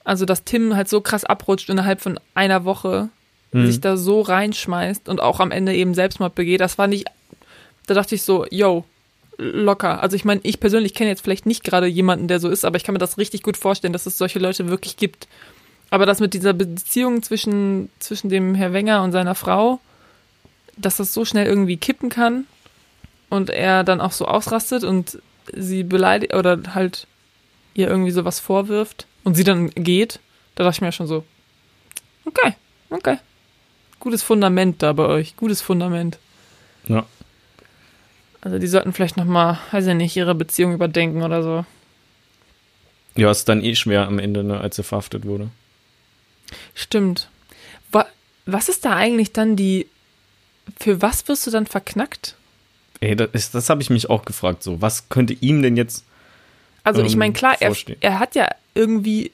[0.04, 3.10] Also, dass Tim halt so krass abrutscht innerhalb von einer Woche,
[3.52, 3.68] Mhm.
[3.68, 7.08] sich da so reinschmeißt und auch am Ende eben Selbstmord begeht, das war nicht.
[7.86, 8.84] Da dachte ich so, yo,
[9.38, 10.02] locker.
[10.02, 12.76] Also ich meine, ich persönlich kenne jetzt vielleicht nicht gerade jemanden, der so ist, aber
[12.78, 15.28] ich kann mir das richtig gut vorstellen, dass es solche Leute wirklich gibt.
[15.90, 19.80] Aber das mit dieser Beziehung zwischen, zwischen dem Herr Wenger und seiner Frau,
[20.76, 22.46] dass das so schnell irgendwie kippen kann
[23.30, 25.20] und er dann auch so ausrastet und
[25.54, 27.08] sie beleidigt oder halt
[27.74, 30.20] ihr irgendwie sowas vorwirft und sie dann geht,
[30.56, 31.24] da dachte ich mir schon so,
[32.26, 32.54] okay,
[32.90, 33.18] okay.
[34.00, 36.20] Gutes Fundament da bei euch, gutes Fundament.
[36.88, 37.06] Ja.
[38.42, 41.66] Also die sollten vielleicht nochmal, weiß ich nicht, ihre Beziehung überdenken oder so.
[43.16, 45.50] Ja, ist dann eh schwer am Ende, ne, als er verhaftet wurde.
[46.74, 47.30] Stimmt.
[47.92, 48.06] Wa
[48.46, 49.88] was ist da eigentlich dann die.
[50.80, 52.36] Für was wirst du dann verknackt?
[53.00, 54.82] Ey, das, das habe ich mich auch gefragt, so.
[54.82, 56.04] Was könnte ihm denn jetzt
[56.84, 59.32] Also ich Ähm, meine, klar, er, er hat ja irgendwie,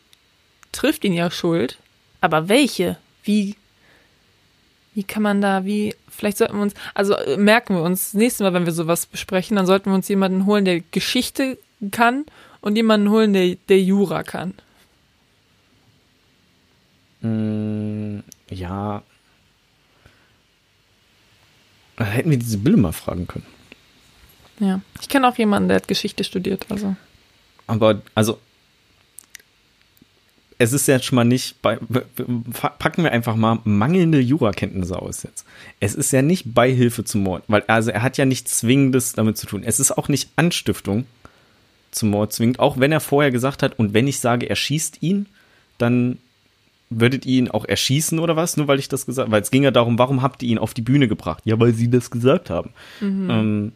[0.71, 1.77] trifft ihn ja Schuld,
[2.21, 2.97] aber welche?
[3.23, 3.55] Wie,
[4.93, 8.13] wie kann man da, wie, vielleicht sollten wir uns, also äh, merken wir uns, das
[8.15, 11.57] nächste Mal, wenn wir sowas besprechen, dann sollten wir uns jemanden holen, der Geschichte
[11.91, 12.25] kann
[12.61, 14.53] und jemanden holen, der, der Jura kann.
[17.23, 18.19] Mm,
[18.49, 19.01] ja.
[21.95, 23.45] Da hätten wir diese Bille mal fragen können.
[24.59, 24.81] Ja.
[25.01, 26.95] Ich kenne auch jemanden, der hat Geschichte studiert, also.
[27.65, 28.39] Aber, also,
[30.57, 35.45] es ist jetzt schon mal nicht bei, packen wir einfach mal mangelnde Jurakenntnisse aus jetzt.
[35.79, 39.37] Es ist ja nicht Beihilfe zum Mord, weil, also er hat ja nichts Zwingendes damit
[39.37, 39.63] zu tun.
[39.63, 41.05] Es ist auch nicht Anstiftung
[41.91, 45.01] zum Mord zwingend, auch wenn er vorher gesagt hat, und wenn ich sage, er schießt
[45.01, 45.27] ihn,
[45.77, 46.17] dann
[46.99, 48.57] würdet ihr ihn auch erschießen oder was?
[48.57, 50.73] Nur weil ich das gesagt, weil es ging ja darum, warum habt ihr ihn auf
[50.73, 51.43] die Bühne gebracht?
[51.45, 52.71] Ja, weil sie das gesagt haben.
[53.01, 53.29] Mhm.
[53.29, 53.71] Ähm,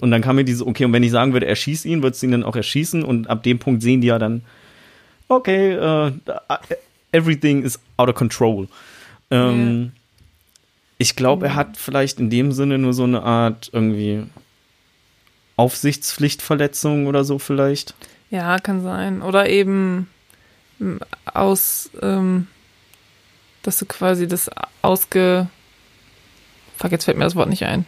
[0.00, 2.26] und dann kam mir diese, okay, und wenn ich sagen würde, erschieß ihn, würdest du
[2.26, 4.42] ihn dann auch erschießen und ab dem Punkt sehen die ja dann,
[5.28, 6.12] okay, äh,
[7.12, 8.68] everything is out of control.
[9.30, 9.92] Ähm,
[10.98, 14.24] Ich glaube, er hat vielleicht in dem Sinne nur so eine Art irgendwie
[15.56, 17.94] Aufsichtspflichtverletzung oder so vielleicht.
[18.30, 19.22] Ja, kann sein.
[19.22, 20.08] Oder eben
[21.24, 22.46] aus, ähm,
[23.62, 24.50] dass du quasi das
[24.82, 25.48] ausge.
[26.76, 27.84] Fuck, jetzt fällt mir das Wort nicht ein.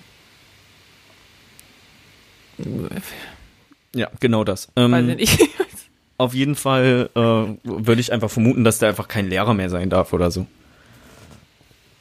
[3.94, 4.68] Ja, genau das.
[4.74, 5.50] Weiß Ähm, ich nicht.
[6.18, 7.18] auf jeden Fall äh,
[7.64, 10.46] würde ich einfach vermuten, dass der einfach kein Lehrer mehr sein darf oder so.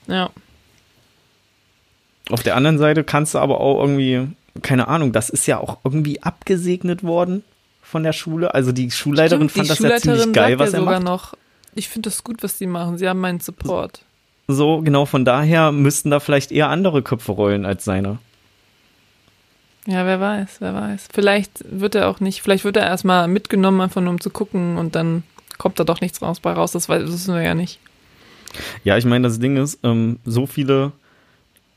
[0.08, 0.30] ja.
[2.30, 4.28] Auf der anderen Seite kannst du aber auch irgendwie,
[4.62, 7.44] keine Ahnung, das ist ja auch irgendwie abgesegnet worden
[7.92, 8.54] von der Schule.
[8.54, 11.04] Also die Schulleiterin Stimmt, fand die das ja ziemlich geil, was er sogar macht.
[11.04, 11.34] noch.
[11.76, 12.98] Ich finde das gut, was die machen.
[12.98, 14.04] Sie haben meinen Support.
[14.48, 18.18] So, genau, von daher müssten da vielleicht eher andere Köpfe rollen als seine.
[19.88, 21.08] Ja, wer weiß, wer weiß.
[21.14, 24.78] Vielleicht wird er auch nicht, vielleicht wird er erstmal mitgenommen, einfach nur um zu gucken
[24.78, 25.24] und dann
[25.58, 26.72] kommt da doch nichts raus bei raus.
[26.72, 27.80] Das weiß- das wissen wir ja nicht.
[28.84, 30.92] Ja, ich meine, das Ding ist, ähm, so viele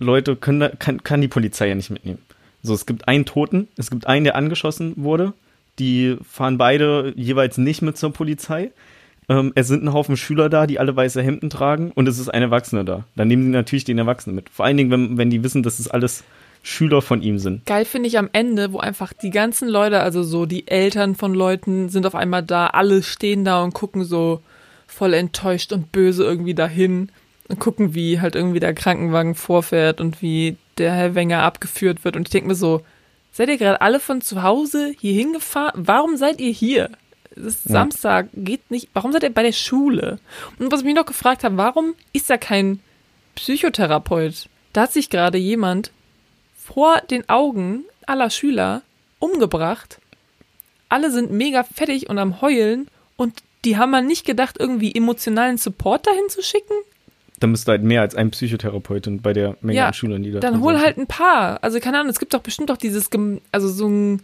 [0.00, 2.18] Leute können da, kann, kann die Polizei ja nicht mitnehmen.
[2.62, 5.32] So, es gibt einen Toten, es gibt einen, der angeschossen wurde.
[5.78, 8.70] Die fahren beide jeweils nicht mit zur Polizei.
[9.28, 12.28] Ähm, es sind ein Haufen Schüler da, die alle weiße Hemden tragen und es ist
[12.28, 13.04] ein Erwachsener da.
[13.16, 14.50] Dann nehmen die natürlich den Erwachsenen mit.
[14.50, 16.24] Vor allen Dingen, wenn, wenn die wissen, dass es alles
[16.62, 17.66] Schüler von ihm sind.
[17.66, 21.34] Geil finde ich am Ende, wo einfach die ganzen Leute, also so die Eltern von
[21.34, 24.40] Leuten sind auf einmal da, alle stehen da und gucken so
[24.86, 27.10] voll enttäuscht und böse irgendwie dahin
[27.48, 32.16] und gucken, wie halt irgendwie der Krankenwagen vorfährt und wie der Herr Wenger abgeführt wird.
[32.16, 32.80] Und ich denke mir so,
[33.34, 35.86] seid ihr gerade alle von zu Hause hier hingefahren?
[35.86, 36.88] Warum seid ihr hier?
[37.36, 37.72] Es ist Ja.
[37.72, 38.88] Samstag, geht nicht.
[38.94, 40.20] Warum seid ihr bei der Schule?
[40.58, 42.80] Und was ich mich noch gefragt habe, warum ist da kein
[43.34, 44.48] Psychotherapeut?
[44.72, 45.90] Da hat sich gerade jemand
[46.56, 48.82] vor den Augen aller Schüler
[49.18, 49.98] umgebracht.
[50.88, 55.58] Alle sind mega fertig und am Heulen und die haben mal nicht gedacht, irgendwie emotionalen
[55.58, 56.74] Support dahin zu schicken.
[57.44, 60.40] Da müsste halt mehr als ein Psychotherapeutin bei der Menge Ja, an Schülern, die da
[60.40, 61.62] Dann hol halt ein paar.
[61.62, 63.10] Also keine Ahnung, es gibt doch bestimmt auch dieses,
[63.52, 64.22] also so ein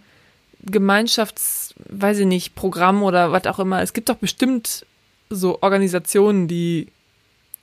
[0.64, 3.82] Gemeinschafts, weiß ich nicht, Programm oder was auch immer.
[3.82, 4.86] Es gibt doch bestimmt
[5.28, 6.86] so Organisationen, die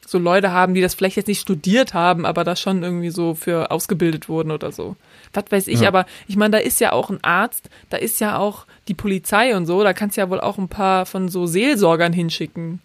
[0.05, 3.33] so Leute haben, die das vielleicht jetzt nicht studiert haben, aber da schon irgendwie so
[3.33, 4.95] für ausgebildet wurden oder so.
[5.33, 5.87] Was weiß ich, Ja.
[5.87, 9.55] aber ich meine, da ist ja auch ein Arzt, da ist ja auch die Polizei
[9.57, 12.79] und so, da kannst du ja wohl auch ein paar von so Seelsorgern hinschicken.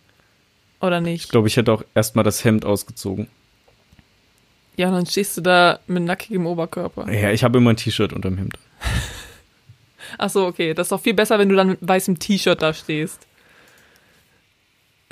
[0.83, 1.25] Oder nicht?
[1.25, 3.29] Ich glaube, ich hätte auch erstmal das Hemd ausgezogen.
[4.77, 7.11] Ja, und dann stehst du da mit nackigem Oberkörper.
[7.13, 8.59] Ja, ich habe immer ein T-Shirt unterm Hemd.
[10.19, 10.75] Ach so, okay.
[10.75, 13.27] Das ist doch viel besser, wenn du dann mit weißem T-Shirt da stehst.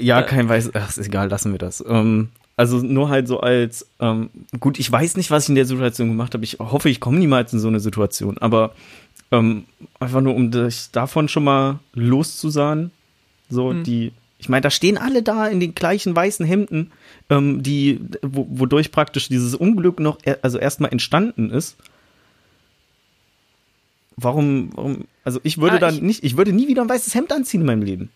[0.01, 0.25] Ja, Äh.
[0.27, 0.71] kein weiß.
[0.75, 1.85] Ach, ist egal, lassen wir das.
[1.87, 5.67] Ähm, also nur halt so als, ähm, gut, ich weiß nicht, was ich in der
[5.67, 6.45] Situation gemacht habe.
[6.45, 8.39] Ich hoffe, ich komme niemals in so eine Situation.
[8.39, 8.75] Aber
[9.31, 9.67] ähm,
[10.01, 12.91] einfach nur, um dich davon schon mal loszusahen.
[13.49, 13.85] So, Hm.
[13.85, 16.91] die, ich meine, da stehen alle da in den gleichen weißen Hemden,
[17.29, 21.77] ähm, die, wo, wodurch praktisch dieses Unglück noch, er, also erstmal entstanden ist.
[24.17, 27.15] Warum, warum, also ich würde Ah, dann ich- nicht, ich würde nie wieder ein weißes
[27.15, 28.11] Hemd anziehen in meinem Leben.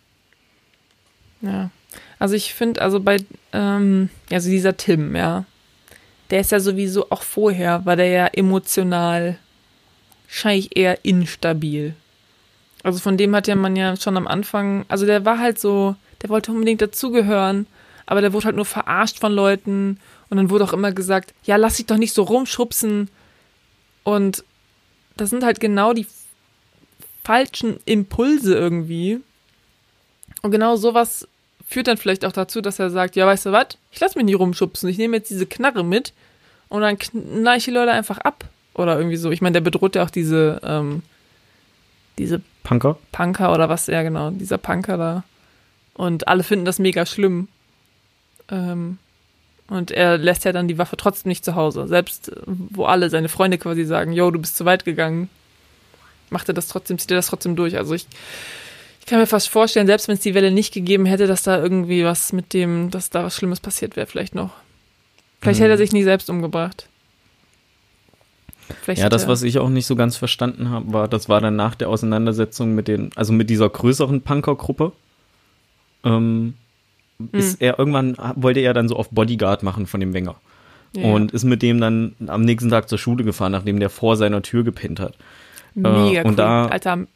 [1.41, 1.71] Ja.
[2.19, 3.19] Also ich finde, also bei,
[3.53, 5.45] ähm, also dieser Tim, ja,
[6.31, 9.39] der ist ja sowieso auch vorher, war der ja emotional
[10.27, 11.95] wahrscheinlich eher instabil.
[12.83, 15.97] Also von dem hat ja man ja schon am Anfang, also der war halt so,
[16.25, 17.67] der wollte unbedingt dazugehören,
[18.07, 21.57] aber der wurde halt nur verarscht von Leuten und dann wurde auch immer gesagt, ja,
[21.57, 23.11] lass dich doch nicht so rumschubsen
[24.05, 24.43] und
[25.19, 26.07] das sind halt genau die
[27.25, 29.21] falschen Impulse irgendwie.
[30.41, 31.29] Und genau sowas
[31.69, 34.25] führt dann vielleicht auch dazu, dass er sagt, ja, weißt du was, ich lass mich
[34.25, 36.15] nicht rumschubsen, ich nehme jetzt diese Knarre mit
[36.71, 38.47] und dann knall ich die Leute einfach ab.
[38.75, 39.31] Oder irgendwie so.
[39.31, 41.03] Ich meine, der bedroht ja auch diese, ähm,
[42.17, 42.97] diese Punker?
[43.13, 45.25] Punker oder was, ja genau, dieser Punker da.
[45.95, 47.49] Und alle finden das mega schlimm.
[48.51, 48.99] Ähm,
[49.69, 51.89] und er lässt ja dann die Waffe trotzdem nicht zu Hause.
[51.89, 55.29] Selbst äh, wo alle seine Freunde quasi sagen, yo, du bist zu weit gegangen,
[56.31, 57.77] macht er das trotzdem, zieht er das trotzdem durch.
[57.77, 58.07] Also ich,
[59.01, 61.63] ich kann mir fast vorstellen, selbst wenn es die Welle nicht gegeben hätte, dass da
[61.63, 64.51] irgendwie was mit dem, dass da was Schlimmes passiert wäre, vielleicht noch.
[65.41, 65.65] Vielleicht Mhm.
[65.65, 66.89] hätte er sich nie selbst umgebracht.
[68.83, 71.55] Vielleicht Ja, das, was ich auch nicht so ganz verstanden habe, war, das war dann
[71.57, 74.93] nach der Auseinandersetzung mit den, also mit dieser größeren Punker-Gruppe.
[76.05, 76.55] Ähm,
[77.19, 77.29] Hm.
[77.33, 80.35] ist er irgendwann wollte er dann so auf Bodyguard machen von dem Wenger
[80.97, 81.05] ja.
[81.13, 84.43] und ist mit dem dann am nächsten Tag zur Schule gefahren, nachdem der vor seiner
[84.43, 85.15] Tür gepennt hat.
[85.77, 86.35] Mega und cool.
[86.37, 87.07] da- Alter,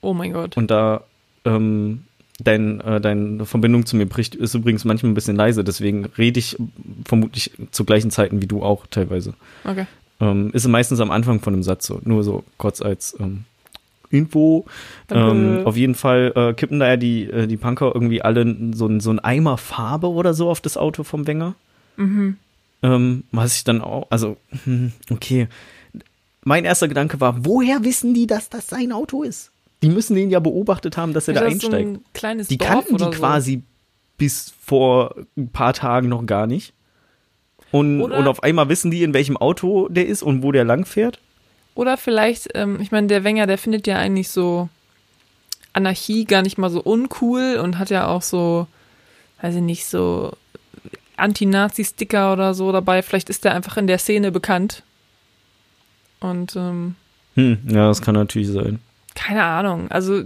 [0.00, 0.56] oh mein Gott.
[0.56, 1.02] Und da
[1.44, 2.04] ähm,
[2.38, 6.38] dein, äh, deine Verbindung zu mir bricht, ist übrigens manchmal ein bisschen leise, deswegen rede
[6.38, 6.56] ich
[7.04, 9.34] vermutlich zu gleichen Zeiten wie du auch teilweise.
[9.64, 9.86] Okay.
[10.20, 13.44] Ähm, ist meistens am Anfang von einem Satz so, nur so kurz als ähm,
[14.10, 14.64] Info.
[15.06, 15.58] Danke.
[15.58, 18.44] Ähm, auf jeden Fall äh, kippen da ja die, äh, die Punker irgendwie alle
[18.74, 21.54] so, ein- so ein Eimer Farbe oder so auf das Auto vom Wenger.
[21.96, 22.36] Mhm.
[22.82, 24.36] Ähm, was ich dann auch, also,
[25.10, 25.48] okay.
[26.44, 29.50] Mein erster Gedanke war, woher wissen die, dass das sein Auto ist?
[29.82, 31.88] Die müssen den ja beobachtet haben, dass er da das ist so einsteigt.
[31.98, 33.10] ein kleines die Dorf kannten die so.
[33.10, 33.62] quasi
[34.16, 36.72] bis vor ein paar Tagen noch gar nicht.
[37.70, 40.64] Und, Oder- und auf einmal wissen die, in welchem Auto der ist und wo der
[40.64, 41.20] lang fährt.
[41.78, 44.68] Oder vielleicht, ähm, ich meine, der Wenger, der findet ja eigentlich so
[45.72, 48.66] Anarchie gar nicht mal so uncool und hat ja auch so,
[49.42, 50.32] weiß ich nicht, so
[51.16, 53.02] Anti-Nazi-Sticker oder so dabei.
[53.02, 54.82] Vielleicht ist der einfach in der Szene bekannt.
[56.18, 56.96] Und ähm,
[57.34, 58.80] Hm, ja, das kann natürlich sein.
[59.14, 60.24] keine Ahnung, also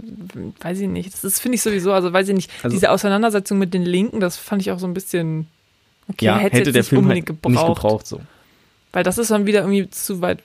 [0.61, 1.13] weiß ich nicht.
[1.23, 4.37] Das finde ich sowieso, also weiß ich nicht, Also- diese Auseinandersetzung mit den Linken, das
[4.37, 5.45] fand ich auch so ein bisschen,
[6.09, 8.21] okay, ja, hätte, hätte jetzt der nicht Film unbedingt halt gebraucht, nicht gebraucht so.
[8.91, 10.39] Weil das ist dann wieder irgendwie zu weit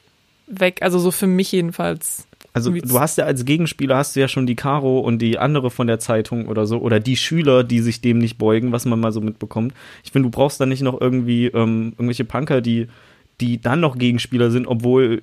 [0.50, 2.26] weg, also so für mich jedenfalls.
[2.54, 5.70] Also du hast ja als Gegenspieler hast du ja schon die Caro und die andere
[5.70, 8.98] von der Zeitung oder so oder die Schüler, die sich dem nicht beugen, was man
[8.98, 9.74] mal so mitbekommt.
[10.02, 12.88] Ich finde, du brauchst da nicht noch irgendwie ähm, irgendwelche Punker, die
[13.40, 15.22] die dann noch Gegenspieler sind, obwohl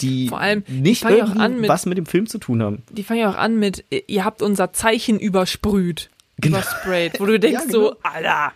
[0.00, 2.62] die Vor allem, die nicht auch irgendwie an mit- was mit dem Film zu tun
[2.62, 2.82] haben.
[2.90, 6.08] Die fangen ja auch an mit, ihr habt unser Zeichen übersprüht.
[6.40, 6.58] Genau.
[6.58, 7.20] Übersprayt.
[7.20, 7.72] Wo du denkst Ja, genau.
[7.90, 8.52] so, Alter,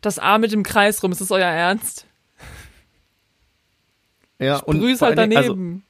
[0.00, 2.05] das A mit dem Kreis rum, ist das euer Ernst?
[4.38, 5.82] Ja, Grüß vor halt also, daneben.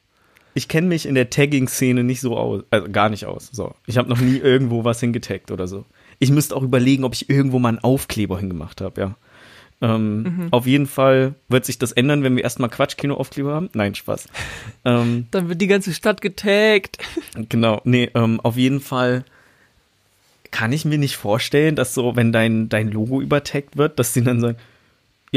[0.54, 3.48] ich kenne mich in der Tagging-Szene nicht so aus, also gar nicht aus.
[3.52, 5.84] So, ich habe noch nie irgendwo was hingetaggt oder so.
[6.18, 9.16] Ich müsste auch überlegen, ob ich irgendwo mal einen Aufkleber hingemacht habe, ja.
[9.82, 10.48] Ähm, Mhm.
[10.52, 13.68] Auf jeden Fall wird sich das ändern, wenn wir erstmal Quatschkino-Aufkleber haben.
[13.74, 14.26] Nein, Spaß.
[14.86, 16.96] ähm, Dann wird die ganze Stadt getaggt.
[17.50, 19.24] genau, nee, ähm, auf jeden Fall
[20.50, 24.22] kann ich mir nicht vorstellen, dass so, wenn dein, dein Logo übertaggt wird, dass die
[24.24, 24.56] dann sagen,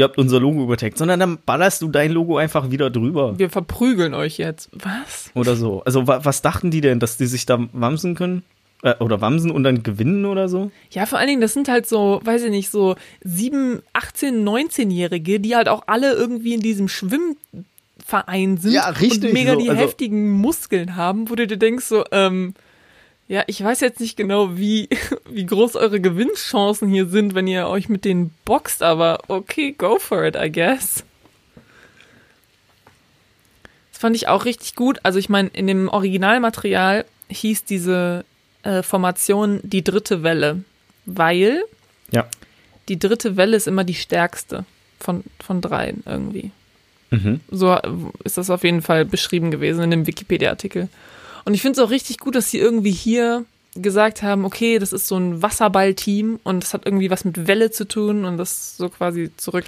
[0.00, 3.38] ihr habt unser Logo übertaggt, sondern dann ballerst du dein Logo einfach wieder drüber.
[3.38, 4.70] Wir verprügeln euch jetzt.
[4.72, 5.30] Was?
[5.34, 5.82] oder so.
[5.84, 8.42] Also wa was dachten die denn, dass die sich da wamsen können?
[8.82, 10.70] Äh, oder wamsen und dann gewinnen oder so?
[10.90, 15.38] Ja, vor allen Dingen, das sind halt so, weiß ich nicht, so 7, 18, 19-Jährige,
[15.38, 19.68] die halt auch alle irgendwie in diesem Schwimmverein sind Ja, richtig und mega so, die
[19.68, 22.54] also- heftigen Muskeln haben, wo du dir denkst so, ähm,
[23.30, 24.88] ja, ich weiß jetzt nicht genau, wie,
[25.30, 30.00] wie groß eure Gewinnchancen hier sind, wenn ihr euch mit denen boxt, aber okay, go
[30.00, 31.04] for it, I guess.
[33.92, 34.98] Das fand ich auch richtig gut.
[35.04, 38.24] Also ich meine, in dem Originalmaterial hieß diese
[38.64, 40.64] äh, Formation die dritte Welle,
[41.06, 41.62] weil
[42.10, 42.26] Ja.
[42.88, 44.64] die dritte Welle ist immer die stärkste
[44.98, 46.50] von, von dreien irgendwie.
[47.10, 47.40] Mhm.
[47.48, 47.76] So
[48.24, 50.88] ist das auf jeden Fall beschrieben gewesen in dem Wikipedia-Artikel.
[51.44, 53.44] Und ich finde es auch richtig gut, dass sie irgendwie hier
[53.76, 57.70] gesagt haben, okay, das ist so ein Wasserball-Team und das hat irgendwie was mit Welle
[57.70, 59.64] zu tun und das so quasi zurück.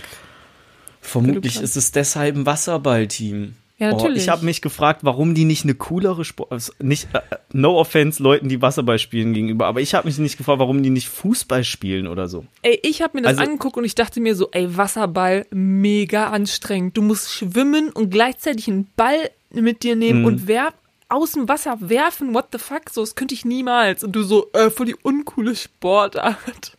[1.01, 3.55] Vermutlich ist es deshalb ein Wasserballteam.
[3.79, 4.23] Ja, Oh, natürlich.
[4.25, 7.21] ich habe mich gefragt, warum die nicht eine coolere Sport, also nicht äh,
[7.53, 10.91] no offense Leuten, die Wasserball spielen gegenüber, aber ich habe mich nicht gefragt, warum die
[10.91, 12.45] nicht Fußball spielen oder so.
[12.63, 16.29] Ey, ich habe mir das Also- angeguckt und ich dachte mir so, ey, Wasserball, mega
[16.29, 16.97] anstrengend.
[16.97, 20.27] Du musst schwimmen und gleichzeitig einen Ball mit dir nehmen Mhm.
[20.27, 20.75] und werf
[21.13, 22.35] aus dem Wasser werfen.
[22.35, 22.91] What the fuck?
[22.91, 24.03] So, das könnte ich niemals.
[24.03, 26.77] Und du so, äh, voll die uncoole Sportart.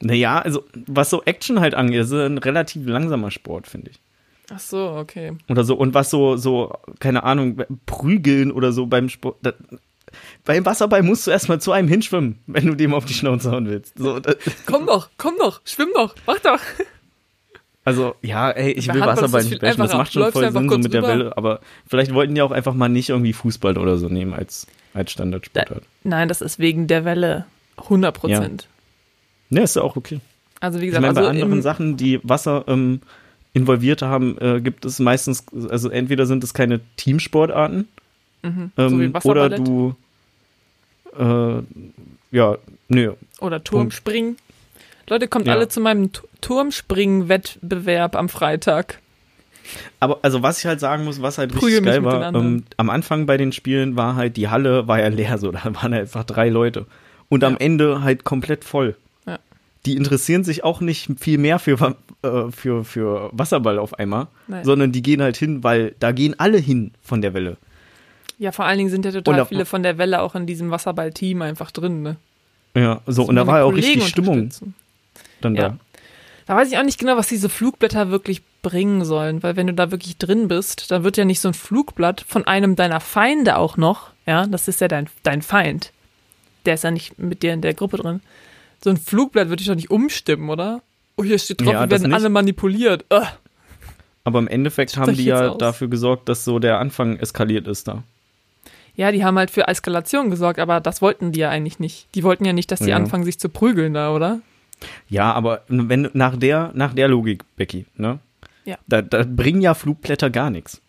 [0.00, 4.00] Naja, also was so Action halt angeht, ist ein relativ langsamer Sport, finde ich.
[4.52, 5.32] Ach so, okay.
[5.48, 9.36] Oder so, und was so, so, keine Ahnung, prügeln oder so beim Sport.
[9.42, 9.52] Da,
[10.44, 13.66] beim Wasserball musst du erstmal zu einem hinschwimmen, wenn du dem auf die Schnauze hauen
[13.66, 13.98] willst.
[13.98, 14.20] So,
[14.66, 16.60] Komm doch, komm doch, schwimm doch, mach doch.
[17.84, 20.78] Also, ja, ey, ich will Wasserball das nicht bashen, das macht schon voll Sinn so
[20.78, 21.08] mit der rüber.
[21.12, 24.66] Welle, aber vielleicht wollten die auch einfach mal nicht irgendwie Fußball oder so nehmen als,
[24.94, 25.82] als Standardsportart.
[26.02, 27.44] Nein, das ist wegen der Welle.
[27.76, 28.68] 100 Prozent.
[29.50, 30.20] Ja, ist ja auch okay.
[30.60, 33.00] Also wie Ich gesagt, meine, bei also anderen Sachen, die Wasser ähm,
[33.52, 37.88] involviert haben, äh, gibt es meistens, also entweder sind es keine Teamsportarten
[38.42, 39.94] mhm, ähm, so oder du,
[41.18, 41.62] äh,
[42.30, 42.56] ja,
[42.88, 44.36] nö, oder Turmspringen.
[45.08, 45.52] Leute, kommt Ja.
[45.54, 46.10] alle zu meinem
[46.44, 49.00] Turmspringen-Wettbewerb am Freitag.
[49.98, 52.90] Aber also was ich halt sagen muss, was halt Prügel richtig geil war, ähm, am
[52.90, 56.24] Anfang bei den Spielen war halt die Halle war ja leer so, da waren einfach
[56.24, 56.86] drei Leute
[57.30, 57.60] und am Ja.
[57.60, 58.94] Ende halt komplett voll.
[59.26, 59.38] Ja.
[59.86, 64.64] Die interessieren sich auch nicht viel mehr für äh, für für Wasserball auf einmal, Nein.
[64.64, 67.56] sondern die gehen halt hin, weil da gehen alle hin von der Welle.
[68.38, 70.70] Ja, vor allen Dingen sind ja total auf- viele von der Welle auch in diesem
[70.70, 72.16] Wasserball-Team einfach drin, ne?
[72.76, 74.50] Ja, so Dass und da war ja auch richtig Stimmung
[75.40, 75.68] dann Ja.
[75.70, 75.78] da.
[76.46, 79.74] Da weiß ich auch nicht genau, was diese Flugblätter wirklich bringen sollen, weil wenn du
[79.74, 83.56] da wirklich drin bist, dann wird ja nicht so ein Flugblatt von einem deiner Feinde
[83.56, 85.90] auch noch, ja, das ist ja dein, dein Feind.
[86.66, 88.20] der ist ja nicht mit dir in der Gruppe drin.
[88.82, 90.80] So ein Flugblatt würde ich doch nicht umstimmen, oder?
[91.16, 92.14] Oh, hier steht drauf, Ja, wir werden nicht.
[92.14, 93.04] alle manipuliert.
[93.12, 93.26] Ugh.
[94.24, 95.58] Aber im Endeffekt haben die ja aus.
[95.58, 98.02] dafür gesorgt, dass so der Anfang eskaliert ist da.
[98.96, 102.06] Ja, die haben halt für Eskalation gesorgt, aber das wollten die ja eigentlich nicht.
[102.14, 102.96] Die wollten ja nicht, dass die Ja.
[102.96, 104.40] anfangen, sich zu prügeln da, oder?
[105.08, 108.18] Ja, aber wenn nach der, nach der Logik, Becky, ne?
[108.64, 108.78] Ja.
[108.86, 110.80] Da, da bringen ja Flugblätter gar nichts.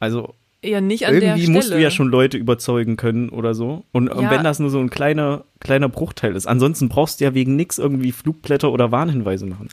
[0.00, 1.56] Also Eher nicht an der irgendwie Stelle.
[1.56, 3.84] musst du ja schon Leute überzeugen können oder so.
[3.92, 4.30] Und, und Ja.
[4.30, 6.46] wenn das nur so ein kleiner, kleiner Bruchteil ist.
[6.46, 9.68] Ansonsten brauchst du ja wegen nichts irgendwie Flugblätter oder Warnhinweise machen.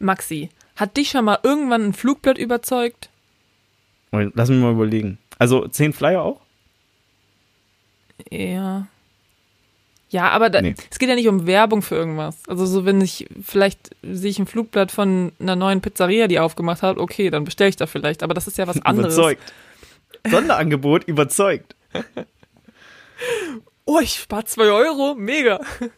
[0.00, 3.08] Maxi, hat dich schon mal irgendwann ein Flugblatt überzeugt?
[4.10, 5.18] Und Lass mich mal überlegen.
[5.38, 6.40] Also zehn Flyer auch?
[8.30, 8.86] Ja.
[10.16, 10.74] Ja, aber da, Nee.
[10.90, 12.38] es geht ja nicht um Werbung für irgendwas.
[12.48, 16.80] Also so, wenn ich, vielleicht sehe ich ein Flugblatt von einer neuen Pizzeria, die aufgemacht
[16.82, 18.22] hat, okay, dann bestelle ich da vielleicht.
[18.22, 19.12] Aber das ist ja was anderes.
[19.14, 19.52] Überzeugt.
[20.30, 21.74] Sonderangebot überzeugt.
[23.88, 25.60] Oh, ich spare zwei Euro, mega.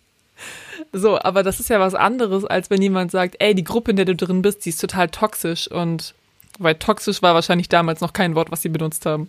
[0.93, 3.97] So, aber das ist ja was anderes, als wenn jemand sagt, ey, die Gruppe, in
[3.97, 6.15] der du drin bist, die ist total toxisch und
[6.61, 9.28] weil toxisch war wahrscheinlich damals noch kein Wort, was sie benutzt haben.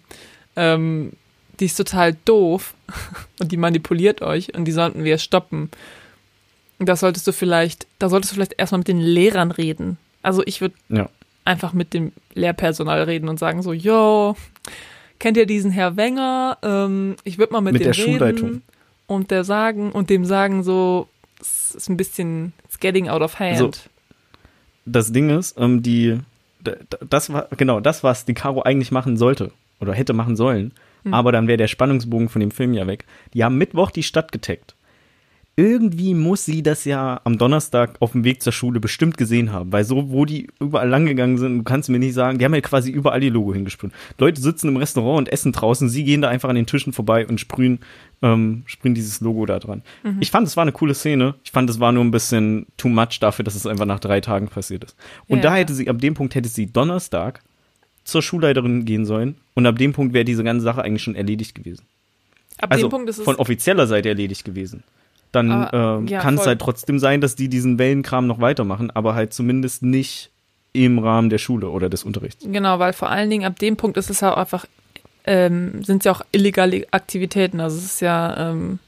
[0.56, 1.14] Ähm,
[1.60, 2.73] die ist total doof
[3.40, 5.69] und die manipuliert euch und die sollten wir stoppen.
[6.80, 9.98] Das solltest du vielleicht, da solltest du vielleicht erstmal mit den Lehrern reden.
[10.22, 11.10] Also ich würde Ja.
[11.45, 14.36] einfach mit dem Lehrpersonal reden und sagen so, yo,
[15.19, 16.57] kennt ihr diesen Herr Wenger?
[16.64, 18.61] Ähm, ich würde mal mit, Mit dem der reden Schulleitung.
[19.07, 21.10] und der sagen und dem sagen so,
[21.41, 23.57] es ist ein bisschen, it's getting out of hand.
[23.57, 23.72] So.
[24.86, 26.18] Das Ding ist, ähm, die,
[27.10, 30.72] das war, genau, das, was die Caro eigentlich machen sollte oder hätte machen sollen,
[31.10, 31.14] Hm.
[31.14, 33.06] aber dann wäre der Spannungsbogen von dem Film ja weg.
[33.34, 34.76] Die haben Mittwoch die Stadt getaggt.
[35.56, 39.73] Irgendwie muss sie das ja am Donnerstag auf dem Weg zur Schule bestimmt gesehen haben,
[39.73, 42.61] weil so, wo die überall langgegangen sind, du kannst mir nicht sagen, die haben ja
[42.61, 43.91] quasi überall die Logo hingesprüht.
[44.18, 47.27] Leute sitzen im Restaurant und essen draußen, sie gehen da einfach an den Tischen vorbei
[47.27, 47.80] und sprühen,
[48.22, 49.84] ähm, sprühen dieses Logo da dran.
[50.22, 51.36] Ich fand, es war eine coole Szene.
[51.44, 54.22] Ich fand, es war nur ein bisschen too much dafür, dass es einfach nach drei
[54.22, 54.95] Tagen passiert ist.
[55.27, 57.41] Und Ja, da hätte sie, ab dem Punkt hätte sie Donnerstag
[58.10, 61.56] zur Schulleiterin gehen sollen und ab dem Punkt wäre diese ganze Sache eigentlich schon erledigt
[61.56, 61.86] gewesen.
[62.57, 64.84] Ab Also dem Punkt ist es, von offizieller Seite erledigt gewesen.
[65.31, 68.90] Dann Aber, ähm, ja, kann es halt trotzdem sein, dass die diesen Wellenkram noch weitermachen,
[68.91, 70.31] aber halt zumindest nicht
[70.73, 72.45] im Rahmen der Schule oder des Unterrichts.
[72.48, 74.65] genau, weil vor allen Dingen ab dem Punkt ist es ja auch einfach,
[75.26, 77.60] ähm, sind es ja auch illegale Aktivitäten.
[77.60, 78.80] Also es ist ja, ähm,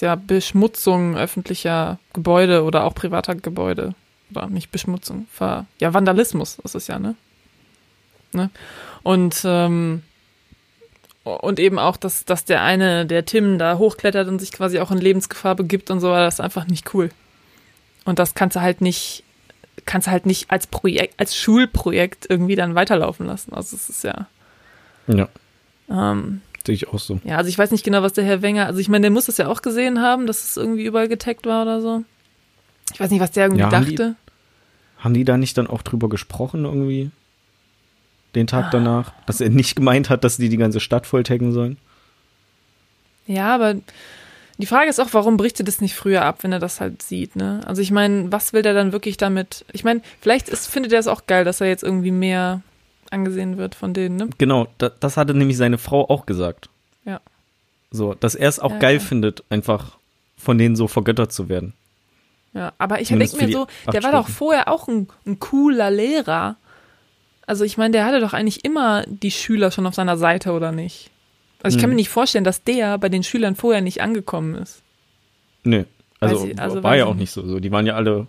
[0.00, 3.94] ja Beschmutzung öffentlicher Gebäude oder auch privater Gebäude.
[4.30, 7.14] Oder nicht Beschmutzung, Ver ja, Vandalismus ist es ja, ne?
[8.32, 8.50] Ne?
[9.02, 10.02] Und, ähm,
[11.24, 14.90] und eben auch, dass, dass der eine, der Tim, da hochklettert und sich quasi auch
[14.90, 17.10] in Lebensgefahr begibt und so, das ist einfach nicht cool.
[18.04, 19.24] Und das kannst du halt nicht,
[19.84, 23.52] kannst du halt nicht als Projekt, als Schulprojekt irgendwie dann weiterlaufen lassen.
[23.52, 24.26] Also es ist ja,
[25.06, 25.28] Ja,
[25.90, 27.20] ähm, sehe ich auch so.
[27.24, 29.26] ja, also ich weiß nicht genau, was der Herr Wenger, also ich meine, der muss
[29.26, 32.04] das ja auch gesehen haben, dass es irgendwie überall getaggt war oder so.
[32.94, 34.16] Ich weiß nicht, was der irgendwie Ja, haben die- dachte.
[34.98, 37.10] Haben die da nicht dann auch drüber gesprochen irgendwie?
[38.34, 39.12] Den Tag danach?
[39.26, 41.78] Dass er nicht gemeint hat, dass die die ganze Stadt voll taggen sollen?
[43.26, 43.76] Ja, aber
[44.58, 47.02] die Frage ist auch, warum bricht er das nicht früher ab, wenn er das halt
[47.02, 47.60] sieht, ne?
[47.64, 49.64] Also ich meine, was will der dann wirklich damit?
[49.72, 52.62] Ich meine, vielleicht ist, findet er es auch geil, dass er jetzt irgendwie mehr
[53.10, 54.28] angesehen wird von denen, ne?
[54.38, 56.68] Genau, da, das hatte nämlich seine Frau auch gesagt.
[57.04, 57.20] Ja.
[57.90, 59.00] So, dass er es auch Ja, geil ja.
[59.00, 59.96] findet, einfach
[60.36, 61.72] von denen so vergöttert zu werden.
[62.54, 66.56] Ja, aber ich denke mir so, der war doch vorher auch ein, ein cooler Lehrer.
[67.48, 70.70] Also ich meine, der hatte doch eigentlich immer die Schüler schon auf seiner Seite, oder
[70.70, 71.10] nicht?
[71.62, 71.96] Also ich kann Hm.
[71.96, 74.82] mir nicht vorstellen, dass der bei den Schülern vorher nicht angekommen ist.
[75.64, 75.84] Nö.
[76.20, 77.46] Also, sie- also war ja auch nicht so.
[77.46, 77.58] so.
[77.58, 78.26] Die waren ja alle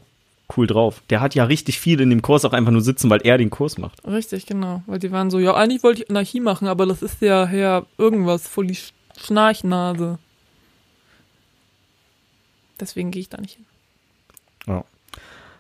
[0.56, 1.04] cool drauf.
[1.10, 3.50] Der hat ja richtig viel in dem Kurs auch einfach nur sitzen, weil er den
[3.50, 4.00] Kurs macht.
[4.08, 4.84] Richtig, genau.
[4.88, 7.86] Weil die waren so, ja, eigentlich wollte ich Anarchie machen, aber das ist ja Herr
[7.98, 10.18] irgendwas, voll die Sch- Schnarchnase.
[12.80, 13.66] Deswegen gehe ich da nicht hin.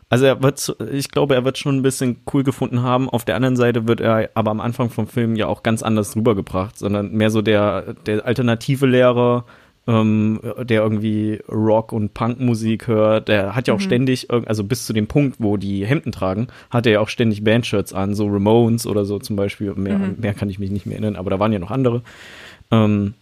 [0.10, 3.10] Also er wird, ich glaube, er wird schon ein bisschen cool gefunden haben.
[3.10, 6.15] Auf der anderen Seite wird er aber am Anfang vom Film ja auch ganz anders
[6.15, 9.45] rübergebracht, sondern mehr so der, der alternative Lehrer,
[9.88, 13.27] ähm, der irgendwie Rock- und Punkmusik hört.
[13.27, 16.48] Der hat ja auch ständig, irg- also bis zu dem Punkt, wo die Hemden tragen,
[16.72, 19.73] hat er ja auch ständig Bandshirts an, so Ramones oder so zum Beispiel.
[19.76, 22.02] Mehr, mehr kann ich mich nicht mehr erinnern, aber da waren ja noch andere.
[22.72, 23.14] Ähm,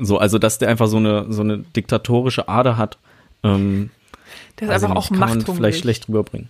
[0.00, 2.98] so, also dass der einfach so eine, so eine diktatorische Ader hat.
[3.42, 3.90] Ähm,
[4.60, 5.56] Der ist ich einfach auch nicht, kann man machthungrig.
[5.56, 6.48] vielleicht schlecht rüberbringen.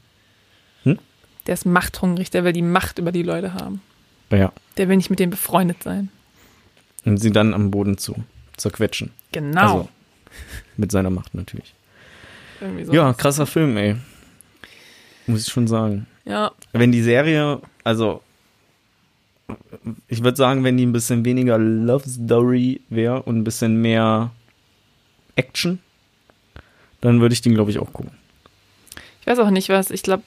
[1.46, 3.80] Der ist machthungrig, der will die Macht über die Leute haben.
[4.30, 4.52] Ja.
[4.76, 6.10] Der will nicht mit denen befreundet sein.
[7.06, 8.16] Und sie dann am Boden zu
[8.58, 9.12] zerquetschen.
[9.32, 9.60] Genau.
[9.60, 9.88] Also,
[10.76, 11.74] mit seiner Macht natürlich.
[12.84, 12.92] So.
[12.92, 13.96] Ja, krasser Film, ey.
[15.26, 16.06] Muss ich schon sagen.
[16.26, 18.20] Ja, Wenn die Serie, also
[20.08, 24.32] ich würde sagen, wenn die ein bisschen weniger Love Story wäre und ein bisschen mehr
[25.36, 25.78] Action,
[27.00, 28.12] dann würde ich den, glaube ich, auch gucken.
[29.20, 29.90] Ich weiß auch nicht was.
[29.90, 30.22] Ich glaube,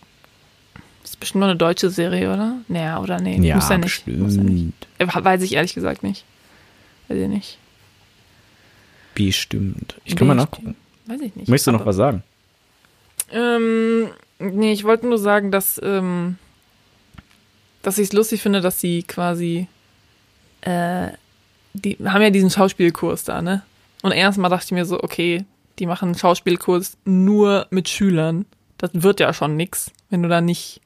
[1.01, 2.57] das ist bestimmt nur eine deutsche Serie, oder?
[2.67, 3.37] Naja, oder nee.
[3.45, 4.07] Ja, muss ja nicht.
[4.07, 4.73] Muss ja nicht.
[4.97, 5.25] bestimmt.
[5.25, 6.23] Weiß ich ehrlich gesagt nicht.
[7.07, 7.57] Weiß ich nicht.
[9.15, 9.95] Bestimmt.
[10.05, 10.51] Ich kann mal Bestimmt.
[10.51, 10.75] nachgucken.
[11.07, 11.49] Weiß ich nicht.
[11.49, 12.23] Möchtest du noch was sagen?
[13.31, 16.37] Ähm, nee, ich wollte nur sagen, dass, ähm,
[17.81, 19.67] dass ich es lustig finde, dass sie quasi,
[20.61, 21.07] äh,
[21.73, 23.63] die haben ja diesen Schauspielkurs da, ne?
[24.01, 25.45] Und erstmal dachte ich mir so, okay,
[25.79, 28.45] die machen einen Schauspielkurs nur mit Schülern.
[28.77, 30.81] Das wird ja schon nix, wenn du da nicht,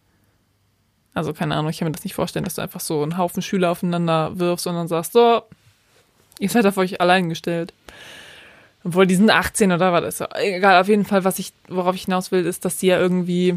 [1.13, 3.41] also keine Ahnung, ich kann mir das nicht vorstellen, dass du einfach so einen Haufen
[3.41, 5.43] Schüler aufeinander wirfst und dann sagst, so,
[6.39, 7.73] ihr seid auf euch allein gestellt.
[8.83, 10.79] Obwohl, die sind 18 oder was ist egal.
[10.79, 13.55] Auf jeden Fall, was ich, worauf ich hinaus will, ist, dass die ja irgendwie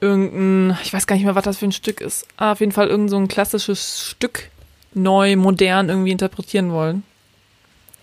[0.00, 2.26] irgendein, ich weiß gar nicht mehr, was das für ein Stück ist.
[2.36, 4.50] Ah, auf jeden Fall irgend so ein klassisches Stück
[4.92, 7.04] neu, modern irgendwie interpretieren wollen.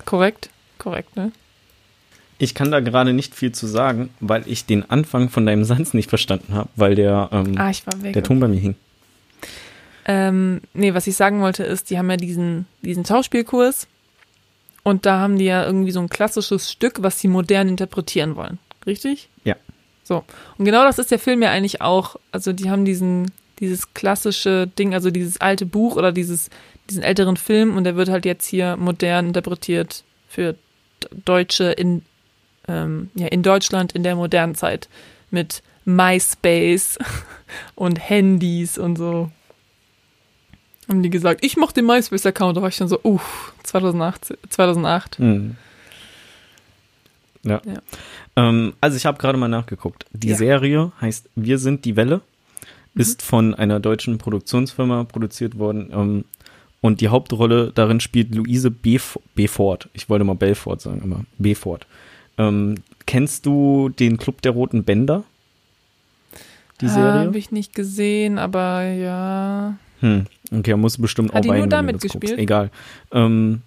[0.06, 0.50] Korrekt?
[0.78, 1.32] Korrekt, ne?
[2.40, 5.94] Ich kann da gerade nicht viel zu sagen, weil ich den Anfang von deinem Satz
[5.94, 7.72] nicht verstanden habe, weil der, ähm, Ah,
[8.14, 8.76] der Ton bei mir hing.
[10.06, 13.88] Ähm, nee, was ich sagen wollte ist, die haben ja diesen, diesen Schauspielkurs
[14.84, 18.58] und da haben die ja irgendwie so ein klassisches Stück, was sie modern interpretieren wollen.
[18.86, 19.28] Richtig?
[19.44, 19.56] Ja.
[20.04, 20.24] So.
[20.58, 22.16] Und genau das ist der Film ja eigentlich auch.
[22.32, 26.50] Also die haben diesen, dieses klassische Ding, also dieses alte Buch oder dieses,
[26.90, 30.56] diesen älteren Film und der wird halt jetzt hier modern interpretiert für
[31.26, 32.04] Deutsche in,
[32.68, 34.90] ähm, ja, in Deutschland in der modernen Zeit
[35.32, 36.98] mit MySpace
[37.76, 39.32] und Handys und so.
[40.88, 42.56] Haben die gesagt, ich mach den MySpace-Account.
[42.56, 44.38] Da war ich dann so, uff, 2008.
[44.50, 45.18] 2008.
[45.18, 45.58] Hm.
[47.44, 47.62] Ja.
[47.66, 47.82] Ja.
[48.36, 50.06] Ähm, also ich habe gerade mal nachgeguckt.
[50.14, 50.36] Die Ja.
[50.36, 50.38] Mhm.
[50.38, 52.22] Serie heißt Wir sind die Welle,
[52.96, 55.90] ist von einer deutschen Produktionsfirma produziert worden.
[55.94, 56.26] Ähm,
[56.82, 59.90] und die Hauptrolle darin spielt Luise Bef Befort.
[59.94, 61.86] Ich wollte mal Belfort sagen, aber Befort.
[62.38, 65.24] Ähm, kennst du den Club der Roten Bänder?
[66.82, 67.26] Die Serie?
[67.28, 69.78] Habe ich nicht gesehen, aber ja.
[70.02, 72.32] Hm, okay, musst du bestimmt Hat auch die nur weinen, wenn da du das mitgespielt?
[72.34, 72.40] guckst.
[72.40, 72.72] Egal.
[73.12, 73.62] Ähm,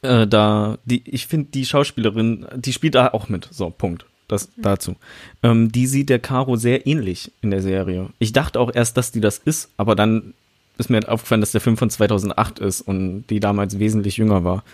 [0.00, 3.48] äh, da, die, ich finde die Schauspielerin, die spielt da auch mit.
[3.50, 4.06] So, Punkt.
[4.28, 4.62] Das Mhm.
[4.62, 4.96] dazu.
[5.42, 8.08] Ähm, die sieht der Caro sehr ähnlich in der Serie.
[8.18, 10.32] Ich dachte auch erst, dass die das ist, aber dann
[10.78, 14.64] ist mir aufgefallen, dass der Film von 2008 ist und die damals wesentlich jünger war.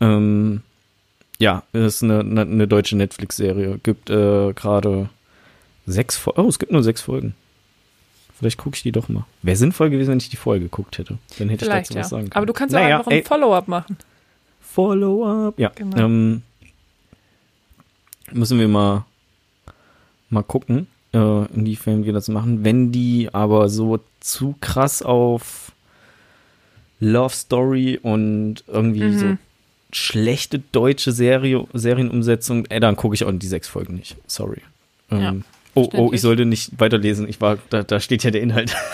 [0.00, 0.62] Ähm,
[1.38, 3.80] ja, ist eine, eine, eine deutsche Netflix-Serie.
[3.82, 5.08] Gibt äh, gerade
[5.86, 6.40] sechs Folgen.
[6.42, 7.34] Oh, es gibt nur sechs Folgen.
[8.38, 9.24] Vielleicht gucke ich die doch mal.
[9.42, 11.18] Wäre sinnvoll gewesen, wenn ich die Folge geguckt hätte.
[11.38, 12.00] Dann hätte Vielleicht, ich dazu ja.
[12.00, 12.36] was sagen können.
[12.36, 13.96] Aber du kannst naja, auch einfach ein Follow-up machen.
[14.60, 15.58] Follow-up.
[15.58, 15.96] Ja, Genau.
[15.98, 16.42] ähm,
[18.32, 19.04] müssen wir mal,
[20.30, 22.64] mal gucken, äh, inwiefern wir das machen.
[22.64, 25.72] Wenn die aber so zu krass auf
[27.00, 29.18] Love Story und irgendwie Mhm.
[29.18, 29.36] so
[29.94, 34.16] schlechte deutsche Serie, Serienumsetzung, ey, dann gucke ich auch die sechs Folgen nicht.
[34.26, 34.60] Sorry.
[35.10, 35.34] Ähm, Ja,
[35.74, 37.28] oh, oh, ich sollte nicht weiterlesen.
[37.28, 38.74] Ich war, da, da steht ja der Inhalt.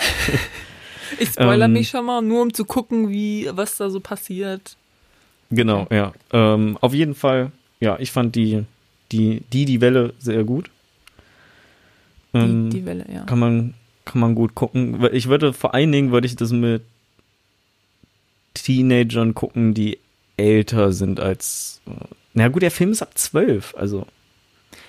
[1.19, 4.77] Ich spoiler Ähm, mich schon mal, nur um zu gucken, wie, was da so passiert.
[5.51, 6.13] Genau, ja.
[6.31, 7.51] Ähm, auf jeden Fall,
[7.81, 8.63] ja, ich fand die,
[9.11, 10.69] die, die, die Welle sehr gut.
[12.33, 13.25] Die, Ähm, die Welle, ja.
[13.25, 13.73] kann man,
[14.05, 15.05] kann man gut gucken.
[15.11, 16.81] Ich würde, vor allen Dingen würde ich das mit
[18.53, 19.97] Teenagern gucken, die
[20.37, 21.81] älter sind als,
[22.33, 24.05] na gut, der Film ist ab zwölf, also,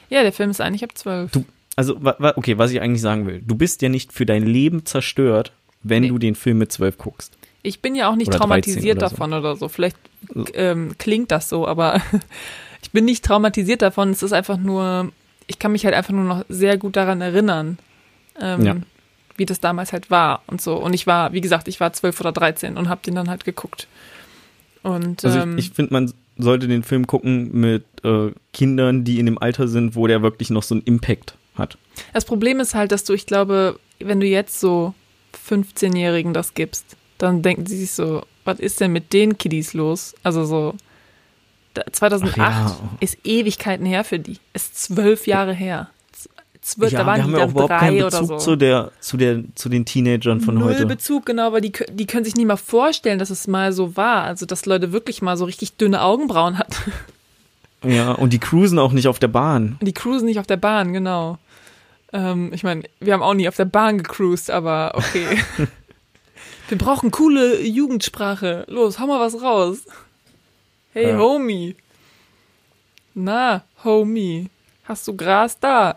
[0.09, 1.31] Ja, der Film ist eigentlich ab 12.
[1.33, 1.45] Du-
[1.75, 1.99] also,
[2.37, 3.41] okay, was ich eigentlich sagen will.
[3.47, 5.53] Du bist ja nicht für dein Leben zerstört,
[5.83, 6.09] wenn Nee.
[6.09, 7.33] du den Film mit zwölf guckst.
[7.63, 9.15] Ich bin ja auch nicht Oder 13 traumatisiert oder so.
[9.17, 9.69] davon oder so.
[9.69, 9.97] Vielleicht
[10.55, 12.03] ähm, klingt das so, aber
[12.83, 14.11] ich bin nicht traumatisiert davon.
[14.11, 15.13] Es ist einfach nur,
[15.47, 17.79] ich kann mich halt einfach nur noch sehr gut daran erinnern,
[18.41, 18.77] ähm, Ja.
[19.37, 20.77] wie das damals halt war und so.
[20.77, 23.45] Und ich war, wie gesagt, ich war 12 oder 13 und habe den dann halt
[23.47, 23.87] geguckt.
[24.83, 29.19] Und Also ähm, ich, ich finde, man sollte den Film gucken mit äh, Kindern, die
[29.19, 31.77] in dem Alter sind, wo der wirklich noch so einen Impact hat.
[32.13, 34.95] Das Problem ist halt, dass du, ich glaube, wenn du jetzt so
[35.49, 40.15] 15-Jährigen das gibst, dann denken sie sich so, was ist denn mit den Kiddies los?
[40.23, 40.75] Also so,
[41.75, 42.89] da- 2008 Ach ja.
[43.01, 44.39] ist Ewigkeiten her für die.
[44.55, 45.91] Ist zwölf Jahre her.
[46.63, 48.37] Z- Zwölf, da waren wir haben die ja auch überhaupt drei keinen oder Bezug so.
[48.39, 50.87] zu, der, zu, der, zu den Teenagern von Null heute.
[50.87, 54.23] Bezug, genau, weil die, die können sich nie mal vorstellen, dass es mal so war.
[54.25, 56.93] Also, dass Leute wirklich mal so richtig dünne Augenbrauen hatten.
[57.85, 59.77] Ja, und die cruisen auch nicht auf der Bahn.
[59.81, 61.39] Die cruisen nicht auf der Bahn, genau.
[62.13, 65.27] Ähm, ich meine, wir haben auch nie auf der Bahn gecruised, aber okay.
[66.69, 68.67] wir brauchen coole Jugendsprache.
[68.69, 69.79] Los, hau mal was raus.
[70.93, 71.19] Hey, Ja.
[71.19, 71.75] Homie.
[73.15, 74.49] Na, Homie.
[74.85, 75.97] Hast du Gras da?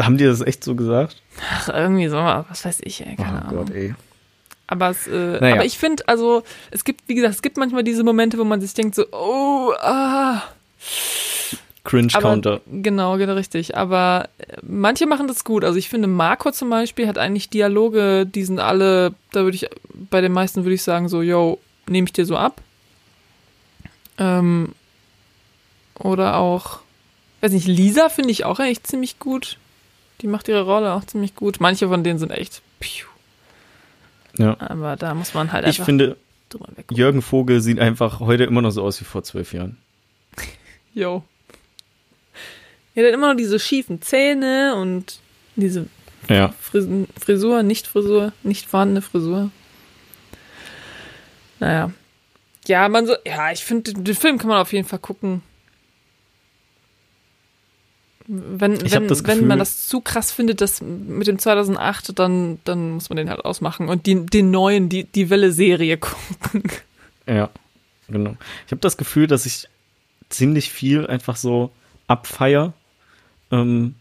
[0.00, 1.22] Haben die das echt so gesagt?
[1.50, 3.66] Ach, irgendwie so, was weiß ich, ey, keine oh Ahnung.
[3.66, 3.94] Gott, ey.
[4.66, 5.54] Aber, es, äh, Naja.
[5.56, 8.60] aber ich finde, also, es gibt, wie gesagt, es gibt manchmal diese Momente, wo man
[8.60, 10.42] sich denkt so, oh, ah.
[11.82, 12.60] Cringe Aber, Counter.
[12.66, 13.76] genau, genau, richtig.
[13.76, 15.64] Aber äh, manche machen das gut.
[15.64, 19.68] Also ich finde, Marco zum Beispiel hat eigentlich Dialoge, die sind alle, da würde ich,
[20.10, 21.58] bei den meisten würde ich sagen so, yo,
[21.88, 22.60] nehme ich dir so ab.
[24.18, 24.74] Ähm,
[25.98, 26.80] oder auch,
[27.40, 29.56] weiß nicht, Lisa finde ich auch eigentlich ziemlich gut.
[30.22, 31.60] Die macht ihre Rolle auch ziemlich gut.
[31.60, 33.06] Manche von denen sind echt, piu.
[34.36, 34.56] Ja.
[34.60, 36.16] Aber da muss man halt Ich einfach finde,
[36.48, 36.86] drüber weg.
[36.92, 39.76] Jürgen Vogel sieht einfach heute immer noch so aus wie vor zwölf Jahren.
[40.94, 41.22] Yo.
[42.94, 45.18] Er hat immer noch diese schiefen Zähne und
[45.56, 45.86] diese
[46.28, 46.52] Ja.
[46.60, 46.88] Fris-
[47.18, 49.50] Frisur, nicht Frisur, nicht vorhandene Frisur.
[51.60, 51.92] Naja.
[52.66, 55.42] Ja, man so, ja, ich finde, den Film kann man auf jeden Fall gucken.
[58.32, 62.16] Wenn, Ich wenn, das wenn Gefühl- man das zu krass findet, das mit dem 2008,
[62.16, 66.62] dann, dann muss man den halt ausmachen und die, den neuen, die, die Welle-Serie gucken.
[67.26, 67.50] Ja,
[68.08, 68.36] genau.
[68.66, 69.68] Ich habe das Gefühl, dass ich
[70.28, 71.70] ziemlich viel einfach so
[72.06, 72.72] abfeier
[73.50, 73.96] ähm,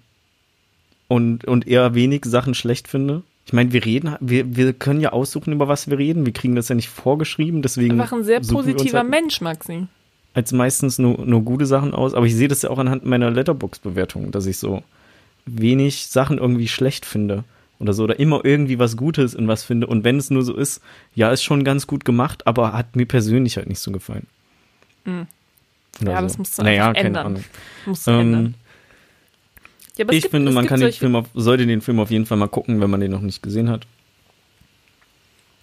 [1.07, 3.23] und, und eher wenig Sachen schlecht finde.
[3.47, 6.23] Ich meine, wir reden, wir, wir können ja aussuchen, über was wir reden.
[6.27, 9.87] Wir kriegen das ja nicht vorgeschrieben, deswegen Einfach ein sehr positiver halt Mensch, Maxi.
[10.33, 12.13] Als meistens nur, nur gute Sachen aus.
[12.13, 14.83] Aber ich sehe das ja auch anhand meiner Letterbox-Bewertung, dass ich so
[15.45, 17.43] wenig Sachen irgendwie schlecht finde
[17.79, 19.87] oder so oder immer irgendwie was Gutes in was finde.
[19.87, 20.81] Und wenn es nur so ist,
[21.15, 24.27] ja, ist schon ganz gut gemacht, aber hat mir persönlich halt nicht so gefallen.
[25.05, 25.27] Mhm.
[26.05, 26.21] Ja, so.
[26.23, 27.25] das musst du naja, einfach keine ändern.
[27.25, 27.43] Ahnung.
[27.85, 28.45] Muss ändern.
[28.45, 28.53] Ähm,
[29.97, 32.11] Ja, aber es ich gibt- finde, man kann den Film auf, sollte den Film auf
[32.11, 33.87] jeden Fall mal gucken, wenn man den noch nicht gesehen hat.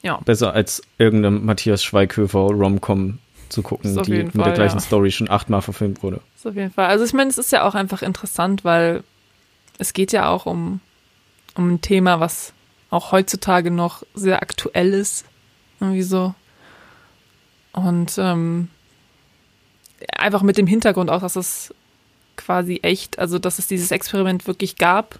[0.02, 0.18] Ja.
[0.24, 4.80] Besser als irgendeine Matthias Schweighöfer Rom-Com zu gucken, die mit Fall, der gleichen ja.
[4.80, 6.20] Story schon achtmal verfilmt wurde.
[6.36, 6.86] Das auf jeden Fall.
[6.86, 9.02] Also ich meine, es ist ja auch einfach interessant, weil
[9.78, 10.80] es geht ja auch um,
[11.54, 12.52] um ein Thema, was
[12.90, 15.24] auch heutzutage noch sehr aktuell ist.
[15.80, 16.34] Irgendwie so.
[17.72, 18.68] Und ähm,
[20.16, 21.74] einfach mit dem Hintergrund auch, dass es
[22.36, 25.18] quasi echt, also dass es dieses Experiment wirklich gab,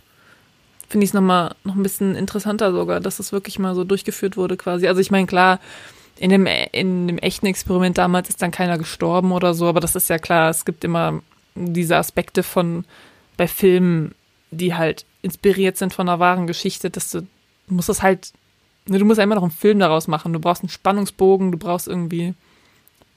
[0.89, 4.37] finde ich es nochmal noch ein bisschen interessanter sogar, dass es wirklich mal so durchgeführt
[4.37, 4.87] wurde quasi.
[4.87, 5.61] Also ich meine, klar,
[6.19, 9.95] in dem, in dem echten Experiment damals ist dann keiner gestorben oder so, aber das
[9.95, 11.21] ist ja klar, es gibt immer
[11.55, 12.85] diese Aspekte von
[13.37, 14.15] bei Filmen,
[14.51, 18.33] die halt inspiriert sind von einer wahren Geschichte, dass du, du musst das halt,
[18.87, 20.33] ne, du musst ja immer noch einen Film daraus machen.
[20.33, 22.35] Du brauchst einen Spannungsbogen, du brauchst irgendwie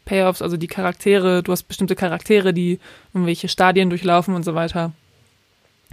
[0.06, 2.80] Payoffs, also die Charaktere, du hast bestimmte Charaktere, die
[3.14, 4.92] irgendwelche Stadien durchlaufen und so weiter.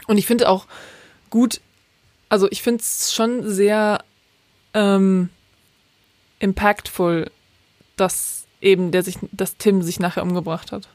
[0.07, 0.67] Und ich finde auch
[1.31, 1.61] gut,
[2.29, 4.03] also ich finde es schon sehr
[4.75, 5.31] ähm,
[6.39, 7.31] impactful,
[7.97, 10.89] dass eben der sich, dass Tim sich nachher umgebracht hat.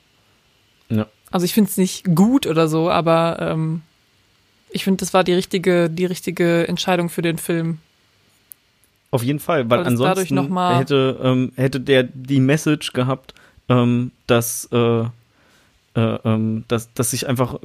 [0.90, 1.08] Ja.
[1.32, 3.82] Also ich finde es nicht gut oder so, aber ähm,
[4.70, 7.80] ich finde, das war die richtige, die richtige Entscheidung für den Film.
[9.12, 13.34] Auf jeden Fall, weil Weil ansonsten hätte, ähm, hätte der die Message gehabt,
[13.68, 15.10] ähm, dass, äh, äh,
[15.96, 17.60] ähm, dass, dass sich einfach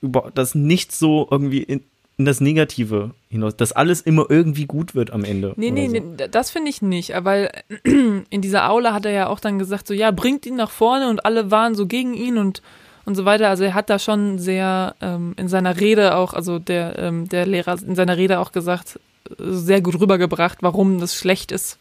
[0.00, 1.82] über, dass nichts so irgendwie in,
[2.18, 5.54] in das Negative hinaus, dass alles immer irgendwie gut wird am Ende.
[5.56, 5.92] Nee, nee, so.
[5.92, 7.50] nee, das finde ich nicht, weil
[7.84, 11.08] in dieser Aula hat er ja auch dann gesagt, so ja, bringt ihn nach vorne
[11.08, 12.62] und alle waren so gegen ihn und
[13.04, 13.48] und so weiter.
[13.48, 17.46] Also er hat da schon sehr ähm, in seiner Rede auch, also der ähm, der
[17.46, 21.78] Lehrer in seiner Rede auch gesagt, äh, sehr gut rübergebracht, warum das schlecht ist,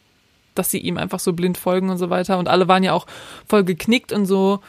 [0.55, 2.39] dass sie ihm einfach so blind folgen und so weiter.
[2.39, 3.05] Und alle waren ja auch
[3.47, 4.61] voll geknickt und so.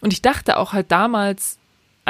[0.00, 1.59] Und ich dachte auch halt damals,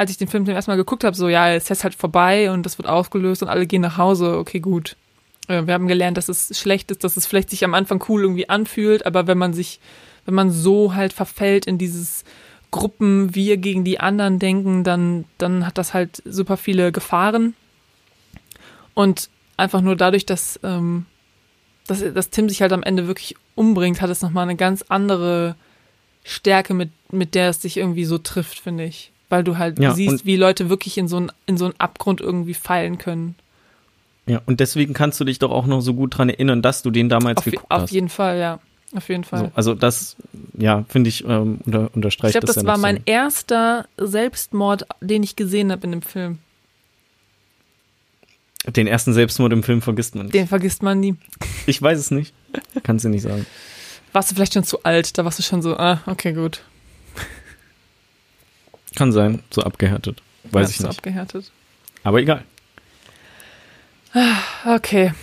[0.01, 2.51] als ich den Film zum ersten Mal geguckt habe, so ja, es ist halt vorbei
[2.51, 4.37] und das wird aufgelöst und alle gehen nach Hause.
[4.39, 4.97] Okay, gut.
[5.47, 8.23] Äh, Wir haben gelernt, dass es schlecht ist, dass es vielleicht sich am Anfang cool
[8.23, 9.79] irgendwie anfühlt, aber wenn man sich,
[10.25, 12.23] wenn man so halt verfällt in dieses
[12.71, 17.53] Gruppen, wir gegen die anderen denken, dann, dann hat das halt super viele Gefahren.
[18.95, 21.05] Und einfach nur dadurch, dass, ähm,
[21.85, 25.55] dass, dass Tim sich halt am Ende wirklich umbringt, hat es nochmal eine ganz andere
[26.23, 29.10] Stärke, mit, mit der es sich irgendwie so trifft, finde ich.
[29.31, 32.19] Weil du halt Ja, siehst, wie Leute wirklich in so, einen, in so einen Abgrund
[32.19, 33.35] irgendwie fallen können.
[34.27, 36.91] Ja, und deswegen kannst du dich doch auch noch so gut dran erinnern, dass du
[36.91, 37.91] den damals Auf, geguckt auf hast.
[37.91, 38.59] jeden Fall, ja.
[38.93, 39.39] Auf jeden Fall.
[39.39, 40.17] So, also das,
[40.57, 43.03] ja, finde ich, ähm, unter, ich unterstreicht glaube, das das ja war mein so.
[43.05, 46.39] erster Selbstmord, den ich gesehen habe in dem Film.
[48.67, 50.35] Den ersten Selbstmord im Film vergisst man nicht.
[50.35, 51.15] Den vergisst man nie.
[51.65, 52.33] Ich weiß es nicht.
[52.83, 53.45] Kannst du nicht sagen.
[54.11, 55.17] Warst du vielleicht schon zu alt?
[55.17, 56.61] Da warst du schon so, ah, okay, gut.
[58.95, 60.21] Kann sein, so abgehärtet.
[60.43, 60.97] Weiß Ja, ich so nicht.
[60.99, 61.51] abgehärtet.
[62.03, 62.43] Aber egal.
[64.65, 65.13] Okay.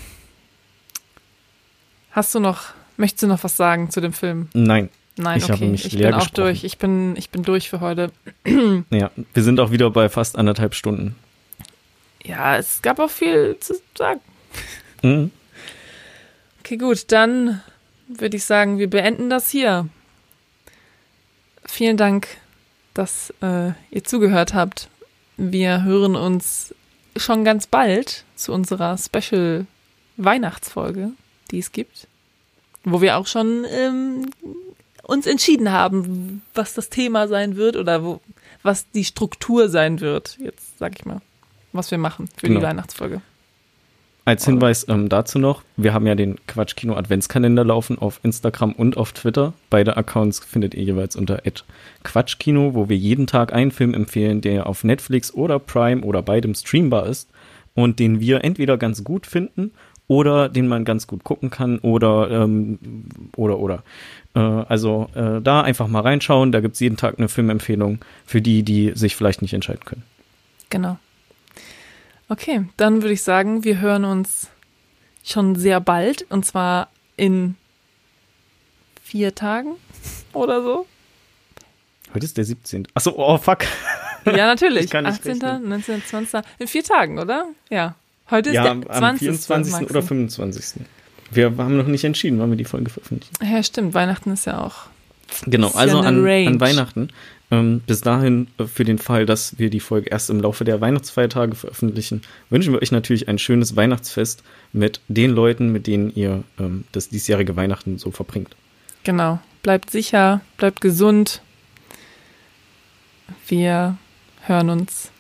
[2.12, 4.49] Hast du noch, möchtest du noch was sagen zu dem Film?
[4.55, 4.89] Nein.
[5.16, 5.53] Nein, Ich okay.
[5.55, 6.45] habe mich ich leer bin auch gesprochen.
[6.45, 6.65] durch.
[6.65, 8.12] Ich bin, ich bin durch für heute.
[8.90, 11.16] Ja, wir sind auch wieder bei fast anderthalb Stunden.
[12.24, 14.20] Ja, es gab auch viel zu sagen.
[15.03, 15.31] Mhm.
[16.61, 17.61] Okay, gut, dann
[18.09, 19.89] würde ich sagen, wir beenden das hier.
[21.66, 22.28] Vielen Dank,
[22.99, 24.89] dass äh, ihr zugehört habt.
[25.37, 26.75] Wir hören uns
[27.16, 29.66] schon ganz bald zu unserer Special
[30.16, 31.11] Weihnachtsfolge,
[31.53, 32.09] die es gibt,
[32.83, 34.31] wo wir auch schon ähm,
[35.05, 38.20] uns entschieden haben, was das Thema sein wird oder wo,
[38.65, 40.37] was die Struktur sein wird.
[40.41, 41.20] Jetzt sag ich mal,
[41.73, 42.59] was wir machen für Genau.
[42.59, 43.23] die Weihnachtsfolge.
[44.29, 48.99] Als Hinweis ähm, dazu noch, wir haben ja den Quatschkino Adventskalender laufen auf Instagram und
[48.99, 49.55] auf Twitter.
[49.71, 51.41] Beide Accounts findet ihr jeweils unter
[52.03, 56.55] @quatschkino, wo wir jeden Tag einen Film empfehlen, der auf Netflix oder Prime oder beidem
[56.55, 57.31] streambar ist
[57.75, 59.71] und den wir entweder ganz gut finden
[60.09, 62.79] oder den man ganz gut gucken kann oder ähm,
[63.35, 63.83] oder oder.
[64.35, 68.63] Äh, also äh, da einfach mal reinschauen, da gibt's jeden Tag eine Filmempfehlung für die,
[68.63, 70.03] die sich vielleicht nicht entscheiden können.
[70.69, 70.99] Genau.
[72.29, 74.49] Okay, dann würde ich sagen, wir hören uns
[75.25, 77.57] schon sehr bald und zwar in
[79.03, 79.73] vier Tagen
[80.33, 80.87] oder so.
[82.15, 82.89] Heute ist der 17.
[82.95, 83.61] Achso, oh fuck.
[84.27, 84.85] Ja, natürlich.
[84.85, 85.69] Ich kann nicht 18., rechnen.
[85.69, 86.41] 19., 20.
[86.59, 87.47] In vier Tagen, oder?
[87.71, 87.95] Ja.
[88.31, 89.03] Heute ist Ja, der am, 20.
[89.03, 89.73] am 24.
[89.73, 89.87] Maxi.
[89.87, 90.81] oder 25.
[91.31, 93.33] Wir haben noch nicht entschieden, wann wir die Folge veröffentlichen.
[93.43, 93.95] Ja, stimmt.
[93.95, 94.87] Weihnachten ist ja auch.
[95.47, 97.11] Genau, ja also eine an, an Weihnachten.
[97.51, 100.81] Ähm, bis dahin, äh, für den Fall, dass wir die Folge erst im Laufe der
[100.81, 104.43] Weihnachtsfeiertage veröffentlichen, wünschen wir euch natürlich ein schönes Weihnachtsfest
[104.73, 108.55] mit den Leuten, mit denen ihr ähm, das diesjährige Weihnachten so verbringt.
[109.05, 109.39] Genau.
[109.62, 111.43] Bleibt sicher, bleibt gesund.
[113.47, 113.97] Wir
[114.43, 115.11] hören uns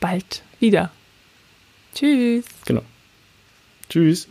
[0.00, 0.90] bald wieder.
[1.94, 2.44] Tschüss.
[2.64, 2.82] Genau.
[3.88, 4.28] Tschüss.